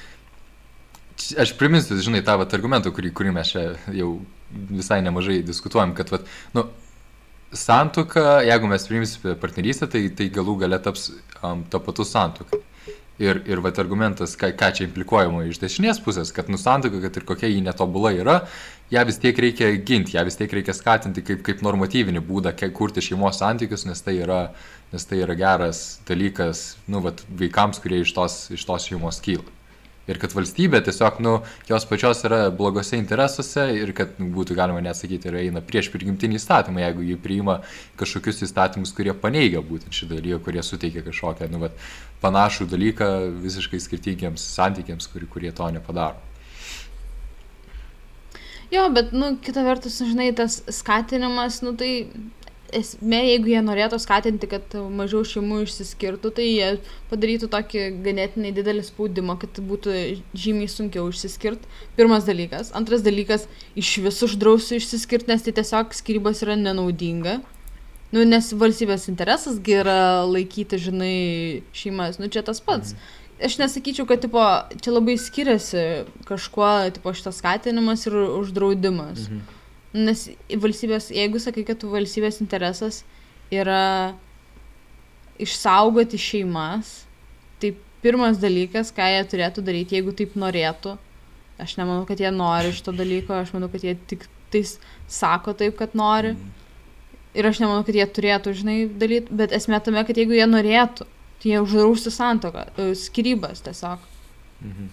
[1.43, 3.67] aš priminsiu, žinai, tą vat, argumentą, kurį, kurį mes čia
[3.97, 4.13] jau
[4.53, 6.27] visai nemažai diskutuojam, kad, vat,
[6.57, 6.67] nu,
[7.53, 11.11] santuoka, jeigu mes priimsime partnerystę, tai, tai galų gale taps
[11.43, 12.61] um, tapatus santuoka.
[13.23, 17.27] Ir, ir vat argumentas, ką, ką čia implikuojama iš dešinės pusės, kad nusantuoka, kad ir
[17.29, 18.39] kokia ji netobula yra,
[18.91, 23.05] ją vis tiek reikia ginti, ją vis tiek reikia skatinti kaip, kaip normatyvinį būdą kurti
[23.05, 24.41] šeimos santykius, nes tai yra,
[24.93, 29.49] nes tai yra geras dalykas nu, vat, vaikams, kurie iš tos, iš tos šeimos kyla.
[30.11, 31.37] Ir kad valstybė tiesiog, nu,
[31.69, 35.93] jos pačios yra blogose interesuose ir kad nu, būtų galima net sakyti, yra eina prieš
[35.95, 37.61] prigimtinį įstatymą, jeigu jį priima
[38.01, 41.79] kažkokius įstatymus, kurie paneigia būtent šį dalyką, kurie suteikia kažkokią, nu, vat,
[42.25, 43.09] panašų dalyką
[43.45, 46.19] visiškai skirtingiems santykiams, kurie, kurie to nepadaro.
[48.73, 52.09] Jo, bet, nu, kita vertus, žinai, tas skatinimas, nu, tai
[52.77, 56.69] esmė, jeigu jie norėtų skatinti, kad mažiau šeimų išsiskirtų, tai jie
[57.11, 59.95] padarytų tokį ganėtinai didelį spaudimą, kad būtų
[60.33, 61.71] žymiai sunkiau išsiskirti.
[61.99, 62.73] Pirmas dalykas.
[62.79, 63.49] Antras dalykas,
[63.79, 67.41] iš visų uždrausiu išsiskirti, nes tai tiesiog skirybos yra nenaudinga.
[68.13, 71.17] Nu, nes valstybės interesas yra laikyti, žinai,
[71.77, 72.21] šeimas.
[72.21, 72.93] Nu, čia tas pats.
[72.93, 73.19] Mhm.
[73.43, 74.43] Aš nesakyčiau, kad tipo,
[74.85, 79.27] čia labai skiriasi kažkuo tipo, šitas skatinimas ir uždraudimas.
[79.27, 79.62] Mhm.
[79.93, 83.03] Nes valstybės, jeigu sakai, kad valstybės interesas
[83.53, 84.15] yra
[85.43, 87.03] išsaugoti šeimas,
[87.61, 87.75] tai
[88.05, 90.97] pirmas dalykas, ką jie turėtų daryti, jeigu taip norėtų,
[91.63, 94.77] aš nemanau, kad jie nori šito dalyko, aš manau, kad jie tik tais
[95.09, 96.35] sako taip, kad nori.
[96.37, 96.59] Mhm.
[97.33, 101.07] Ir aš nemanau, kad jie turėtų, žinai, daryti, bet esmė tame, kad jeigu jie norėtų,
[101.41, 104.03] tai jie uždraustų santoką, e, skirybas tiesiog.
[104.61, 104.91] Mhm.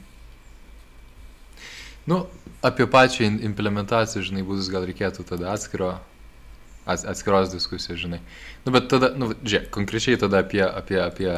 [2.09, 2.23] Nu,
[2.61, 5.93] apie pačią implementaciją, žinai, būdus gal reikėtų tada atskiro,
[6.89, 8.19] atskiros diskusijos, žinai.
[8.65, 11.31] Nu, bet tada, nu, žiūrėk, konkrečiai tada apie, apie, apie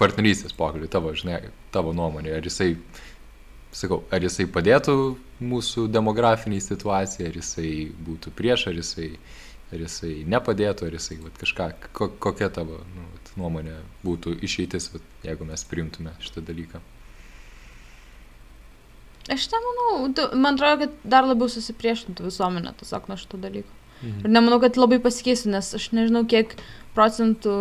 [0.00, 1.40] partnerystės pokalbį, tavo, žinai,
[1.74, 2.74] tavo nuomonė, ar jisai,
[3.74, 4.96] sakau, ar jisai padėtų
[5.42, 7.72] mūsų demografiniai situacijai, ar jisai
[8.06, 9.10] būtų prieš, ar jisai,
[9.72, 14.92] ar jisai nepadėtų, ar jisai, vat, kažką, ko, kokia tavo nu, vat, nuomonė būtų išeitis,
[14.94, 16.82] vat, jeigu mes priimtume šitą dalyką.
[19.30, 23.70] Aš nemanau, man atrodo, kad dar labiau susipriešintų visuomenė tiesiog nuo šito dalyko.
[24.02, 24.22] Mhm.
[24.24, 26.56] Ir nemanau, kad labai pasikeistų, nes aš nežinau, kiek
[26.96, 27.52] procentų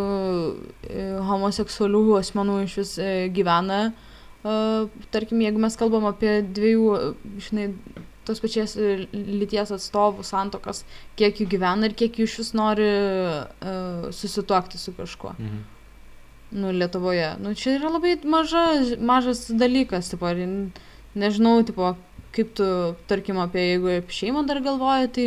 [0.90, 3.92] e, homoseksualių asmenų iš vis e, gyvena.
[4.42, 6.86] Uh, tarkim, jeigu mes kalbam apie dviejų,
[7.46, 7.68] žinai,
[8.26, 8.74] tos pačios
[9.14, 10.82] lyties atstovų santokas,
[11.20, 15.36] kiek jų gyvena ir kiek jų iš vis nori uh, susituokti su kažkuo.
[15.38, 15.62] Mhm.
[16.52, 17.36] Nu, Lietuvoje.
[17.40, 18.66] Nu, čia yra labai maža,
[19.00, 20.10] mažas dalykas.
[20.12, 20.42] Tipo, ir,
[21.18, 21.94] nežinau, tipo,
[22.36, 22.68] kaip tu,
[23.10, 25.26] tarkim, apie jeigu apie šeimą dar galvoji, tai,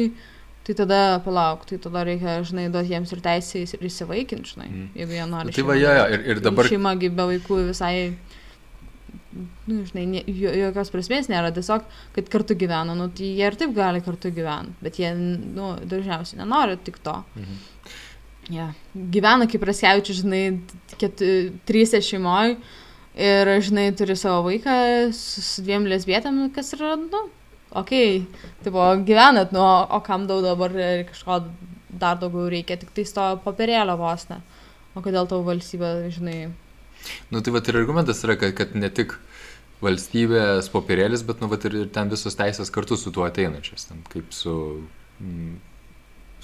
[0.64, 4.86] tai tada palauk, tai tada reikia, žinai, duoti jiems ir teisę ir įsivaikinti, žinai, mm.
[5.00, 5.56] jeigu jie nori.
[5.56, 6.70] Tai va, ja, ja, ir, ir dabar.
[6.70, 7.94] Šeima be vaikų visai,
[9.34, 11.84] nu, žinai, nie, jokios prasmės nėra, tiesiog,
[12.16, 16.40] kad kartu gyvena, nu, tai jie ir taip gali kartu gyventi, bet jie, nu, dažniausiai
[16.40, 17.20] nenori tik to.
[17.36, 17.62] Mhm.
[18.52, 18.66] Ja.
[18.92, 20.42] Gyvena kaip Raskevičius, žinai,
[21.00, 21.22] ket,
[21.64, 22.58] trysia šeimoje
[23.14, 24.74] Ir, žinai, turi savo vaiką
[25.14, 27.20] su, su dviem lesbietėm, kas yra, nu,
[27.70, 30.74] okei, okay, tipo, gyvenat, nu, o kam daug dabar
[31.10, 31.44] kažko
[31.94, 34.40] dar daugiau reikia, tik tai to papirėlio vos ne.
[34.94, 36.38] O kodėl tavo valstybė, žinai.
[37.30, 39.14] Nu, tai va ir argumentas yra, kad, kad ne tik
[39.84, 44.02] valstybės popierėlis, bet, nu, va ir, ir ten visos teisės kartu su tuo ateinančios, ten
[44.10, 44.56] kaip su...
[45.22, 45.56] Mm,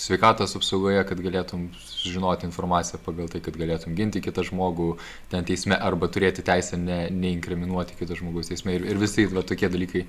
[0.00, 1.66] sveikatos apsaugoje, kad galėtum
[2.00, 4.94] žinoti informaciją pagal tai, kad galėtum ginti kitą žmogų
[5.32, 9.68] ten teisme arba turėti teisę ne, neinkriminuoti kito žmogaus teisme ir, ir visi va, tokie
[9.72, 10.06] dalykai,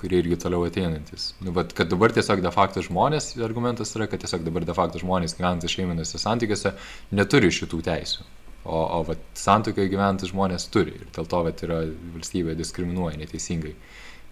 [0.00, 1.32] kurie irgi toliau ateinantis.
[1.44, 5.02] Nu, bet kad dabar tiesiog de facto žmonės, argumentas yra, kad tiesiog dabar de facto
[5.02, 6.72] žmonės gyvenantys šeiminėse santykiuose
[7.12, 8.26] neturi šitų teisių.
[8.64, 11.82] O, o vat, santokiai gyvenantys žmonės turi ir dėl to vat, yra
[12.14, 13.74] valstybė diskriminuoja neteisingai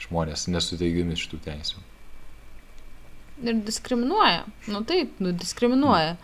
[0.07, 1.92] žmonės nesuteikdami šitų teisų.
[3.43, 4.45] Ir diskriminuoja.
[4.71, 6.17] Nu taip, nu diskriminuoja.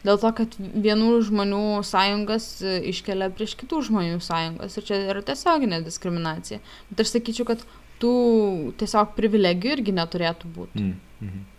[0.00, 4.78] Dėl to, kad vienų žmonių sąjungas e, iškelia prieš kitų žmonių sąjungas.
[4.78, 6.62] Ir čia yra tiesioginė diskriminacija.
[6.88, 7.64] Bet aš sakyčiau, kad
[8.00, 8.14] tų
[8.80, 10.86] tiesiog privilegijų irgi neturėtų būti.
[10.86, 11.49] Mm -hmm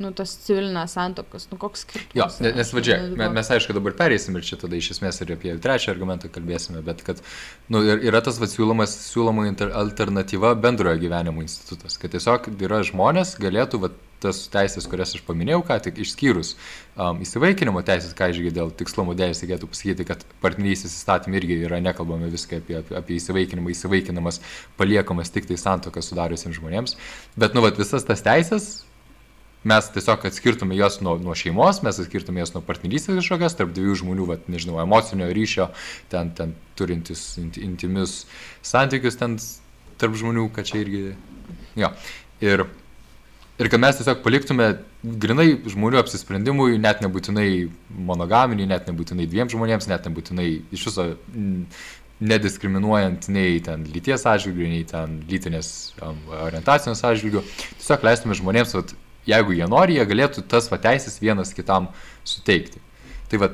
[0.00, 2.16] nu, tos civilinės santokos, nu koks skirtumas.
[2.16, 5.54] Jo, nes, nes vadžiai, mes, aišku dabar pereisim ir čia tada iš esmės ir apie
[5.62, 7.20] trečią argumentą kalbėsime, bet kad
[7.72, 9.50] nu, yra tas vad siūlomas, siūloma
[9.84, 15.62] alternatyva bendrojo gyvenimo institutas, kad tiesiog yra žmonės galėtų vat, tas teisės, kurias aš paminėjau,
[15.64, 20.98] ką tik išskyrus um, įsivaikinimo teisės, ką išgi dėl tikslumo dėlės reikėtų pasakyti, kad partnerystės
[20.98, 24.42] įstatymai irgi yra nekalbame viską apie, apie, apie įsivaikinimą, įsivaikinamas
[24.76, 26.98] paliekamas tik tai santoką sudariusiems žmonėms,
[27.40, 28.70] bet nu, vat, visas tas teisės
[29.64, 33.98] mes tiesiog atskirtume juos nuo, nuo šeimos, mes atskirtume juos nuo partnerystės kažkokios, tarp dviejų
[34.02, 35.68] žmonių, vat, nežinau, emocinio ryšio,
[36.12, 38.22] ten, ten turintis int, intimius
[38.64, 39.36] santykius, ten
[40.00, 41.02] tarp žmonių, kad čia irgi...
[41.76, 41.92] Jo.
[42.40, 42.64] Ir,
[43.60, 44.70] ir kad mes tiesiog paliktume
[45.02, 47.50] grinai žmonių apsisprendimui, net nebūtinai
[48.08, 51.10] monogaminiai, net nebūtinai dviem žmonėms, net nebūtinai iš viso
[52.20, 55.70] nediskriminuojant nei ten lyties atžvilgių, nei ten lytinės
[56.04, 57.44] um, orientacijos atžvilgių.
[57.80, 58.92] Tiesiog leistume žmonėms, vat,
[59.30, 61.88] jeigu jie nori, jie galėtų tas va teisės vienas kitam
[62.26, 62.82] suteikti.
[63.30, 63.50] Tai va,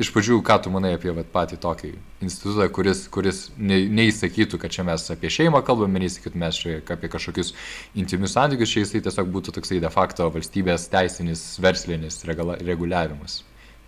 [0.00, 1.90] iš pradžių, ką tu manai apie vat, patį tokį
[2.24, 7.10] institutą, kuris, kuris ne, neįsakytų, kad čia mes apie šeimą kalbame, neįsakytų mes čia apie
[7.12, 7.54] kažkokius
[7.98, 13.42] intimius santykius, čia jisai tiesiog būtų toksai de facto valstybės teisinis, verslinis regula, reguliavimas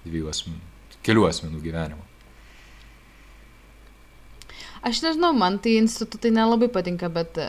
[0.06, 0.60] dviejų asmenų,
[1.06, 2.04] kelių asmenų gyvenimo.
[4.86, 7.40] Aš nežinau, man tai institutai nelabai patinka, bet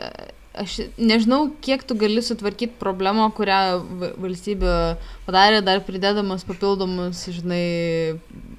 [0.62, 3.60] aš nežinau, kiek tu gali sutvarkyti problemą, kurią
[4.20, 4.74] valstybė
[5.26, 7.64] padarė, dar pridėdamas papildomus, žinai,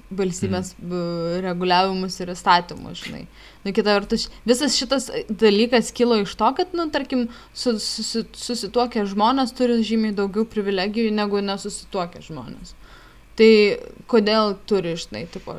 [0.09, 1.41] valstybės mm.
[1.45, 3.23] reguliavimus ir įstatymus, žinai.
[3.65, 9.05] Nu, kita vertus, visas šitas dalykas kilo iš to, kad, nu, tarkim, su, su, susituokę
[9.09, 12.73] žmonės turi žymiai daugiau privilegijų negu nesusituokę žmonės.
[13.39, 13.51] Tai
[14.11, 15.55] kodėl turi, žinai, tipo,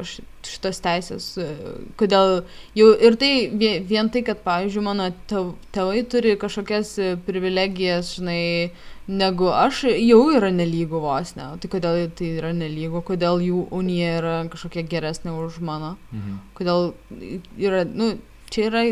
[0.46, 1.48] šitas teisės, e,
[2.00, 2.42] kodėl
[2.78, 3.32] jau ir tai
[3.88, 8.70] vien tai, kad, pavyzdžiui, mano tėvai turi kažkokias e, privilegijas, žinai,
[9.10, 11.50] negu aš, jau yra nelygų vos, ne.
[11.60, 16.42] Tai kodėl tai yra nelygų, kodėl jų unija yra kažkokia geresnė už mano, mhm.
[16.58, 16.92] kodėl
[17.58, 18.14] yra, nu,
[18.50, 18.84] čia yra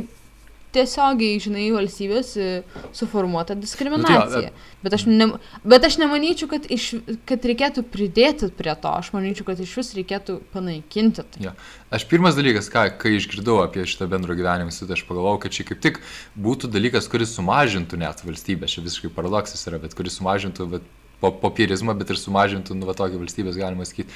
[0.75, 2.49] tiesiogiai, žinai, valstybės e,
[2.97, 4.51] suformuota diskriminacija.
[4.51, 5.29] Nu, tai, bet, aš ne,
[5.69, 6.91] bet aš nemanyčiau, kad, iš,
[7.29, 11.47] kad reikėtų pridėti prie to, aš manyčiau, kad iš vis reikėtų panaikinti tai.
[11.49, 11.55] Ja.
[11.95, 15.65] Aš pirmas dalykas, ką, kai išgirdau apie šitą bendro gyvenimą, tai aš pagalvojau, kad čia
[15.69, 16.03] kaip tik
[16.37, 20.93] būtų dalykas, kuris sumažintų net valstybę, čia visiškai paradoksas yra, bet kuris sumažintų bet,
[21.23, 24.13] po, popierizmą, bet ir sumažintų, nu, va, tokį valstybės, galima sakyti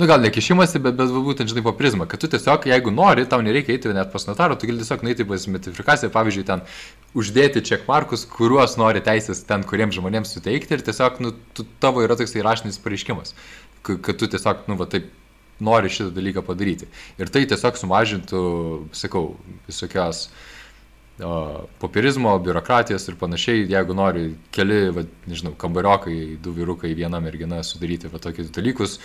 [0.00, 3.26] nu gal ne kišimasi, bet, bet būtent žinai po prizmą, kad tu tiesiog, jeigu nori,
[3.28, 6.64] tau nereikia eiti net pas notarą, tu gali tiesiog nueiti pas metrifikaciją, pavyzdžiui, ten
[7.20, 12.16] uždėti čekmarkus, kuriuos nori teisės ten, kuriems žmonėms suteikti ir tiesiog, nu, tu, tavo yra
[12.18, 13.34] toksai raštinis pareiškimas,
[13.86, 15.12] kad tu tiesiog, nu, va taip
[15.60, 16.88] nori šitą dalyką padaryti.
[17.20, 18.40] Ir tai tiesiog sumažintų,
[18.96, 19.34] sakau,
[19.68, 20.28] visokios
[21.20, 27.60] o, popierizmo, biurokratijos ir panašiai, jeigu nori keli, va, nežinau, kambariokai, du vyrukai, viena mergina
[27.66, 28.98] sudaryti va tokius dalykus,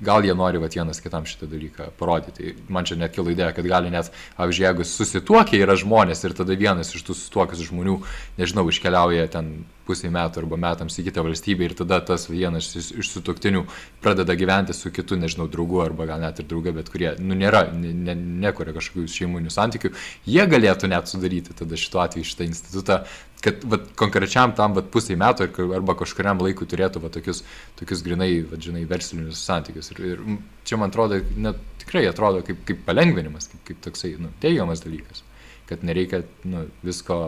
[0.00, 2.54] gal jie nori vat, vienas kitam šitą dalyką parodyti.
[2.68, 6.58] Man čia net kilo idėja, kad gali net, pavyzdžiui, jeigu susituokia yra žmonės ir tada
[6.58, 7.98] vienas iš tų susituokusių žmonių,
[8.38, 13.08] nežinau, iškeliauja ten pusiai metų arba metams į kitą valstybę ir tada tas vienas iš,
[13.08, 13.64] sutoktinių
[14.04, 17.64] pradeda gyventi su kitu, nežinau, draugu arba gal net ir drauga, bet kurie, nu, nėra,
[17.72, 19.92] ne, nekuria kažkokių šeiminių santykių,
[20.28, 23.00] jie galėtų net sudaryti tada šituo atveju šitą institutą,
[23.44, 27.44] kad vat, konkrečiam tam vat, pusiai metų arba kažkuriam laikui turėtų vat, tokius,
[27.78, 29.92] tokius grinai, vat, žinai, verslinius santykius.
[29.94, 30.24] Ir, ir
[30.68, 35.22] čia man atrodo, net tikrai atrodo kaip, kaip palengvinimas, kaip, kaip toksai nu, teigiamas dalykas,
[35.70, 37.18] kad nereikia nu, visko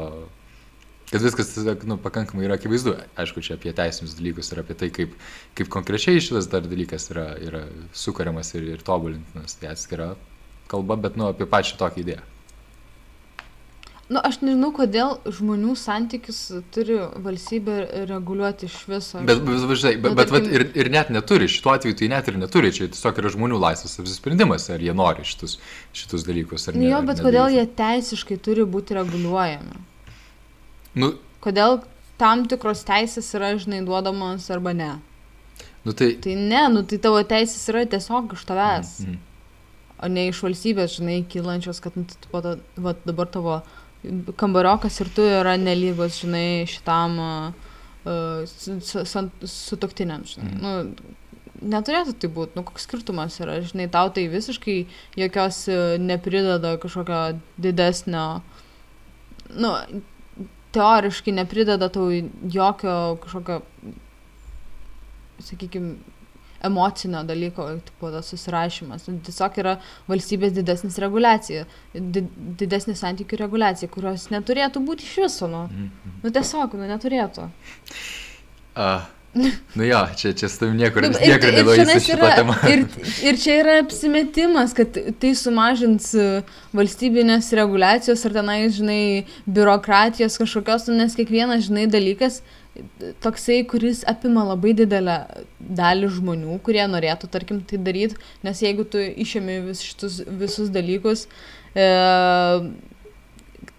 [1.10, 1.56] kad viskas
[1.90, 2.94] nu, pakankamai yra akivaizdu.
[3.18, 5.14] Aišku, čia apie teisinius dalykus ir apie tai, kaip,
[5.58, 7.64] kaip konkrečiai šitas dar dalykas yra, yra
[7.96, 9.56] sukariamas ir, ir tobulintinas.
[9.58, 10.12] Tai atskira
[10.70, 12.22] kalba, bet nu, apie pačią tokią idėją.
[14.10, 16.38] Nu, aš nežinau, kodėl žmonių santykius
[16.74, 19.20] turi valstybė reguliuoti iš viso.
[19.22, 22.40] Bet, bet, žinai, bet, bet, bet ir, ir net neturi, šituo atveju tai net ir
[22.40, 25.60] neturi, čia tiesiog yra žmonių laisvas apsisprendimas, ar jie nori šitus,
[25.94, 26.66] šitus dalykus.
[26.66, 29.86] Ar ne, jo, bet kodėl jie teisiškai turi būti reguliuojami?
[30.98, 31.78] Nu, Kodėl
[32.20, 34.90] tam tikros teisės yra, žinai, duodamos arba ne?
[35.86, 36.12] Nu, tai...
[36.20, 38.90] tai ne, nu tai tavo teisės yra tiesiog iš tavęs.
[39.00, 39.26] Mm -hmm.
[40.00, 43.62] O ne iš valstybės, žinai, kylančios, kad nu, tai, va, dabar tavo
[44.40, 49.76] kambariokas ir tu yra nelygus, žinai, šitam uh, sutoktiniam, su, su, su
[50.34, 50.52] žinai.
[50.54, 50.60] Mm.
[50.64, 51.18] Nu,
[51.60, 54.78] neturėtų tai būti, nu koks skirtumas yra, žinai, tau tai visiškai
[55.20, 55.66] jokios
[56.00, 57.20] neprideda kažkokio
[57.60, 58.24] didesnio,
[59.60, 59.74] nu,
[60.74, 62.08] teoriškai neprideda tau
[62.54, 63.60] jokio kažkokio,
[65.44, 65.98] sakykime,
[66.64, 69.06] emocinio dalyko, tipo tas susirašymas.
[69.08, 69.76] Nu, tiesiog yra
[70.10, 72.24] valstybės didesnis reguliacija, di
[72.60, 75.48] didesnis santykių reguliacija, kurios neturėtų būti iš viso.
[75.48, 76.18] Nu, mm -hmm.
[76.24, 77.48] nu tiesiog, nu neturėtų.
[78.76, 79.08] Uh.
[79.74, 82.54] Nu jo, čia, čia su tavim niekur, nu, niekur neduosi šitą temą.
[82.66, 82.80] Ir,
[83.22, 86.24] ir čia yra apsimetimas, kad tai sumažins e,
[86.74, 89.02] valstybinės reguliacijos ar tenai, žinai,
[89.46, 92.40] biurokratijos kažkokios, nu, nes kiekvienas, žinai, dalykas
[93.22, 95.20] toksai, kuris apima labai didelę
[95.70, 101.26] dalį žmonių, kurie norėtų, tarkim, tai daryti, nes jeigu tu išėmi vis šitus, visus dalykus,
[101.74, 101.88] e,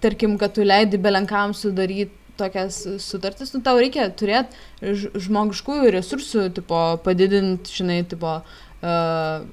[0.03, 4.95] tarkim, kad tu leidi belenkam sudaryti tokias sutartis, nu tau reikia turėti
[5.27, 9.43] žmogiškųjų resursų, tipo, padidinti, žinai, tipo, uh,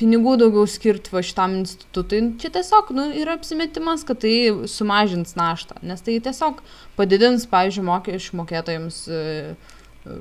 [0.00, 2.22] pinigų daugiau skirti va šitam institutui.
[2.40, 4.34] Čia tiesiog nu, yra apsimetimas, kad tai
[4.70, 6.60] sumažins naštą, nes tai tiesiog
[6.98, 10.18] padidins, pavyzdžiui, mokesčių mokėtojams, e,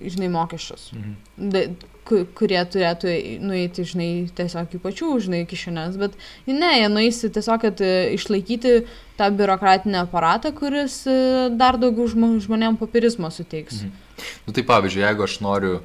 [0.00, 0.90] žinai, mokesčius.
[0.94, 1.50] Mhm.
[1.52, 1.64] De,
[2.04, 3.12] kurie turėtų
[3.44, 6.16] nueiti, žinai, tiesiog į pačių, žinai, kišenės, bet
[6.46, 8.74] ne, jie nueisi tiesiog, kad e, išlaikyti
[9.18, 11.16] tą biurokratinį aparatą, kuris e,
[11.56, 13.84] dar daugiau žmonėm papirizmo suteiks.
[13.86, 14.26] Mhm.
[14.46, 15.78] Nu tai pavyzdžiui, jeigu aš noriu,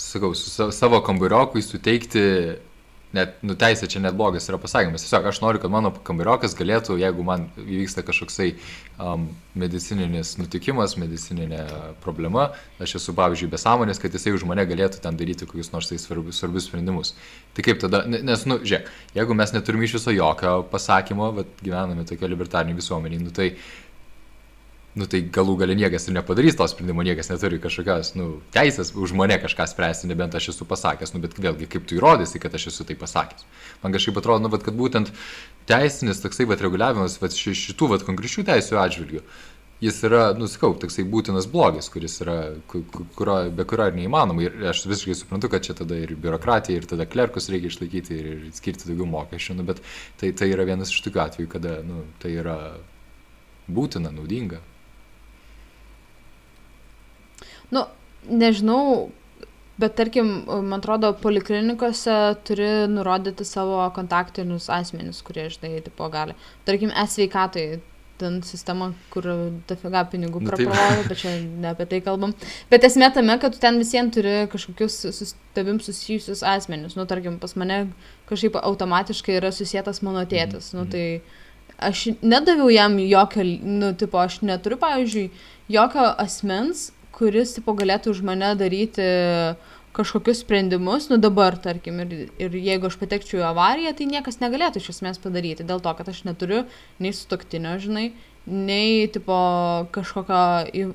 [0.00, 2.22] sakau, su savo kambariokui suteikti
[3.16, 5.04] net, nu, teisė čia net blogas yra pasakymas.
[5.04, 8.50] Tiesiog aš noriu, kad mano kambariokas galėtų, jeigu man įvyksta kažkoksai
[9.00, 11.62] um, medicininis nutikimas, medicininė
[12.04, 12.50] problema,
[12.82, 16.40] aš esu, pavyzdžiui, besąmonės, kad jisai už mane galėtų ten daryti kokius nors tai svarbius,
[16.42, 17.14] svarbius sprendimus.
[17.56, 22.06] Tai kaip tada, nes, nu, žiūrėk, jeigu mes neturime iš viso jokio pasakymo, bet gyvename
[22.08, 23.54] tokio libertarniai visuomeniai, nu, tai
[24.96, 29.12] nu tai galų gale niekas ir nepadarys to sprendimo, niekas neturi kažkokios, nu, teisės už
[29.18, 32.70] mane kažką spręsti, nebent aš esu pasakęs, nu, bet vėlgi, kaip tu įrodysi, kad aš
[32.72, 33.44] esu tai pasakęs.
[33.82, 35.12] Man kažkaip atrodo, nu, bet kad būtent
[35.68, 39.20] teisinis toksai, bet reguliavimas, bet šitų, bet konkrečių teisų atžvilgių,
[39.84, 42.36] jis yra, nusikau, toksai būtinas blogis, kuris yra,
[42.72, 44.46] kurio, be kurio ir neįmanoma.
[44.46, 48.30] Ir aš visiškai suprantu, kad čia tada ir biurokratija, ir tada klerkus reikia išlaikyti, ir,
[48.32, 49.84] ir skirti daugiau mokesčių, nu, bet
[50.20, 52.56] tai, tai yra vienas iš tokių atvejų, kada nu, tai yra
[53.68, 54.62] būtina, naudinga.
[57.74, 57.86] Nu,
[58.28, 59.08] nežinau,
[59.80, 62.14] bet tarkim, man atrodo, poliklinikose
[62.46, 66.36] turi nurodyti savo kontaktinius asmenis, kurie, žinai, tipo gali.
[66.68, 67.68] Tarkim, e-sveikatai
[68.16, 69.26] ten sistema, kur
[69.68, 72.32] dafiga pinigų nu, praprovoja, bet čia ne apie tai kalbam.
[72.72, 76.96] Bet esmė tame, kad tu ten visiems turi kažkokius su tavim susijusius asmenius.
[76.96, 77.82] Nu, tarkim, pas mane
[78.30, 80.72] kažkaip automatiškai yra susijęs mano tėtis.
[80.76, 80.94] Nu, mhm.
[80.94, 85.28] tai aš nedaviau jam jokio, nu, tipo, aš neturiu, pavyzdžiui,
[85.76, 89.06] jokio asmens, kuris tipo, galėtų už mane daryti
[89.96, 94.82] kažkokius sprendimus, nu dabar, tarkim, ir, ir jeigu aš patekčiau į avariją, tai niekas negalėtų
[94.82, 96.66] iš esmės padaryti, dėl to, kad aš neturiu
[97.00, 98.10] nei sutoktinio, žinai,
[98.44, 99.36] nei tipo
[99.96, 100.90] kažkokio į,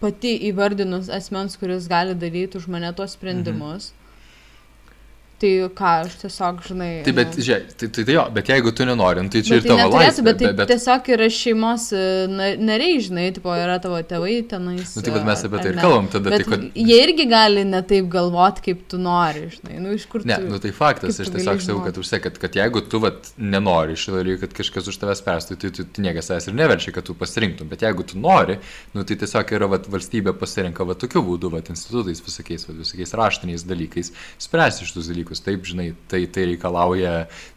[0.00, 3.92] pati įvardinus asmens, kuris gali daryti už mane tuos sprendimus.
[3.92, 4.01] Mhm.
[5.42, 6.88] Tai ką, aš tiesiog, žinai.
[7.02, 9.64] Tai bet, žiūrėk, tai, tai, tai jo, bet jeigu tu nenori, tai čia bet ir
[9.64, 10.22] tai tavo laisvė.
[10.28, 12.02] Bet, tai bet tiesiog yra šeimos e,
[12.62, 14.92] nariai, žinai, tipo, yra tavo tėvai tenais.
[14.94, 16.30] Nu, tai bet mes apie tai ir kalbam tada.
[16.30, 16.68] Bet tai, kad...
[16.78, 20.30] Jie irgi gali ne taip galvoti, kaip tu nori, žinai, nu iš kur tu.
[20.30, 23.98] Ne, nu tai faktas, aš tiesiog sakau, kad užsek, kad, kad jeigu tu vat, nenori
[23.98, 27.10] šito dalyko, kad kažkas už tavęs perstų, tai tu, tu niekas savęs ir neverčia, kad
[27.10, 27.66] tu pasirinktum.
[27.72, 28.60] Bet jeigu tu nori,
[28.94, 33.18] nu, tai tiesiog yra vat, valstybė pasirinka vat, tokiu būdu, vat, institutais, visokiais, vat, visokiais
[33.18, 34.14] raštiniais dalykais,
[34.46, 35.31] spręsti šitus dalykus.
[35.40, 37.12] Taip, žinai, tai, tai reikalauja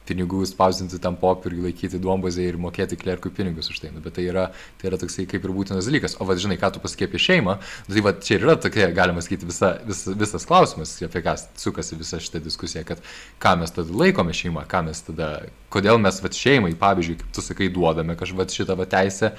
[0.07, 3.91] pinigų spausinti tam popieriui, laikyti duombazę ir mokėti klerkui pinigus už tai.
[3.91, 4.45] Nu, bet tai yra,
[4.79, 6.15] tai yra toksai kaip ir būtinas dalykas.
[6.21, 9.23] O vad, žinai, ką tu pasakė apie šeimą, nu, tai vad, čia yra tokia, galima
[9.25, 13.03] sakyti, visa, vis, visas klausimas, apie ką sukasi visa šita diskusija, kad
[13.41, 15.31] ką mes tada laikome šeimą, ką mes tada,
[15.73, 19.33] kodėl mes vad šeimai, pavyzdžiui, kaip tu sakai, duodame kažką šitą va teisę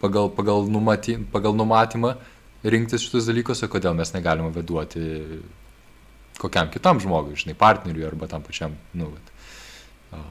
[0.00, 2.14] pagal, pagal, numaty, pagal numatymą
[2.64, 5.02] rinktis šitus dalykus, o kodėl mes negalime vaduoti
[6.38, 9.32] kokiam kitam žmogui, žinai, partneriui arba tam pačiam, nu, bet.
[10.14, 10.26] Um.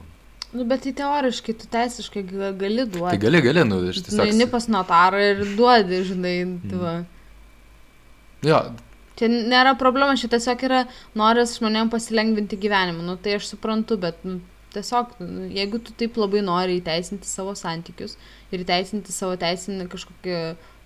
[0.54, 2.24] Nu, bet tai teoriškai, tu teisiškai
[2.56, 3.12] gali duoti.
[3.12, 4.30] Tai gali, gali, nu, aš tiesiog.
[4.30, 6.36] Eini pas notarą ir duodi, žinai,
[6.70, 6.80] tu.
[6.80, 7.08] Mm.
[8.48, 8.62] Jo.
[9.18, 10.84] Čia nėra problema, čia tiesiog yra
[11.18, 14.38] noras žmonėm pasilengvinti gyvenimą, nu, tai aš suprantu, bet, nu,
[14.72, 18.16] tiesiog, nu, jeigu tu taip labai nori įteisinti savo santykius
[18.52, 20.36] ir įteisinti savo teisinį kažkokį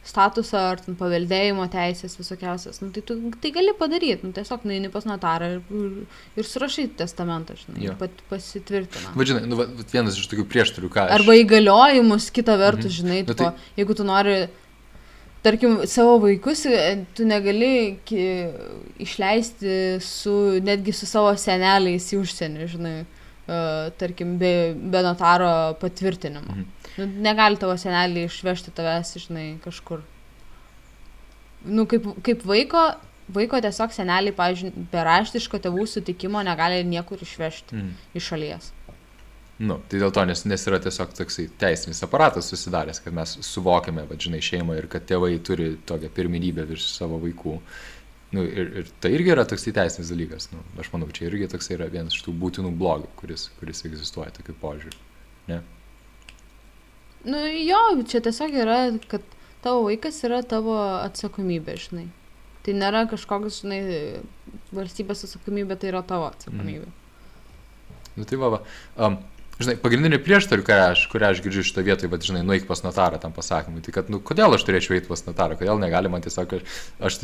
[0.02, 4.90] statusą ar ten paveldėjimo teisės visokiausias, nu, tai tu tai gali padaryti, nu, tiesiog nueini
[4.90, 7.94] pas notarą ir, ir, ir surašai testamentą, žinai, ja.
[8.00, 9.12] pat, pasitvirtina.
[9.14, 11.06] Vadžinai, nu, va, vienas iš tokių prieštarių, ką.
[11.06, 11.14] Aš...
[11.20, 12.96] Arba įgaliojimus, kita vertus, mhm.
[12.98, 13.38] žinai, nu, tai...
[13.52, 14.36] tipo, jeigu tu nori,
[15.46, 17.72] tarkim, savo vaikus, e, tu negali
[19.06, 20.36] išleisti su,
[20.66, 26.58] netgi su savo seneliais į užsienį, žinai, uh, tarkim, be, be notaro patvirtinimo.
[26.58, 26.81] Mhm.
[26.98, 30.02] Nu, negali tavo seneliai išvežti tavęs, žinai, kažkur.
[31.64, 32.82] Nu, kaip, kaip vaiko,
[33.32, 37.92] vaiko tiesiog seneliai, pavyzdžiui, be raštiško tėvų sutikimo negali niekur išvežti mm.
[38.18, 38.72] iš šalies.
[39.62, 44.04] Nu, tai dėl to, nes, nes yra tiesiog toksai teisinis aparatas susidaręs, kad mes suvokiame,
[44.08, 47.58] va, žinai, šeimą ir kad tėvai turi tokią pirminybę virš savo vaikų.
[48.32, 50.48] Nu, ir, ir tai irgi yra toksai teisinis dalykas.
[50.54, 54.32] Nu, aš manau, čia irgi toksai yra vienas iš tų būtinų blogių, kuris, kuris egzistuoja
[54.34, 54.98] tokiu požiūriu.
[55.52, 55.60] Ne?
[57.24, 58.78] Nu jo, čia tiesiog yra,
[59.10, 59.22] kad
[59.62, 62.08] tavo vaikas yra tavo atsakomybė, žinai.
[62.62, 63.82] Tai nėra kažkoks, žinai,
[64.74, 66.88] valstybės atsakomybė, tai yra tavo atsakomybė.
[66.88, 66.98] Mm.
[68.18, 68.60] Nu tai va, va.
[68.98, 69.20] Um,
[69.62, 73.20] žinai, pagrindinė prieštarių, kurią aš, kurią aš girdžiu šito vietoje, bet, žinai, nueik pas notarą
[73.22, 76.58] tam pasakymui, tai kad, nu, kodėl aš turėčiau eiti pas notarą, kodėl negali man tiesiog,
[76.58, 77.20] aš, aš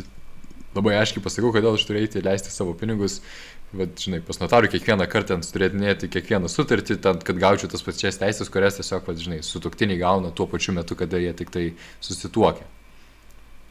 [0.77, 3.19] labai aiškiai pasakau, kodėl aš eiti leisti savo pinigus
[3.69, 8.49] Vat, žinai, pas notarų kiekvieną kartą turėtinėti kiekvieną sutartį, ten, kad gaučiau tas pačias teisės,
[8.49, 11.65] kurias tiesiog, vat, žinai, sutuktiniai gauna tuo pačiu metu, kada jie tik tai
[12.01, 12.65] susituokia.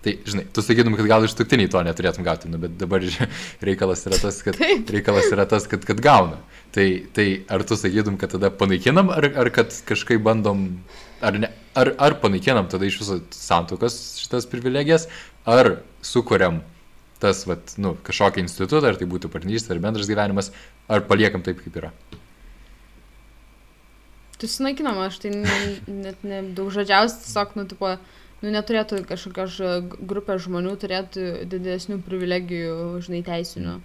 [0.05, 3.01] Tai, žinai, tu sakytum, kad gal iš tuktiniai to neturėtum gauti, nu, bet dabar
[3.67, 4.61] reikalas yra tas, kad,
[4.93, 6.37] reikalas yra tas, kad, kad gauna.
[6.77, 6.85] Tai,
[7.17, 10.67] tai ar tu sakytum, kad tada panaikinam, ar, ar kad kažkaip bandom,
[11.25, 15.09] ar, ne, ar, ar panaikinam tada iš viso santukas šitas privilegijas,
[15.49, 16.61] ar sukuriam
[17.21, 20.51] tas, vat, nu, kažkokį institutą, ar tai būtų partnerystė, ar bendras gyvenimas,
[20.91, 21.91] ar paliekam taip, kaip yra.
[24.37, 27.95] Tu sunaikinama, aš tai net ne, ne, daug žodžiausias, tiesiog, nu, tipo,
[28.43, 29.57] nu, neturėtų kažkokios
[29.97, 32.75] grupės žmonių turėti didesnių privilegijų,
[33.07, 33.79] žinai, teisinių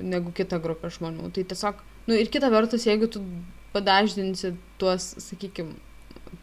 [0.00, 1.30] negu kita grupė žmonių.
[1.36, 3.24] Tai tiesiog, nu ir kita vertus, jeigu tu
[3.72, 5.74] padaždinsi tuos, sakykime,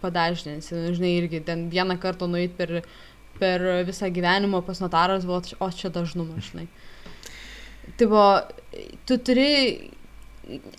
[0.01, 2.81] padaždinsi, nu, žinai, irgi ten vieną kartą nueit per,
[3.39, 6.67] per visą gyvenimą pas notaras, o čia dažnumas, žinai.
[7.97, 8.27] Tai buvo,
[9.07, 9.49] tu turi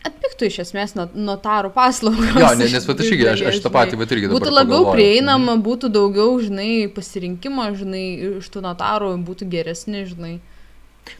[0.07, 2.33] atpiktų iš esmės notarų paslaugos.
[2.35, 4.31] Jo, nes, nes pat aš irgi, aš, aš tą patį, bet irgi.
[4.33, 4.97] Būtų labiau pagalvoju.
[4.97, 5.65] prieinama, mhm.
[5.67, 8.07] būtų daugiau, žinai, pasirinkimo, žinai,
[8.41, 10.35] iš tų notarų būtų geresni, žinai.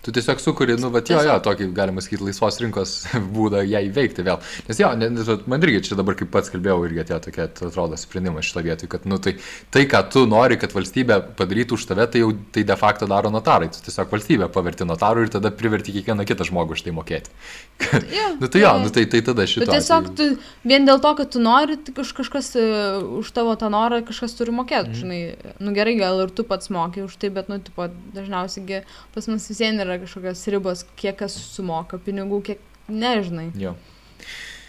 [0.01, 2.93] Tu tiesiog sukuri, nu, bet jo, jo, tokį, galima sakyti, laisvos rinkos
[3.37, 4.41] būdą ją įveikti vėl.
[4.69, 7.99] Nes jo, ne, ne, man irgi čia dabar, kaip pats kalbėjau, irgi atėjo tokia, atrodo,
[8.01, 9.35] sprendimas šito vietoj, kad, nu, tai,
[9.75, 13.33] tai, ką tu nori, kad valstybė padarytų už tave, tai jau tai de facto daro
[13.35, 13.71] notarai.
[13.75, 17.35] Tu tiesiog valstybė paverti notarų ir tada priverti kiekvieną kitą žmogų už tai mokėti.
[18.13, 19.69] Ja, nu, tai jo, nu, tai, tai tada šitą.
[19.73, 20.27] Tiesiog tu,
[20.69, 24.37] vien dėl to, kad tu nori, tai kaž, kažkas uh, už tavo tą norą kažkas
[24.39, 24.99] turi mokėti, mm.
[25.01, 25.21] žinai.
[25.63, 28.83] Nu gerai, gal ir tu pats mokai už tai, bet, nu, tipo, dažniausiai
[29.15, 33.51] pas mus visiems yra kažkokios ribos, kiek kas sumoka pinigų, kiek nežinai.
[33.59, 33.77] Jo.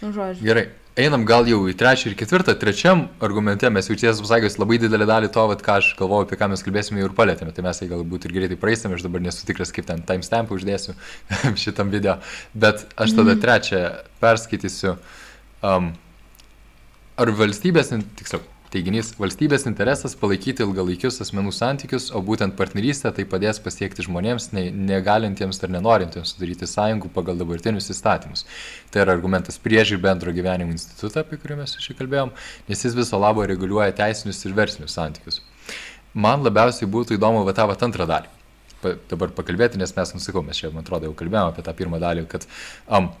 [0.02, 0.46] Nu, žodžiu.
[0.46, 0.68] Gerai.
[0.92, 2.52] Einam gal jau į trečią ir ketvirtą.
[2.60, 6.36] Trečiam argumente mes jau tiesą pasakius labai didelį dalį to, vat, ką aš galvoju, apie
[6.36, 7.54] ką mes kalbėsime, jau ir palėtėme.
[7.56, 10.92] Tai mes tai galbūt ir greitai praeisime, aš dabar nesu tikras, kaip ten timestampą uždėsiu
[11.64, 12.18] šitam video.
[12.52, 13.40] Bet aš tada mm.
[13.40, 13.80] trečią
[14.20, 14.98] perskaitysiu.
[15.64, 15.94] Um,
[17.16, 23.58] ar valstybės, tiksliau, Teiginys- valstybės interesas palaikyti ilgalaikius asmenų santykius, o būtent partnerystė tai padės
[23.60, 28.46] pasiekti žmonėms, ne, negalintiems ar nenorintiems sudaryti sąjungų pagal dabartinius įstatymus.
[28.90, 32.32] Tai yra argumentas prieš ir bendro gyvenimo institutą, apie kurį mes čia kalbėjom,
[32.68, 35.42] nes jis viso labo reguliuoja teisinius ir verslinius santykius.
[36.14, 38.32] Man labiausiai būtų įdomu va tą va antrą dalį.
[38.80, 42.00] Pa, dabar pakalbėti, nes mes, nusikau, mes čia, man atrodo, jau kalbėjome apie tą pirmą
[42.00, 42.48] dalį, kad
[42.88, 43.12] um,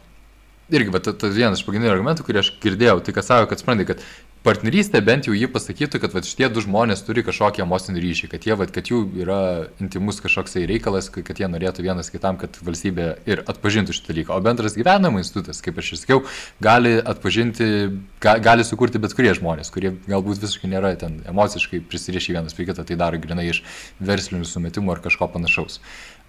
[0.72, 3.60] irgi, bet tas ta vienas iš pagrindinių argumentų, kurį aš girdėjau, tai kad savo, kad
[3.60, 4.04] suprantai, kad
[4.42, 8.46] partnerystė bent jau jį pasakytų, kad vat, šitie du žmonės turi kažkokį emocinį ryšį, kad,
[8.46, 9.38] jie, vat, kad jų yra
[9.82, 14.34] intimus kažkoksai reikalas, kad, jie norėtų vienas kitam, kad valstybė ir atpažintų šitą dalyką.
[14.34, 16.24] O bendras gyvenimo institutas, kaip aš ir sakiau,
[16.64, 17.68] gali atpažinti,
[18.22, 22.66] ga, gali sukurti bet kurie žmonės, kurie galbūt visiškai nėra ten emociškai prisirišę vienas prie
[22.70, 23.62] kito, tai daro grinai iš
[24.02, 25.78] verslinių sumetimų ar kažko panašaus.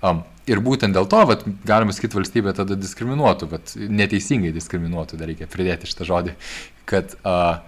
[0.04, 5.32] Um, ir būtent dėl to, vat, galima sakyti, valstybė tada diskriminuotų, vat, neteisingai diskriminuotų, dar
[5.32, 6.34] reikia pridėti šitą žodį,
[6.92, 7.62] kad uh,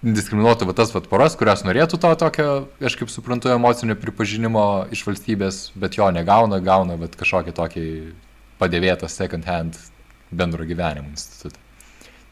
[0.00, 2.48] diskriminuotų va, tas va, poras, kurios norėtų to tokio,
[2.80, 4.64] aš kaip suprantu, emocinio pripažinimo
[4.94, 7.86] iš valstybės, bet jo negauna, gauna va, kažkokį tokį
[8.60, 9.76] padėvėtą second hand
[10.32, 11.60] bendro gyvenimo institutą.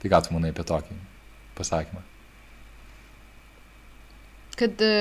[0.00, 0.96] Tai ką tu manai apie tokį
[1.58, 2.04] pasakymą?
[4.58, 4.92] Kad e,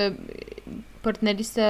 [1.05, 1.69] partnerystė,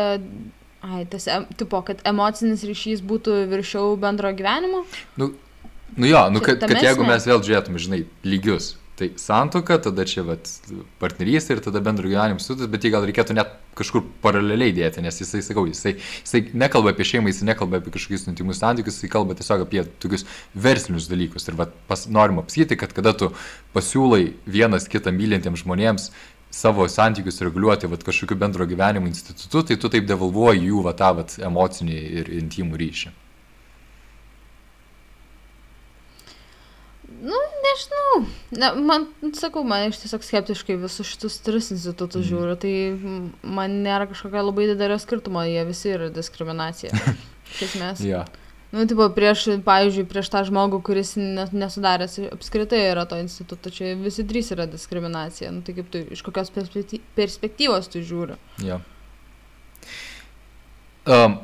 [0.83, 1.27] ai, tas,
[1.59, 4.81] tipo, kad emocinis ryšys būtų viršiau bendro gyvenimo?
[5.19, 5.29] Nu,
[5.95, 10.23] nu jo, nu, kad, kad jeigu mes vėl žiūrėtume, žinai, lygius, Tai santoka, tada čia
[10.25, 10.49] vat,
[10.97, 15.19] partnerystė ir tada bendro gyvenimo sutas, bet jį gal reikėtų net kažkur paraleliai dėti, nes
[15.21, 15.91] jisai, sakau, jisai,
[16.23, 20.25] jisai nekalba apie šeimą, jisai nekalba apie kažkokius intimus santykius, jisai kalba tiesiog apie tokius
[20.57, 21.45] verslinius dalykus.
[21.45, 23.29] Ir vat, pas, norim apsakyti, kad kada tu
[23.77, 26.09] pasiūlai vienas kitą mylintiems žmonėms
[26.57, 31.13] savo santykius reguliuoti vat, kažkokiu bendro gyvenimo institutu, tai tu taip devalvuoji jų vat, tą
[31.21, 33.13] vat, emocinį ir intimų ryšį.
[37.17, 37.37] Nu,
[37.77, 38.25] nežinau.
[38.57, 39.05] Ne, man,
[39.37, 42.27] sakau, man iš tiesiog skeptiškai visus šitus tris institutus mm.
[42.31, 42.73] žiūriu, tai
[43.43, 46.91] man nėra kažkokio labai didelio skirtumo, jie visi yra diskriminacija.
[47.53, 48.03] Iš esmės.
[48.03, 48.27] yeah.
[48.71, 54.25] Nu, tipo, prieš, pavyzdžiui, prieš tą žmogų, kuris nesudaręs apskritai yra to instituto, čia visi
[54.27, 55.53] trys yra diskriminacija.
[55.55, 56.51] Nu, tai kaip tu, iš kokios
[57.15, 58.35] perspektyvos tu žiūri.
[58.59, 58.83] Yeah.
[61.07, 61.39] Um,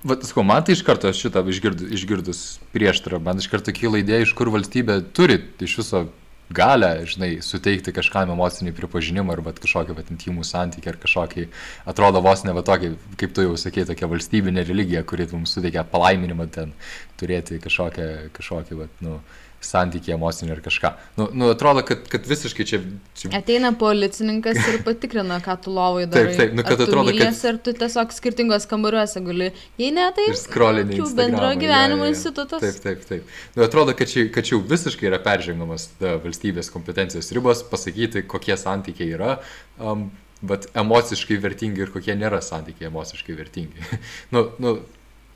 [0.00, 2.38] Vat, sakau, man tai iš karto šitą išgirdus, išgirdus
[2.72, 6.06] prieštarą, man iš karto kyla idėja, iš kur valstybė turi iš viso
[6.50, 11.44] galę, žinai, suteikti kažkam emocinį pripažinimą ar kažkokį vat, intimų santykį ar kažkokį,
[11.92, 15.84] atrodo vos ne va tokį, kaip tu jau sakei, tokia valstybinė religija, kuri mums suteikia
[15.92, 16.72] palaiminimą ten
[17.20, 18.08] turėti kažkokią,
[18.40, 19.20] kažkokį, vat, nu,
[19.64, 20.90] santykį emocinį ar kažką.
[21.18, 22.80] Nu, nu atrodo, kad, kad visiškai čia...
[23.18, 23.30] čia...
[23.36, 26.32] Ateina policininkas ir patikrina, ką tu lovai darai.
[26.32, 29.50] Taip, taip, nu, kad atrodo, kad- myliesi, Ar tu tiesiog skirtingos kambariuose guli.
[29.80, 30.26] Jei ne, tai...
[30.32, 30.96] Ir skrolinį.
[30.96, 32.64] jokių bendro gyvenimo institutas.
[32.64, 33.36] Taip, taip, taip.
[33.56, 38.24] Nu, atrodo, kad čia, kad čia jau visiškai yra peržengamas ta, valstybės kompetencijos ribos, pasakyti,
[38.30, 39.38] kokie santykiai yra,
[39.76, 40.08] um,
[40.40, 43.90] bet emociškai vertingi ir kokie nėra santykiai emociškai vertingi.
[44.34, 44.78] nu, nu,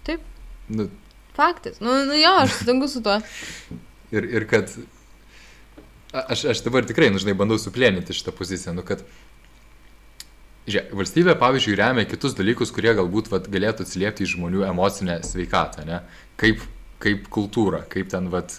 [0.04, 0.20] Taip,
[0.68, 0.88] nu,
[1.36, 1.80] faktas.
[1.80, 3.20] Nu, nu jo, aš sutinku su tuo.
[4.14, 4.72] ir, ir kad...
[6.14, 9.02] Aš, aš dabar tikrai, nu, žinai, bandau suplėninti šitą poziciją, nu, kad...
[10.64, 15.84] Žiūrėk, valstybė, pavyzdžiui, remia kitus dalykus, kurie galbūt vat, galėtų atsiliepti į žmonių emocinę sveikatą,
[15.84, 15.98] ne?
[16.40, 16.62] Kaip,
[17.04, 18.54] kaip kultūra, kaip ten vat,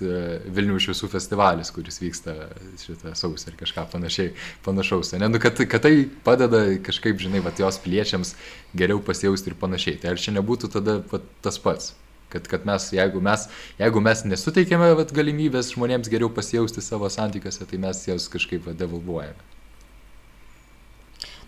[0.53, 2.35] Vilnių šviesų festivalis, kuris vyksta
[2.83, 4.35] šitą sausį ir kažką panašiai,
[4.67, 5.31] panašaus, ne?
[5.31, 8.35] Nu, kad, kad tai padeda kažkaip, žinai, vat, jos piliečiams
[8.77, 9.97] geriau pasijausti ir panašiai.
[10.03, 11.95] Tai ar čia nebūtų tada vat, tas pats?
[12.29, 13.47] Kad, kad mes, jeigu mes,
[13.79, 18.79] jeigu mes nesuteikėme vat, galimybės žmonėms geriau pasijausti savo santykiuose, tai mes jas kažkaip vat,
[18.81, 19.51] devalvuojame.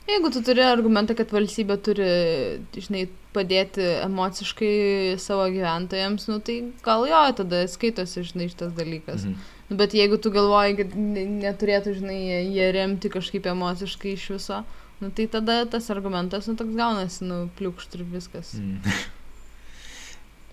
[0.08, 2.06] Jeigu tu turi argumentą, kad valstybė turi,
[2.80, 3.02] žinai,
[3.36, 6.56] padėti emociškai savo gyventojams, nu tai
[6.86, 9.26] gal jo, tada skaitosi, žinai, šitas dalykas.
[9.28, 9.36] Mhm.
[9.68, 12.22] Nu, bet jeigu tu galvoji, kad ne- neturėtų, žinai,
[12.56, 14.62] jie- remti kažkaip emociškai iš viso,
[15.04, 18.54] nu tai tada tas argumentas, nu toks gaunasi, nu pliukšt ir viskas.
[18.56, 18.80] Mm.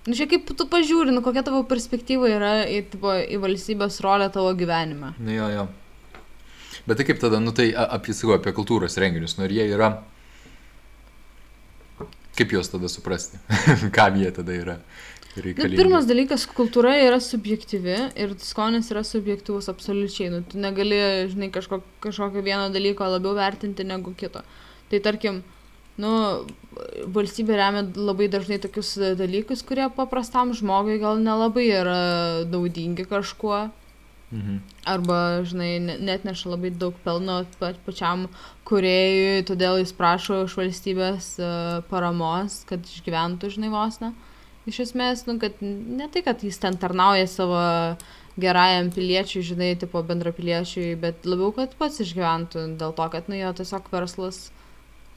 [0.04, 4.28] Nu, čia kaip tu pažiūri, nu kokia tavo perspektyva yra į, tipo, į valstybės rolę
[4.32, 5.14] tavo gyvenime.
[5.18, 5.68] Nu jo, jo.
[6.84, 9.94] Bet tai kaip tada, nu tai apie, sakau, apie kultūros renginius, nu ir jie yra...
[12.34, 13.38] Kaip juos tada suprasti?
[13.96, 14.76] Kam jie tada yra
[15.34, 20.28] Nu, pirmas dalykas, kultūra yra subjektyvi ir skonis yra subjektyvus absoliučiai.
[20.30, 20.98] Nu, tu negali,
[21.32, 24.44] žinai, kažko, kažkokio vieno dalyko labiau vertinti negu kito.
[24.92, 25.40] Tai tarkim,
[26.00, 26.10] nu,
[27.14, 31.98] valstybė remia labai dažnai tokius dalykus, kurie paprastam žmogui gal nelabai yra
[32.50, 33.70] naudingi kažkuo.
[34.34, 34.56] Mhm.
[34.90, 38.26] Arba, žinai, ne- net neša labai daug pelno pa- pačiam
[38.66, 41.50] kuriejui, todėl jis prašo iš valstybės e,
[41.90, 44.10] paramos, kad išgyventų, žinai, vos ne.
[44.66, 47.60] Iš esmės, nu, kad ne tai, kad jis ten tarnauja savo
[48.40, 53.52] gerajam piliečiui, žinai, tipo bendrapiliečiui, bet labiau, kad pats išgyventų dėl to, kad, nu, jo
[53.60, 54.48] tiesiog verslas,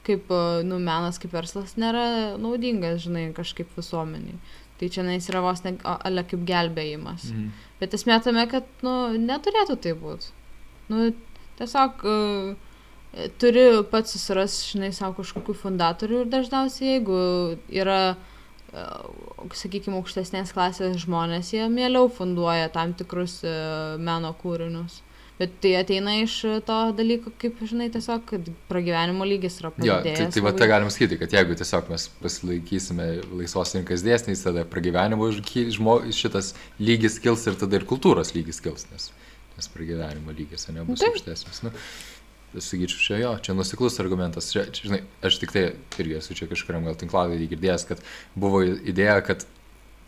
[0.06, 4.38] kaip, e, nu, menas kaip verslas nėra naudingas, žinai, kažkaip visuomeniai.
[4.78, 7.28] Tai čia nais yra vos ne, ale kaip gelbėjimas.
[7.32, 7.50] Mhm.
[7.80, 10.30] Bet esmė tame, kad, nu, neturėtų tai būti.
[10.88, 11.10] Nu,
[11.58, 17.18] tiesiog uh, turi pats susiras, žinai, savo kažkokių fundatorių ir dažniausiai, jeigu
[17.74, 23.40] yra, uh, sakykime, aukštesnės klasės žmonės, jie mieliau funduoja tam tikrus
[23.98, 25.02] meno kūrinius.
[25.38, 26.32] Bet tai ateina iš
[26.66, 30.18] to dalyko, kaip, žinai, tiesiog, kad pragyvenimo lygis yra Jo, padidėjęs.
[30.18, 33.06] tai, tai va tai galim sakyti, kad jeigu tiesiog mes pasilaikysime
[33.38, 38.88] laisvos rinkas dėsniais, tada pragyvenimo žmo- šitas lygis kils ir tada ir kultūros lygis kils,
[38.90, 39.10] nes,
[39.56, 41.14] nes pragyvenimo lygis ane, bus Taip.
[41.14, 41.62] aukštesnis.
[41.66, 41.70] Nu,
[42.52, 44.50] tai sakyčiau, čia jo, čia nusiklus argumentas.
[44.50, 45.64] Čia, čia, žinai, aš tik tai
[46.02, 48.02] irgi esu čia kažkuriam gal tinklaladį girdėjęs, kad
[48.34, 49.46] buvo idėja, kad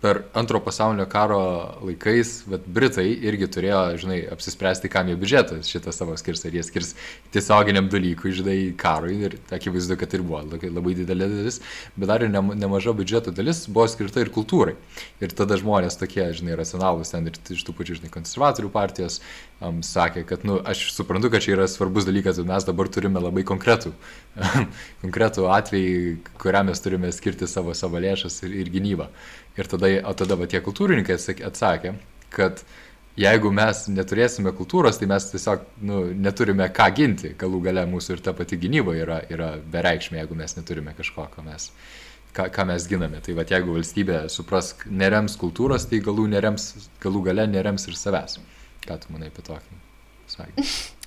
[0.00, 1.40] per antro pasaulinio karo
[1.84, 6.62] laikais, bet Britai irgi turėjo, žinai, apsispręsti, kam jie biudžetą šitą savo skirs, ar jie
[6.64, 6.94] skirs
[7.34, 11.60] tiesioginiam dalykui, žinai, karui ir akivaizdu, kad ir buvo labai- didelė dalis,
[11.96, 14.74] bet dar ir nema- nemaža biudžeto dalis buvo skirta ir kultūrai.
[15.20, 19.20] Ir tada žmonės tokie, žinai, racionalūs ten ir iš tų pačių, žinai, konservatorių partijos
[19.60, 23.20] um, sakė, kad, nu, aš suprantu, kad čia yra svarbus dalykas, bet mes dabar turime
[23.20, 23.92] labai konkretų,
[25.04, 29.10] konkretų atvejį, kuriam mes turime skirti savo, savo lėšas ir, ir gynybą.
[29.60, 31.94] Ir tada, o tada va, tie kultūrininkai atsak- atsakė,
[32.32, 32.62] kad
[33.20, 37.34] jeigu mes neturėsime kultūros, tai mes tiesiog nu, neturime ką ginti.
[37.40, 41.44] Galų gale mūsų ir ta pati gynyba yra, yra bereikšmė, jeigu mes neturime kažko, ką
[41.46, 41.70] mes,
[42.36, 43.20] ką, ką mes giname.
[43.26, 46.70] Tai va, jeigu valstybė suprask, nerems kultūros, tai galų, nerems,
[47.02, 48.40] galų gale nerems ir savęs.
[48.86, 49.82] Ką tu manai apie tokį?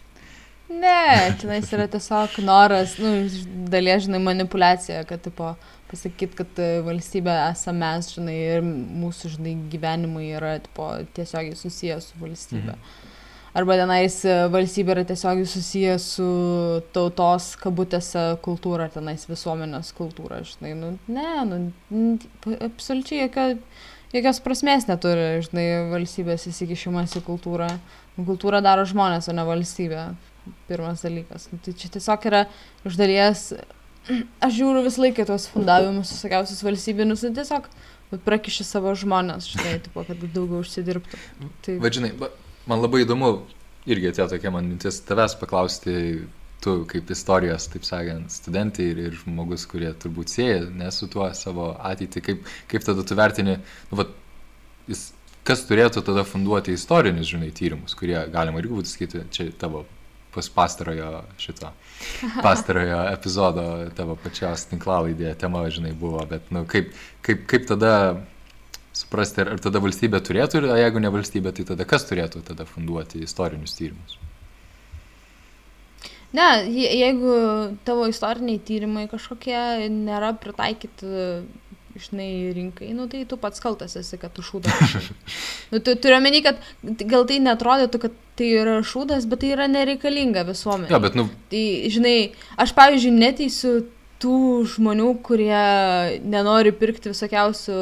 [0.74, 3.28] Ne, tenais yra tiesiog noras, nu,
[3.70, 5.52] dalies, žinai, manipulacija, kad, tipo,
[5.94, 12.12] pasakyt, kad e, valstybė esame mes, žinai, ir mūsų, žinai, gyvenimai yra, tipo, tiesiogiai susijęs
[12.12, 12.76] su valstybė.
[12.76, 13.10] Mhm.
[13.54, 16.28] Arba tenais e, valstybė yra tiesiogiai susijęs su
[16.96, 22.06] tautos kabutėse kultūra, tenais visuomenės kultūra, žinai, nu, ne, nu,
[22.66, 23.46] absoliučiai jokio,
[24.16, 27.70] jokios prasmės neturi, žinai, valstybės įsikišimas į kultūrą.
[28.18, 30.12] Nu, Kultūrą daro žmonės, o ne valstybė.
[30.68, 31.48] Pirmas dalykas.
[31.54, 32.42] Nu, tai čia tiesiog yra
[32.84, 33.46] iš dalies,
[34.10, 37.68] aš žiūriu visą laiką tuos fundavimus, visokiausius valstybinius, nu, tiesiog
[38.28, 41.20] prakiši savo žmonės, žinai, tipo, kad daugiau užsidirbtų.
[41.66, 42.14] Tai, Vadžinai,
[42.70, 43.32] man labai įdomu,
[43.90, 45.96] irgi atėjo tokia man mintis tavęs paklausti,
[46.64, 51.26] tu kaip istorijos, taip sakant, studentai ir, ir žmogus, kurie turbūt sieja ne su tuo
[51.36, 53.58] savo ateitį, kaip, kaip tada tu vertini,
[53.90, 54.14] nu, vat,
[54.88, 55.10] jis,
[55.48, 59.84] kas turėtų tada funduoti istorinius, žinai, tyrimus, kurie galima irgi būtų sakyti, čia tavo
[60.34, 61.70] pas pastarojo šito,
[62.46, 63.66] pastarojo epizodo
[63.98, 66.94] tavo pačios tinklalaidėje tema, žinai, buvo, bet, nu, kaip,
[67.26, 67.94] kaip, kaip tada
[68.94, 72.68] suprasti, ar, ar tada valstybė turėtų, ir jeigu ne valstybė, tai tada kas turėtų tada
[72.70, 74.20] funduoti istorinius tyrimus?
[76.34, 77.34] Ne, je- jeigu
[77.86, 81.44] tavo istoriniai tyrimai kažkokie nėra pritaikyti,
[82.00, 84.96] žinai, rinkai, nu, tai tu pats kaltas esi, kad tu šūdas.
[85.72, 86.62] nu, tu turiu omeny, kad
[87.06, 90.90] gal tai netrodytų, kad tai yra šūdas, bet tai yra nereikalinga visuomenė.
[90.94, 92.16] Jo, bet, nu, Tai, žinai,
[92.58, 93.76] aš, pavyzdžiui, neteisiu
[94.24, 94.38] tų
[94.74, 95.64] žmonių, kurie
[96.24, 97.78] nenori pirkti visokiausių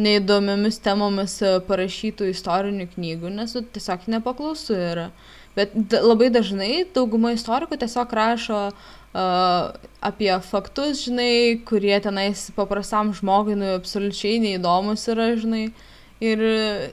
[0.00, 5.10] neįdomiomis temomis parašytų istorinių knygų, nes nu, tiesiog nepaklausų yra.
[5.56, 5.72] Bet
[6.04, 13.74] labai dažnai dauguma istorikų tiesiog rašo uh, apie faktus, žinai, kurie tenais paprastam žmogui nu,
[13.78, 15.68] absoliučiai neįdomus yra, žinai.
[16.16, 16.40] Ir,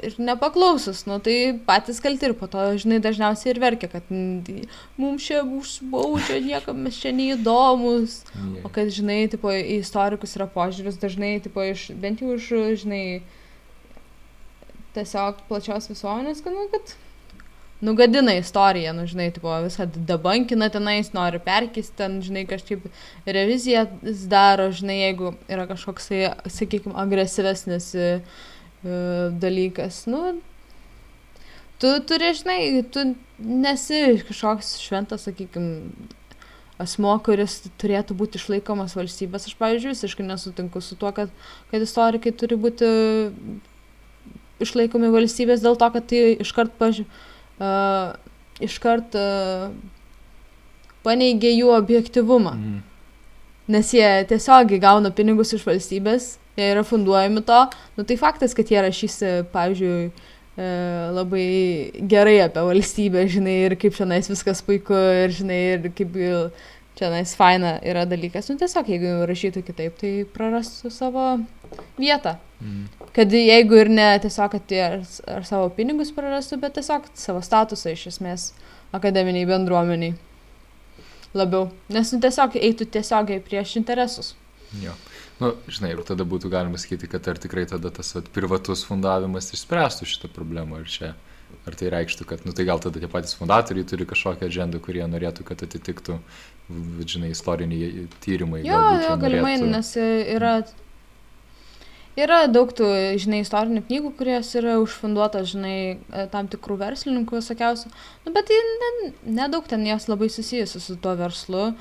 [0.04, 4.66] ir nepaklausus, nu tai patys kalti ir po to, žinai, dažniausiai ir verkia, kad "N-
[5.00, 8.18] mums čia užbaudžia, niekam mes čia neįdomus.
[8.68, 12.50] O kad, žinai, tipo, į istorikus yra požiūris dažnai, tipo, iš, bent jau iš,
[12.84, 13.22] žinai,
[14.94, 16.91] tiesiog plačios visuomenės, kad, nu, kad
[17.82, 22.86] nugadina istoriją, nu, žinai, tipo, viską debankina tenais, nori perkisti ten, žinai, kažkaip
[23.26, 23.86] reviziją
[24.32, 28.98] daro, žinai, jeigu yra kažkoksai, sakykime, agresyvesnis e, e,
[29.44, 30.38] dalykas, nu,
[31.84, 32.60] tu turi, žinai,
[32.94, 33.10] tu
[33.44, 36.12] nesi kažkoks šventas, sakykime,
[36.82, 39.48] asmo, kuris turėtų būti išlaikomas valstybės.
[39.50, 41.32] Aš, pavyzdžiui, visiškai nesutinku su tuo, kad,
[41.72, 42.88] kad istorikai turi būti
[44.64, 47.06] išlaikomi valstybės dėl to, kad tai iškart, paži...
[47.59, 48.13] uh,
[48.63, 49.69] iškart uh,
[51.03, 52.55] paneigia jų objektivumą.
[52.57, 52.81] Mhm.
[53.73, 57.59] Nes jie tiesiogiai gauna pinigus iš valstybės, jie yra funduojami to.
[57.95, 60.11] Nu tai faktas, kad jie rašysi, pavyzdžiui,
[61.15, 61.45] labai
[62.11, 64.93] gerai apie valstybę, žinai, ir kaip šiandien viskas puiku,
[65.23, 66.13] ir žinai, ir kaip
[66.99, 68.51] šiandien faina yra dalykas.
[68.51, 71.39] Nu tiesiog, jeigu rašytų kitaip, tai prarastų savo
[71.97, 72.38] vietą.
[72.64, 73.07] Mhm.
[73.14, 75.02] Kad jeigu ir ne tiesiog, kad ar,
[75.35, 78.52] ar savo pinigus prarastų, bet tiesiog savo statusą iš esmės
[78.95, 80.15] akademiniai bendruomeniai.
[81.34, 81.68] Labiau.
[81.91, 84.34] Nes nu, tiesiog eitų tiesiogiai prieš interesus.
[84.81, 84.94] Jo.
[85.41, 89.49] Nu, žinai, ir tada būtų galima sakyti, kad ar tikrai tada tas vat, privatus fundavimas
[89.56, 91.10] išspręstų šitą problemą, ar čia,
[91.65, 95.03] ar tai reikštų, kad, nu tai gal tada tie patys fundatoriai turi kažkokią agendą, kurie
[95.10, 96.19] norėtų, kad atitiktų,
[97.10, 98.61] žinai, istoriniai tyrimai.
[98.68, 100.60] Jo, jo, galimai, nes yra,
[102.19, 102.88] yra daug tų,
[103.22, 107.91] žinai, istorinių knygų, kurios yra užfunduotos, žinai, e, tam tikrų verslininkų visokiausių.
[108.26, 111.73] Nu, bet tai ne- nedaug ten jos labai susijusi su tuo verslu.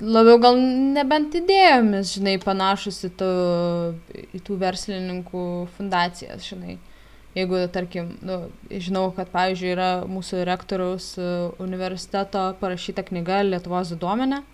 [0.00, 0.56] Labiau gal
[0.94, 3.30] nebent idėjomis, žinai, panašus į tų,
[4.38, 5.46] į tų verslininkų
[5.76, 6.78] fundacijas, žinai.
[7.34, 8.36] Jeigu, tarkim, nu,
[8.70, 11.24] žinau, kad, pavyzdžiui, yra mūsų rektoriaus e,
[11.58, 14.44] universiteto parašyta knyga Lietuvos diduomenė.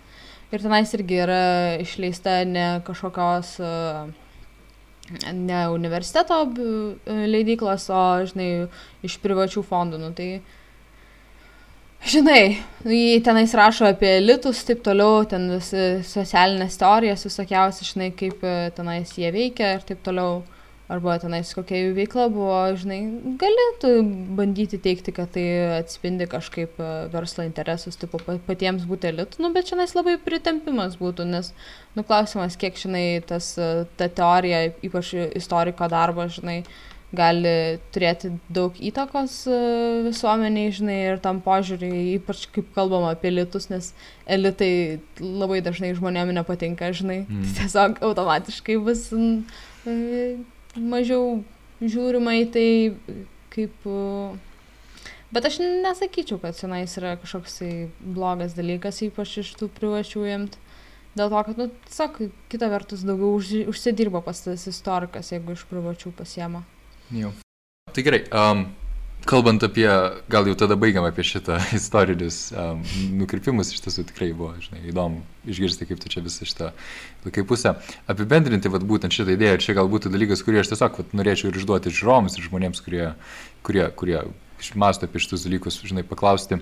[0.51, 1.43] Ir tenais irgi yra
[1.83, 3.69] išleista ne kažkokios, e,
[5.33, 8.49] ne universiteto e, leidyklos, o, žinai,
[9.05, 9.99] iš privačių fondų.
[10.01, 10.41] Nu, tai,
[12.13, 12.43] žinai,
[12.85, 18.55] nu, jį tenais rašo apie elitus, taip toliau, ten socialinės teorijas visokiausias, žinai, kaip e,
[18.77, 20.41] tenais jie veikia ir taip toliau.
[20.91, 22.97] Arba tenais kokia jų veikla buvo, žinai,
[23.39, 23.91] gali tu
[24.35, 25.45] bandyti teikti, kad tai
[25.77, 30.97] atspindi kažkaip e, verslo interesus, tipo pa- patiems būti elitų, nu, bet šiandien labai pritempimas
[30.99, 31.53] būtų, nes,
[31.95, 36.59] nu, klausimas, kiek, žinai, tas, e, ta teorija, ypač istoriko darbas, žinai,
[37.15, 37.55] gali
[37.91, 39.55] turėti daug įtakos e,
[40.09, 43.93] visuomeniai, žinai, ir tam požiūriui, ypač kaip kalbama apie elitus, nes
[44.31, 47.47] elitai labai dažnai žmonėm nepatinka, žinai, Mm.
[47.59, 49.07] tiesiog automatiškai bus
[50.77, 51.41] mažiau
[51.81, 52.69] žiūrima į tai
[53.53, 53.75] kaip...
[53.85, 54.39] e,
[55.31, 57.71] Bet aš nesakyčiau, kad senais yra kažkoks tai
[58.03, 60.57] blogas dalykas, ypač iš tų privačių imt.
[61.15, 62.17] Dėl to, kad, nu, tiesiog,
[62.51, 66.65] kita vertus, daugiau už, užsidirba pas tas istorikas, jeigu iš privačių pasiema.
[67.15, 67.31] Jo.
[67.95, 68.65] Tai gerai, um,
[69.25, 69.87] kalbant apie,
[70.31, 72.83] gal jau tada baigiam apie šitą istorinius um,
[73.19, 76.71] nukrypimus, iš tiesų tikrai buvo, žinai, įdomu išgirsti, kaip tu čia visą šitą,
[77.29, 77.75] kaip pusę
[78.11, 81.61] apibendrinti, vat, būtent šitą idėją, čia gal būtų dalykas, kurį aš tiesiog vat, norėčiau ir
[81.61, 83.11] išduoti žiūrovams ir žmonėms, kurie,
[83.67, 84.23] kurie, kurie
[84.79, 86.59] masto apie šitus dalykus, žinai, paklausti,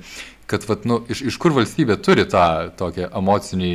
[0.49, 2.43] kad, vat, nu, iš, iš kur valstybė turi tą
[2.79, 3.73] tokią emocinį,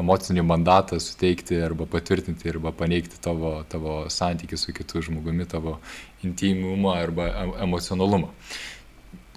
[0.00, 5.78] emocinį mandatą suteikti arba patvirtinti arba paneigti tavo, tavo santykių su kitu žmogumi, tavo
[6.26, 8.32] intimumą arba em- emocionalumą.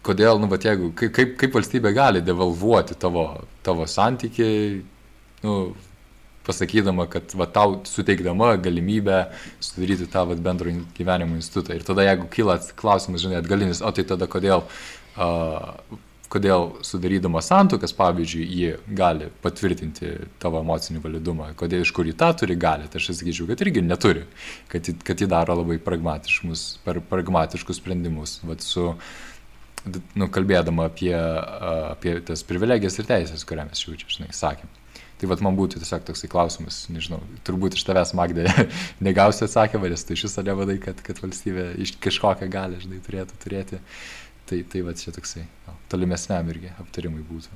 [0.01, 3.27] Kodėl, nu, bet jeigu, kaip, kaip valstybė gali devalvuoti tavo,
[3.61, 4.79] tavo santykiai,
[5.45, 5.57] nu,
[6.47, 9.23] pasakydama, kad va, tau suteikdama galimybę
[9.61, 11.75] sudaryti tą va, bendro gyvenimo institutą.
[11.77, 14.65] Ir tada jeigu kyla klausimas, žinai, atgalinis, o tai tada kodėl,
[15.17, 15.99] uh,
[16.31, 22.31] kodėl sudarydama santokas, pavyzdžiui, ji gali patvirtinti tavo emocinį validumą, kodėl iš kur ji tą
[22.39, 24.25] turi gali, tai aš sakyčiau, kad irgi neturi,
[24.71, 26.65] kad, kad ji daro labai pragmatiškus,
[27.11, 28.39] pragmatiškus sprendimus.
[28.47, 28.93] Vat su,
[29.85, 31.15] nu, kalbėdama apie,
[31.91, 34.80] apie tas privilegijas ir teisės, kurią mes jau čia, žinai, sakėm.
[35.21, 38.47] Tai vad man būtų tiesiog toksai klausimas, nežinau, turbūt iš tavęs Magdė
[39.07, 43.37] negausi atsakymą, nes tai iš viso nevadai, kad, kad valstybė iš kažkokią gali, žinai, turėtų
[43.43, 43.81] turėti.
[44.49, 45.45] Tai, tai vad čia toksai,
[45.93, 47.53] tolimesniam irgi aptarimui būtų.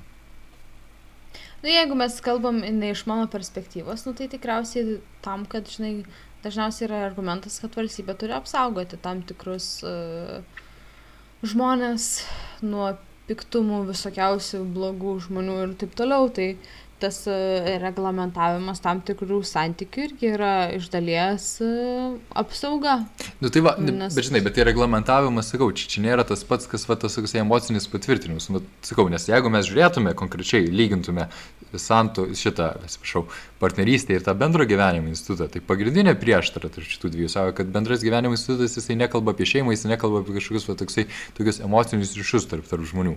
[1.65, 6.05] Na, nu, jeigu mes kalbam ne iš mano perspektyvos, nu, tai tikriausiai tam, kad, žinai,
[6.45, 10.61] dažniausiai yra argumentas, kad valstybė turi apsaugoti tam tikrus uh,
[11.41, 12.09] žmonės
[12.61, 12.93] nuo
[13.25, 16.29] piktumų, visokiausių blogų žmonių ir taip toliau.
[16.29, 16.51] Tai
[17.05, 21.71] tas e, reglamentavimas tam tikrų santykių irgi yra iš dalies e,
[22.37, 22.97] apsauga.
[23.43, 24.15] Nu, tai va, Nes...
[24.17, 27.43] bet žinai, bet tai reglamentavimas, sakau, čia, čia nėra tas pats, kas va, tas toksai
[27.43, 28.49] emocinis patvirtinimas.
[28.53, 31.29] Nu, sakau, nes jeigu mes žiūrėtume konkrečiai, lygintume
[31.81, 33.25] santų, šitą, atsiprašau,
[33.59, 38.03] partnerystę ir tą bendro gyvenimo institutą, tai pagrindinė prieštara tarp šitų dviejų savo, kad bendras
[38.05, 41.07] gyvenimo institutas jisai nekalba apie šeimą, jisai nekalba apie kažkokius va, toksai,
[41.37, 43.15] tokius emocinius ryšius tarp, tarp žmonių.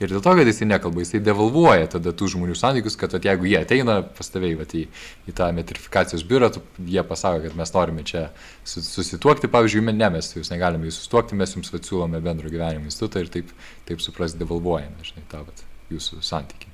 [0.00, 3.48] Ir dėl to, kad jisai nekalba, jisai devalvuoja tada tų žmonių santykius, kad at, jeigu
[3.48, 4.84] jie ateina pas tavai vat, į,
[5.30, 8.26] į tą metrifikacijos biurą, tu, jie pasako, kad mes norime čia
[8.68, 13.24] susituokti, pavyzdžiui, ne, mes jūs negalime jūs susituokti, mes jums vat, siūlome bendro gyvenimo institutą
[13.24, 13.52] ir taip,
[13.88, 16.68] taip supras devalvuojame, žinai, tą vat, jūsų santykį.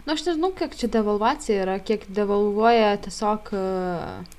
[0.00, 4.36] Na, nu, aš nežinau, kiek čia devalvacija yra, kiek devalvuoja tiesiog uh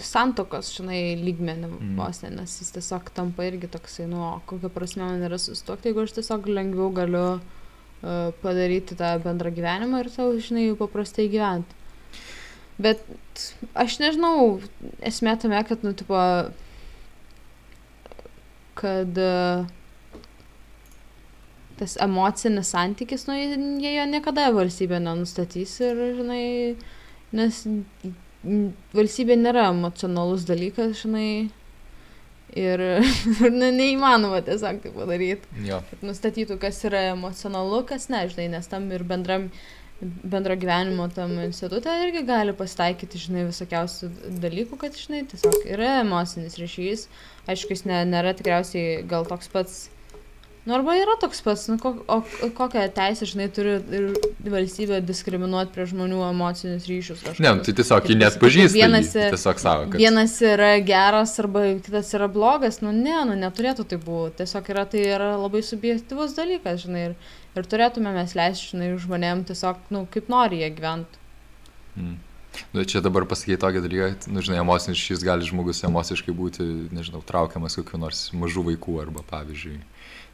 [0.00, 1.96] santokos, žinai, lygmenį mm.
[1.98, 6.06] vos ne, nes jis tiesiog tampa irgi toksai, nu, kokia prasme man yra susituokti, jeigu
[6.06, 7.42] aš tiesiog lengviau galiu uh,
[8.42, 11.78] padaryti tą bendrą gyvenimą ir savo, žinai, paprastai gyventi.
[12.82, 13.02] Bet
[13.78, 14.58] aš nežinau,
[15.06, 16.18] esmė tame, kad, nu, tipo,
[18.80, 19.20] kad
[21.78, 23.36] tas emocinis santykis, nu,
[23.82, 26.44] jie jo niekada valstybė nenustatys ir, žinai,
[27.34, 27.62] nes
[28.96, 31.50] valstybė nėra emocionalus dalykas, žinai.
[32.58, 32.82] Ir
[33.60, 35.48] ne, neįmanoma tiesiog tai padaryti.
[35.90, 39.48] Kad nustatytų, kas yra emocionalu, kas ne, žinai, nes tam ir bendram,
[40.02, 44.10] bendro gyvenimo tam institutė irgi gali pasitaikyti, žinai, visokiausių
[44.42, 47.06] dalykų, kad, žinai, tiesiog yra emocinis ryšys.
[47.48, 49.80] Aišku, jis ne, nėra tikriausiai gal toks pats
[50.62, 52.20] Nu, arba yra toks pats, nu, kok, o
[52.54, 54.04] kokią teisę, žinai, turi ir
[54.46, 57.18] valstybė diskriminuoti prie žmonių emocinius ryšius.
[57.24, 57.42] Kažkokius.
[57.42, 58.76] Ne, nu, tai tiesiog jį net pažįsta.
[58.76, 59.88] Vienas, tiesiog savo.
[59.90, 59.98] Kad...
[59.98, 64.36] Vienas yra geras arba kitas yra blogas, nu ne, nu neturėtų tai būti.
[64.44, 69.42] Tiesiog yra, tai yra labai subjektivus dalykas, žinai, ir, ir turėtume mes leisti, žinai, žmonėm
[69.50, 71.24] tiesiog, nu, kaip nori jie gyventi.
[71.98, 72.20] Mm.
[72.70, 77.22] Nu, čia dabar pasakyti tokį dalyką, nu, žinai, emocinis šis gali žmogus emociškai būti, nežinau,
[77.26, 79.78] traukiamas kokiu nors mažų vaikų arba, pavyzdžiui,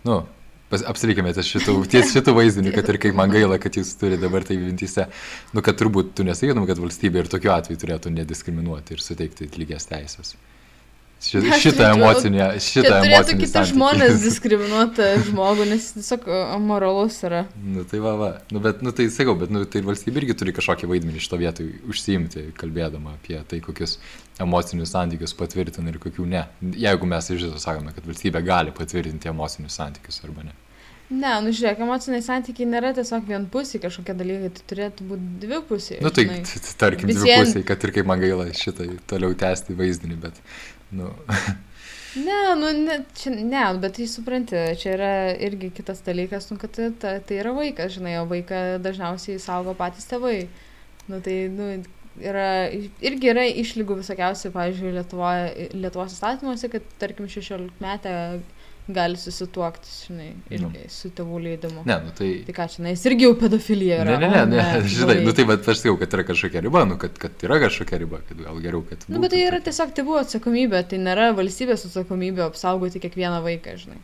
[0.06, 0.18] nu,
[0.70, 4.44] apsilikime ties šitų, ties šitų vaizdinių, kad ir kaip man gaila, kad jūs turite dabar
[4.46, 5.08] tai mintyse,
[5.54, 9.88] nu, kad turbūt tu nesakytum, kad valstybė ir tokiu atveju turėtų nediskriminuoti ir suteikti lygias
[9.88, 10.36] teisės.
[11.18, 13.14] Šitą, šitą emocinę, šitą emocinę.
[13.16, 16.28] Turėtų kiti žmonės diskriminuoti žmogų, nes jis tiesiog
[16.62, 17.40] moralus yra.
[17.58, 18.28] Nu tai va, va.
[18.54, 21.72] Nu, bet, nu tai sakau, bet nu, tai valstybė irgi turi kažkokį vaidmenį šito vietoj
[21.90, 23.96] užsiimti, kalbėdama apie tai, kokius
[24.38, 26.46] emocinius santykius patvirtina ir kokių ne.
[26.86, 30.54] Jeigu mes iš viso sakome, kad valstybė gali patvirtinti emocinius santykius arba ne.
[31.08, 36.02] Ne, nu žiūrėk, emociniai santykiai nėra tiesiog vienpusiai kažkokie dalykai, tai turėtų būti dvipusiai.
[36.04, 36.26] Na nu, tai,
[36.82, 40.42] tarkim, dvipusiai, kad ir kaip man gaila šitai toliau tęsti vaizdinį, bet
[40.90, 41.10] Nu.
[42.26, 45.12] ne, nu, ne, čia, ne, bet tai supranti, čia yra
[45.48, 50.08] irgi kitas dalykas, nu, kad tai, tai yra vaikas, žinai, o vaiką dažniausiai saugo patys
[50.08, 50.46] tėvai.
[51.08, 51.70] Nu, tai, nu,
[52.22, 52.48] yra,
[53.04, 58.14] irgi yra išlygų visokiausių, pavyzdžiui, Lietuvoje, Lietuvos įstatymuose, kad, tarkim, 16 metę
[58.88, 60.90] gali susituokti, žinai, irgi nu.
[60.92, 61.82] su tėvų leidimu.
[61.88, 62.28] Ne, nu tai...
[62.46, 64.16] Tai ką, žinai, jis irgi jau pedofilija yra.
[64.16, 66.84] Ne, ne, ne, ne, ne žinai, nu tai bet aš sakiau, kad yra kažkokia riba,
[66.88, 69.04] nu kad, kad yra kažkokia riba, kad gal geriau, kad...
[69.06, 73.76] Na, nu, bet tai yra tiesiog tėvų atsakomybė, tai nėra valstybės atsakomybė apsaugoti kiekvieną vaiką,
[73.82, 74.00] žinai.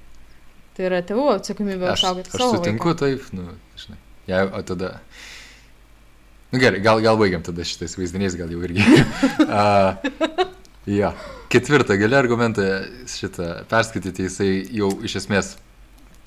[0.76, 3.00] Tai yra tėvų atsakomybė apsaugoti aš, aš savo sutinku, vaiką.
[3.06, 4.00] taip, nu, žinai.
[4.28, 4.98] Ja, o tada...
[6.52, 8.84] Nu gerai, gal, gal baigiam tada šitais vaizdiniais, gal jau irgi.
[9.48, 10.52] uh,
[10.86, 11.12] Jo.
[11.54, 12.64] Ketvirtą gali argumentą
[13.10, 15.54] šitą perskaityti, jisai jau iš esmės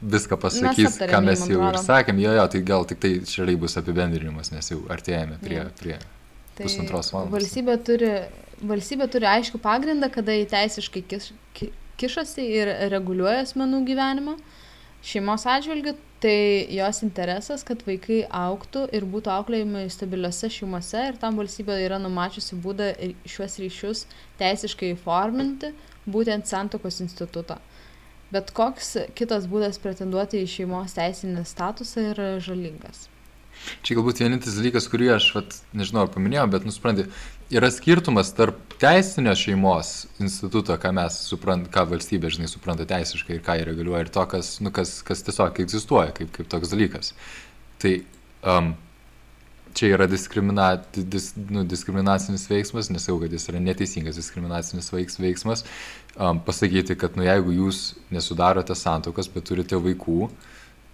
[0.02, 3.58] viską pasakys, mes ką mes jau ir sakėm, jo, jo, tai gal tik tai šaliai
[3.60, 5.66] bus apibendrinimas, nes jau artėjame prie, ja.
[5.80, 5.96] prie
[6.58, 7.34] tai pusantros valandos.
[7.34, 8.12] Valstybė turi,
[8.62, 11.32] valstybė turi aišku pagrindą, kada jį teisiškai kiš,
[11.98, 14.38] kišasi ir reguliuoja asmenų gyvenimą.
[15.08, 21.38] Šeimos atžvilgiu, tai jos interesas, kad vaikai auktų ir būtų auklėjami stabiliuose šeimose ir tam
[21.40, 22.92] valstybė yra numačiusi būdą
[23.30, 24.06] šiuos ryšius
[24.42, 25.72] teisiškai įforminti,
[26.10, 27.60] būtent santokos institutą.
[28.34, 33.08] Bet koks kitas būdas pretenduoti į šeimos teisinį statusą yra žalingas.
[33.86, 37.08] Čia galbūt vienintelis dalykas, kurį aš, vat, nežinau, ar paminėjau, bet nusprendė,
[37.54, 43.46] yra skirtumas tarp teisinio šeimos instituto, ką mes suprantam, ką valstybė, žinai, supranta teisiškai ir
[43.46, 47.14] ką jie reguliuoja, ir to, kas, nu, kas, kas tiesiog egzistuoja kaip, kaip toks dalykas.
[47.82, 47.94] Tai
[48.54, 48.74] um,
[49.78, 55.64] čia yra diskrimina, dis, nu, diskriminacinis veiksmas, nesakau, kad jis yra neteisingas diskriminacinis veiks, veiksmas,
[56.18, 60.28] um, pasakyti, kad, nu, jeigu jūs nesudarote santokas, bet turite vaikų,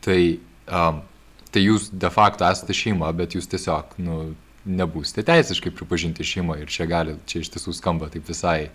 [0.05, 0.19] tai
[0.67, 1.01] um,
[1.53, 4.17] tai jūs de facto esate šeima, bet jūs tiesiog, nu,
[4.65, 8.69] nebūsite teisiškai pripažinti šeima ir čia gali, čia iš tiesų skamba taip visai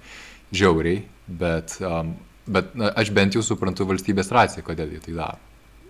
[0.54, 1.02] žiauriai,
[1.40, 2.14] bet, um,
[2.48, 5.44] bet na, aš bent jau suprantu valstybės raciją, kodėl jie tai daro.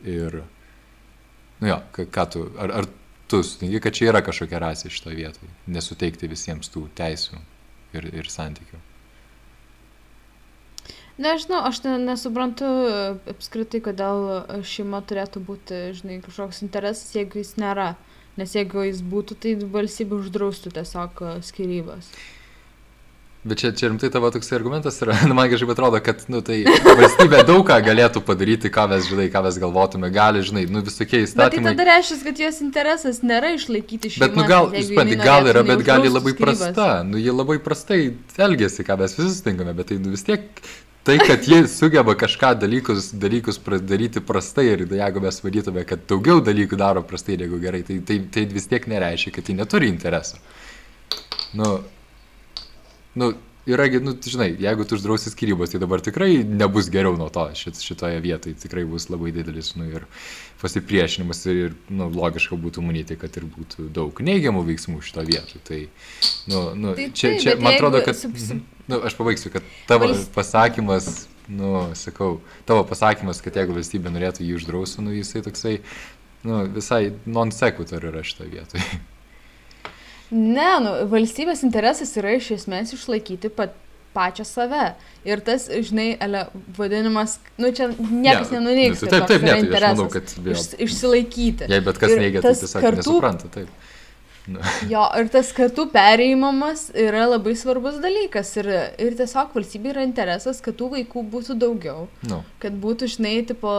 [0.07, 0.41] Ir,
[1.59, 2.91] nu jo, ką, ką tu, ar, ar
[3.31, 7.41] tu sutinki, kad čia yra kažkokia racija šitoje vietoje, nesuteikti visiems tų teisų
[7.99, 8.85] ir, ir santykių.
[11.19, 12.99] Nežinau, aš ne, nesuprantu e,
[13.33, 14.29] apskritai, kodėl
[14.63, 17.97] šeima turėtų būti, žinai, kažkoks interesas, jeigu jis nėra.
[18.39, 22.11] Nes jeigu jis būtų, tai valstybė uždraustų tiesiog e, skirybas.
[23.49, 26.61] Bet čia, čia rimtai tavo toks argumentas yra, nu, man kažkaip atrodo, kad, nu, tai
[26.67, 31.23] valstybė daug ką galėtų padaryti, ką mes, žinai, ką mes galvotume, gali, žinai, nu, visokie
[31.25, 31.51] įstatymai.
[31.51, 34.27] Bet tai tada reiškia, kad jos interesas nėra išlaikyti šeimą.
[34.27, 36.67] Bet, nu, gal, supranti, gal yra, bet gali labai skirybas.
[36.67, 38.03] prasta, nu, jie labai prastai
[38.49, 40.63] elgesi, ką mes visi sutinkame, bet tai nu, vis tiek
[41.09, 46.43] tai, kad jie sugeba kažką dalykus, dalykus daryti prastai ir jeigu mes vadytume, kad daugiau
[46.45, 50.37] dalykų daro prastai negu gerai, tai, tai, tai vis tiek nereiškia, kad jie neturi interesų.
[51.57, 51.71] Nu,
[53.17, 53.31] nu,
[53.73, 57.81] yragi, nu, žinai, jeigu tu uždrausi skirybos, tai dabar tikrai nebus geriau nuo to šit,
[57.89, 60.05] šitoje vietoje, tikrai bus labai didelis, nu, ir
[60.61, 65.63] pasipriešinimas ir, nu, logiška būtų manyti, kad ir būtų daug neigiamų veiksmų šito vietoje.
[65.69, 65.81] Tai,
[66.51, 68.63] nu, nu, tai, čia, čia, man atrodo, kad, sub, sub...
[68.91, 70.33] nu, aš pabaigsiu, kad tavo Valst...
[70.35, 71.11] pasakymas,
[71.49, 75.77] nu, sakau, tavo pasakymas, kad jeigu valstybė norėtų jį uždrausų, nu, jisai toksai,
[76.49, 78.99] nu, visai non sequitur yra šitoje vietoje.
[80.29, 83.73] Ne, nu, valstybės interesas yra iš esmės išlaikyti pat,
[84.19, 84.85] pačią save.
[85.29, 86.45] Ir tas, žinai, ele,
[86.77, 89.03] vadinimas, nu čia niekas ne, nenuneigs.
[89.05, 90.57] Nu, taip, taip, ne, tai aš manau, kad vėl.
[90.57, 91.69] Iš, išsilaikyti.
[91.71, 93.71] Jei bet kas neigia, tai tiesiog kartų, nesupranta, taip.
[94.49, 94.61] Nu.
[94.93, 98.55] Jo, ir tas kartų perėjimamas yra labai svarbus dalykas.
[98.63, 102.07] Ir, ir tiesiog valstybė yra interesas, kad tų vaikų būtų daugiau.
[102.29, 102.41] Nu.
[102.63, 103.75] Kad būtų, žinai, tipo,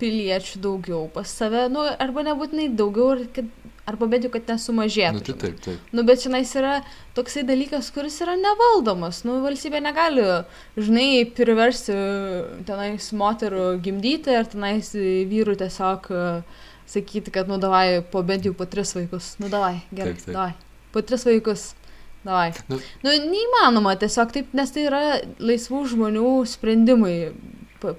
[0.00, 3.48] piliečių daugiau pas save, nu, arba nebūtinai daugiau, kad
[3.86, 5.20] arba bent jau, kad nesumažėtų.
[5.20, 5.90] Nu, tai taip, taip.
[5.94, 6.74] Nu, bet šiandien yra
[7.16, 9.22] toksai dalykas, kuris yra nevaldomas.
[9.26, 10.26] Nu, valstybė negali,
[10.76, 11.96] žinai, priversti
[12.68, 16.10] tenais moterų gimdyti ar tenais vyrų tiesiog
[16.86, 19.34] sakyti, kad, nu, davai, po bent jau po tris vaikus.
[19.42, 20.34] Nu, davai, gerai, taip, taip.
[20.34, 20.52] davai.
[20.94, 21.68] Po tris vaikus.
[22.26, 22.50] Davai.
[22.66, 25.02] Nu, nu, neįmanoma tiesiog taip, nes tai yra
[25.38, 27.14] laisvų žmonių sprendimai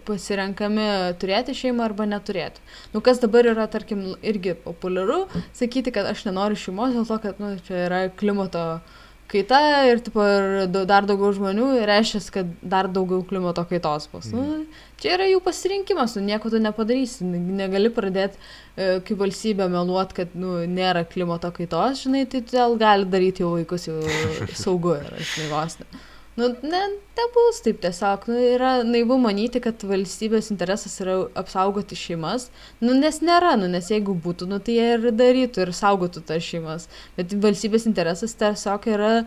[0.08, 0.88] pasirenkami
[1.22, 2.64] turėti šeimą arba neturėti.
[2.94, 5.26] Nu, kas dabar yra, tarkim, irgi populiaru,
[5.58, 8.66] sakyti, kad aš nenoriu šeimos dėl to, kad nu, čia yra klimato
[9.28, 9.60] kaita
[9.90, 14.30] ir, tipo, ir dar daugiau žmonių reiškia, kad dar daugiau klimato kaitos bus.
[14.32, 14.44] Mm.
[14.44, 20.22] Nu, čia yra jų pasirinkimas, nu, nieko tu nepadarysi, negali pradėti e, kaip valstybė meluoti,
[20.22, 24.00] kad nu, nėra klimato kaitos, žinai, tai gal gali daryti jau vaikus jau
[24.64, 25.90] saugu yra, žinai, vos ne.
[26.38, 26.82] Nu, ne,
[27.18, 28.28] nebus taip tiesiog.
[28.30, 32.52] Nu, yra naivu manyti, kad valstybės interesas yra apsaugoti šeimas.
[32.78, 36.46] Nu, nes nėra, nu, nes jeigu būtų, nu, tai jie ir darytų ir saugotų tas
[36.46, 36.86] šeimas.
[37.18, 39.26] Bet valstybės interesas tiesiog yra e,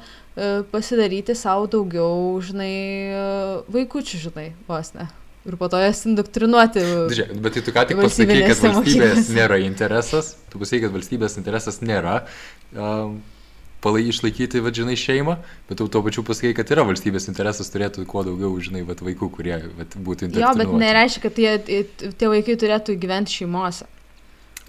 [0.70, 2.14] pasidaryti savo daugiau,
[2.46, 2.70] žinai,
[3.10, 3.26] e,
[3.74, 5.08] vaikučių, žinai, vos ne.
[5.50, 6.86] Ir po to jas indoktrinuoti.
[7.10, 9.36] Žiūrėk, bet tai tu ką tik pasakei, kad valstybės mokyklose.
[9.40, 10.32] nėra interesas.
[10.52, 12.20] Tu pasakei, kad valstybės interesas nėra.
[12.70, 13.18] Um,
[13.84, 15.36] palai išlaikyti, vadžinai, šeimą,
[15.68, 19.30] bet tu tuo pačiu pasakai, kad yra valstybės interesas turėtų kuo daugiau, žinai, vat, vaikų,
[19.36, 20.44] kurie vat, būtų interesuoti.
[20.44, 23.88] Jo, bet nereiškia, kad tie, tie vaikai turėtų gyventi šeimose.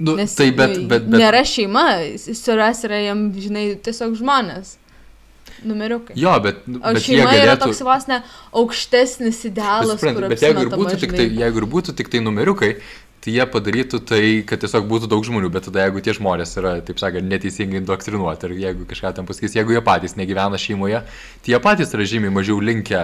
[0.01, 1.19] Nu, Nes tai bet, bet, bet...
[1.21, 4.77] Nėra šeima, suras yra jam, žinai, tiesiog žmonės.
[5.67, 6.15] Numeriukai.
[6.17, 7.43] Jo, bet, o bet šeima galėtų...
[7.45, 8.21] yra toks vos ne
[8.57, 9.91] aukštesnis idealas.
[9.91, 12.71] Bet, suprantu, bet jeigu ir, būtų tik tai, jeigu ir būtų tik tai numeriukai,
[13.21, 16.73] tai jie padarytų tai, kad tiesiog būtų daug žmonių, bet tada jeigu tie žmonės yra,
[16.85, 21.03] taip sakant, neteisingai indoktrinuoti ir jeigu kažką tam pasakys, jeigu jie patys negyvena šeimoje,
[21.45, 23.03] tai jie patys yra žymiai mažiau linkę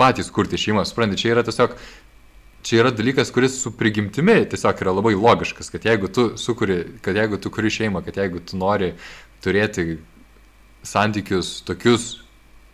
[0.00, 1.76] patys kurti šeimą, suprantate, čia yra tiesiog,
[2.66, 7.14] čia yra dalykas, kuris su prigimtimi tiesiog yra labai logiškas, kad jeigu tu sukuri, kad
[7.14, 8.90] jeigu tu kuri šeimą, kad jeigu tu nori
[9.44, 10.00] turėti
[10.82, 12.24] santykius tokius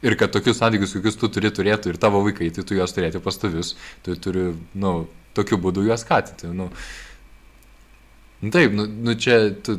[0.01, 3.21] Ir kad tokius santykius, kokius tu turi turėti ir tavo vaikai, tai tu juos turėti
[3.21, 4.93] pastovius, tu turi, na, nu,
[5.37, 6.51] tokiu būdu juos skatinti.
[6.57, 6.69] Nu,
[8.43, 9.79] nu taip, nu, nu čia tu,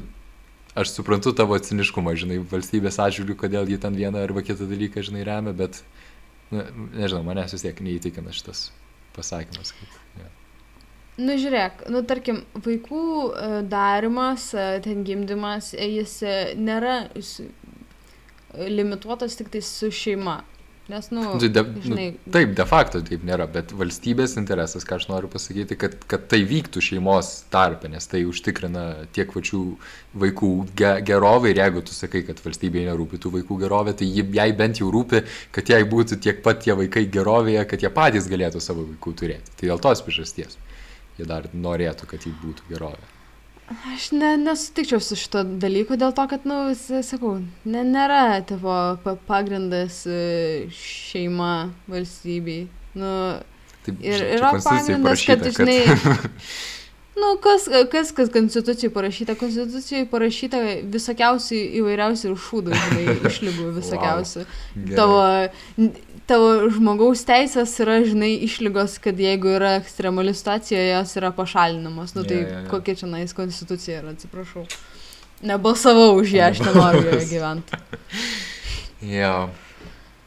[0.76, 5.26] aš suprantu tavo ciniškumą, žinai, valstybės atžvilgių, kodėl jie ten vieną arba kitą dalyką, žinai,
[5.28, 5.82] remia, bet,
[6.54, 6.64] nu,
[6.96, 8.70] nežinau, manęs vis tiek neįtikina šitas
[9.16, 9.74] pasakymas.
[9.76, 10.30] Kad, ja.
[11.22, 16.16] Nu žiūrėk, nu tarkim, vaikų e, darimas, e, ten gimdymas, e, jis
[16.56, 17.42] nėra jis,
[18.72, 20.42] limituotas tik tai su šeima.
[20.92, 24.98] Nes, nu, Nu, de, žinai, nu, taip, de facto taip nėra, bet valstybės interesas, ką
[25.00, 28.86] aš noriu pasakyti, kad, kad tai vyktų šeimos tarpe, nes tai užtikrina
[29.16, 29.62] tiek pačių
[30.26, 30.52] vaikų
[30.82, 34.84] ge, gerovę ir jeigu tu sakai, kad valstybėje nerūpi tų vaikų gerovė, tai jai bent
[34.84, 35.24] jau rūpi,
[35.56, 39.56] kad jai būtų tiek pat tie vaikai gerovėje, kad jie patys galėtų savo vaikų turėti.
[39.58, 40.60] Tai dėl tos priežasties
[41.22, 43.21] jie dar norėtų, kad jį būtų gerovė.
[43.94, 48.76] Aš ne, nesutikčiau su šito dalyku dėl to, kad, nu, s- sakau, ne, nėra tavo
[49.04, 51.52] pa- pagrindas e, šeima
[51.92, 52.66] valstybei.
[53.00, 53.12] Nu,
[53.86, 56.32] Taip, ir yra pagrindas, kad, parašyta, žinai,
[57.16, 59.36] nu, kas, kas, kas konstitucijai parašyta?
[59.40, 60.62] Konstitucijai parašyta
[60.94, 64.46] visokiausių įvairiausių šūdų, žinai, išlygų visokiausių.
[64.76, 64.96] Gerai.
[64.96, 65.90] Tavo,
[66.32, 72.16] tavo žmogaus teisės yra, žinai, išlygos, kad jeigu yra ekstremali situacija, jos yra pašalinamos.
[72.16, 72.64] Nu Jo, tai jo, jo.
[72.72, 74.64] kokia čia nais konstitucija yra, atsiprašau.
[75.52, 77.82] Nebalsavau už ją, aš nenoriu joje gyventi.
[79.02, 79.50] Jo.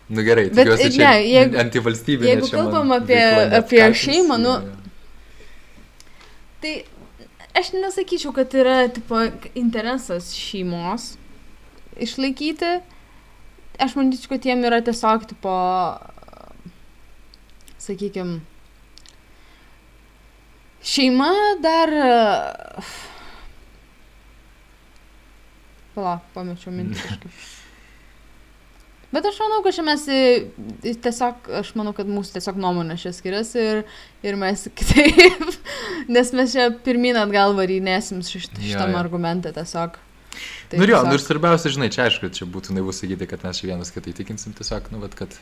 [0.09, 2.27] Nu gerai, Bet, tikiuosi, ne, jeigu- antivalstybė.
[2.29, 4.57] jeigu kalbam apie- apie šeimą, nu,
[6.65, 6.81] Tai
[7.61, 9.19] aš nesakyčiau, kad yra tipo,
[9.53, 11.11] interesas šeimos
[12.01, 12.71] išlaikyti.
[13.85, 15.53] Aš manyčiau, kad jiem yra tiesiog, tipo,
[17.85, 18.39] sakykime,
[20.81, 21.29] šeima
[21.61, 21.93] dar...
[25.95, 27.37] Pala, pamečiau mintį kažkaip.
[29.15, 30.05] Bet aš manau, kad čia mes
[31.05, 33.83] tiesiog, aš manau, kad mūsų tiesiog nuomonė čia skiriasi ir,
[34.27, 35.45] ir mes kitaip,
[36.11, 40.01] nes mes čia pirmin atgal varynėsim šit, šitam argumentą tiesiog.
[40.71, 43.45] Tai Nu jo, tiesiog- nu ir svarbiausia, žinai, čia aišku, čia būtų naivu sakyti, kad
[43.47, 45.37] mes čia vienas kitą įtikinsim, tiesiog, nu, vat, kad,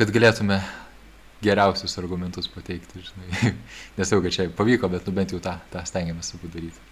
[0.00, 0.58] kad galėtume
[1.42, 3.54] geriausius argumentus pateikti, žinai.
[4.00, 6.82] Nesau, kad čia pavyko, bet nu bent jau tą, tą stengiamės abu daryti.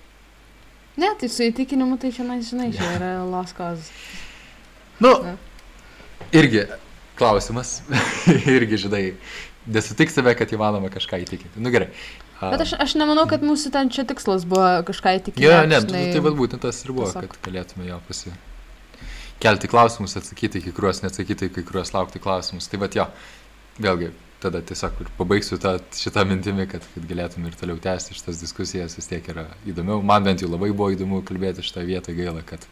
[1.00, 3.12] Ne, tai su įtikinimu tai čia, na, žinai, čia yra
[3.56, 3.90] cause.
[5.00, 5.36] Nu, Ne.
[6.32, 6.64] Irgi
[7.20, 7.80] klausimas,
[8.56, 9.04] irgi, žinai,
[9.70, 11.60] nesutik save, kad įmanoma kažką įtikinti.
[11.62, 11.90] Nu gerai.
[12.40, 15.44] Bet aš, aš nemanau, kad mūsų ten čia tikslas buvo kažką įtikinti.
[15.44, 17.34] Jo, ne, žinai, tai vad būtent tas ir buvo, tiesiog.
[17.34, 18.32] kad galėtume jo pasi...
[19.40, 22.66] Kelti klausimus, atsakyti kai kuriuos, neatsakyti kai kuriuos, laukti klausimus.
[22.68, 23.06] Tai vad jo,
[23.80, 24.10] vėlgi,
[24.40, 28.96] tada tiesiog ir pabaigsiu tą, šitą mintimį, kad, kad galėtume ir toliau tęsti šitas diskusijas,
[28.98, 30.04] vis tiek yra įdomiau.
[30.04, 32.64] Man bent jau labai buvo įdomu kalbėti šitą vietą, gaila, kad,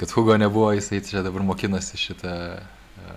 [0.00, 3.16] kad Hugo nebuvo, jisai čia dabar mokinasi šitą uh,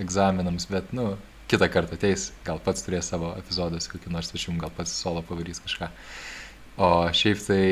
[0.00, 1.10] egzaminams, bet, nu,
[1.50, 5.20] kitą kartą ateis, gal pats turės savo epizodą su kokiu nors svečium, gal pats solo
[5.26, 5.90] pavarys kažką.
[6.80, 7.66] O šiaip tai,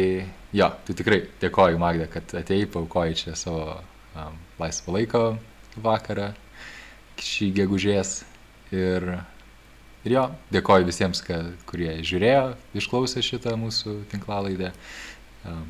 [0.56, 3.78] jo, tai tikrai dėkoju Magda, kad atėjai, paukojai čia savo
[4.12, 5.22] um, laisvo laiko
[5.80, 6.30] vakarą
[7.20, 8.12] šį gegužės.
[8.74, 9.08] Ir,
[10.04, 12.44] ir jo, dėkoju visiems, ka, kurie žiūrėjo,
[12.80, 14.72] išklausė šitą mūsų tinklalaidę.
[15.48, 15.66] Um,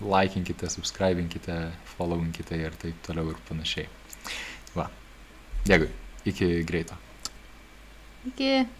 [0.00, 1.56] Laikinkite, subscribinkite,
[1.96, 3.88] followinkite ir taip toliau ir panašiai.
[4.76, 4.88] Va.
[5.68, 5.90] Dėkui.
[6.30, 6.96] Iki greito.
[8.28, 8.79] Iki.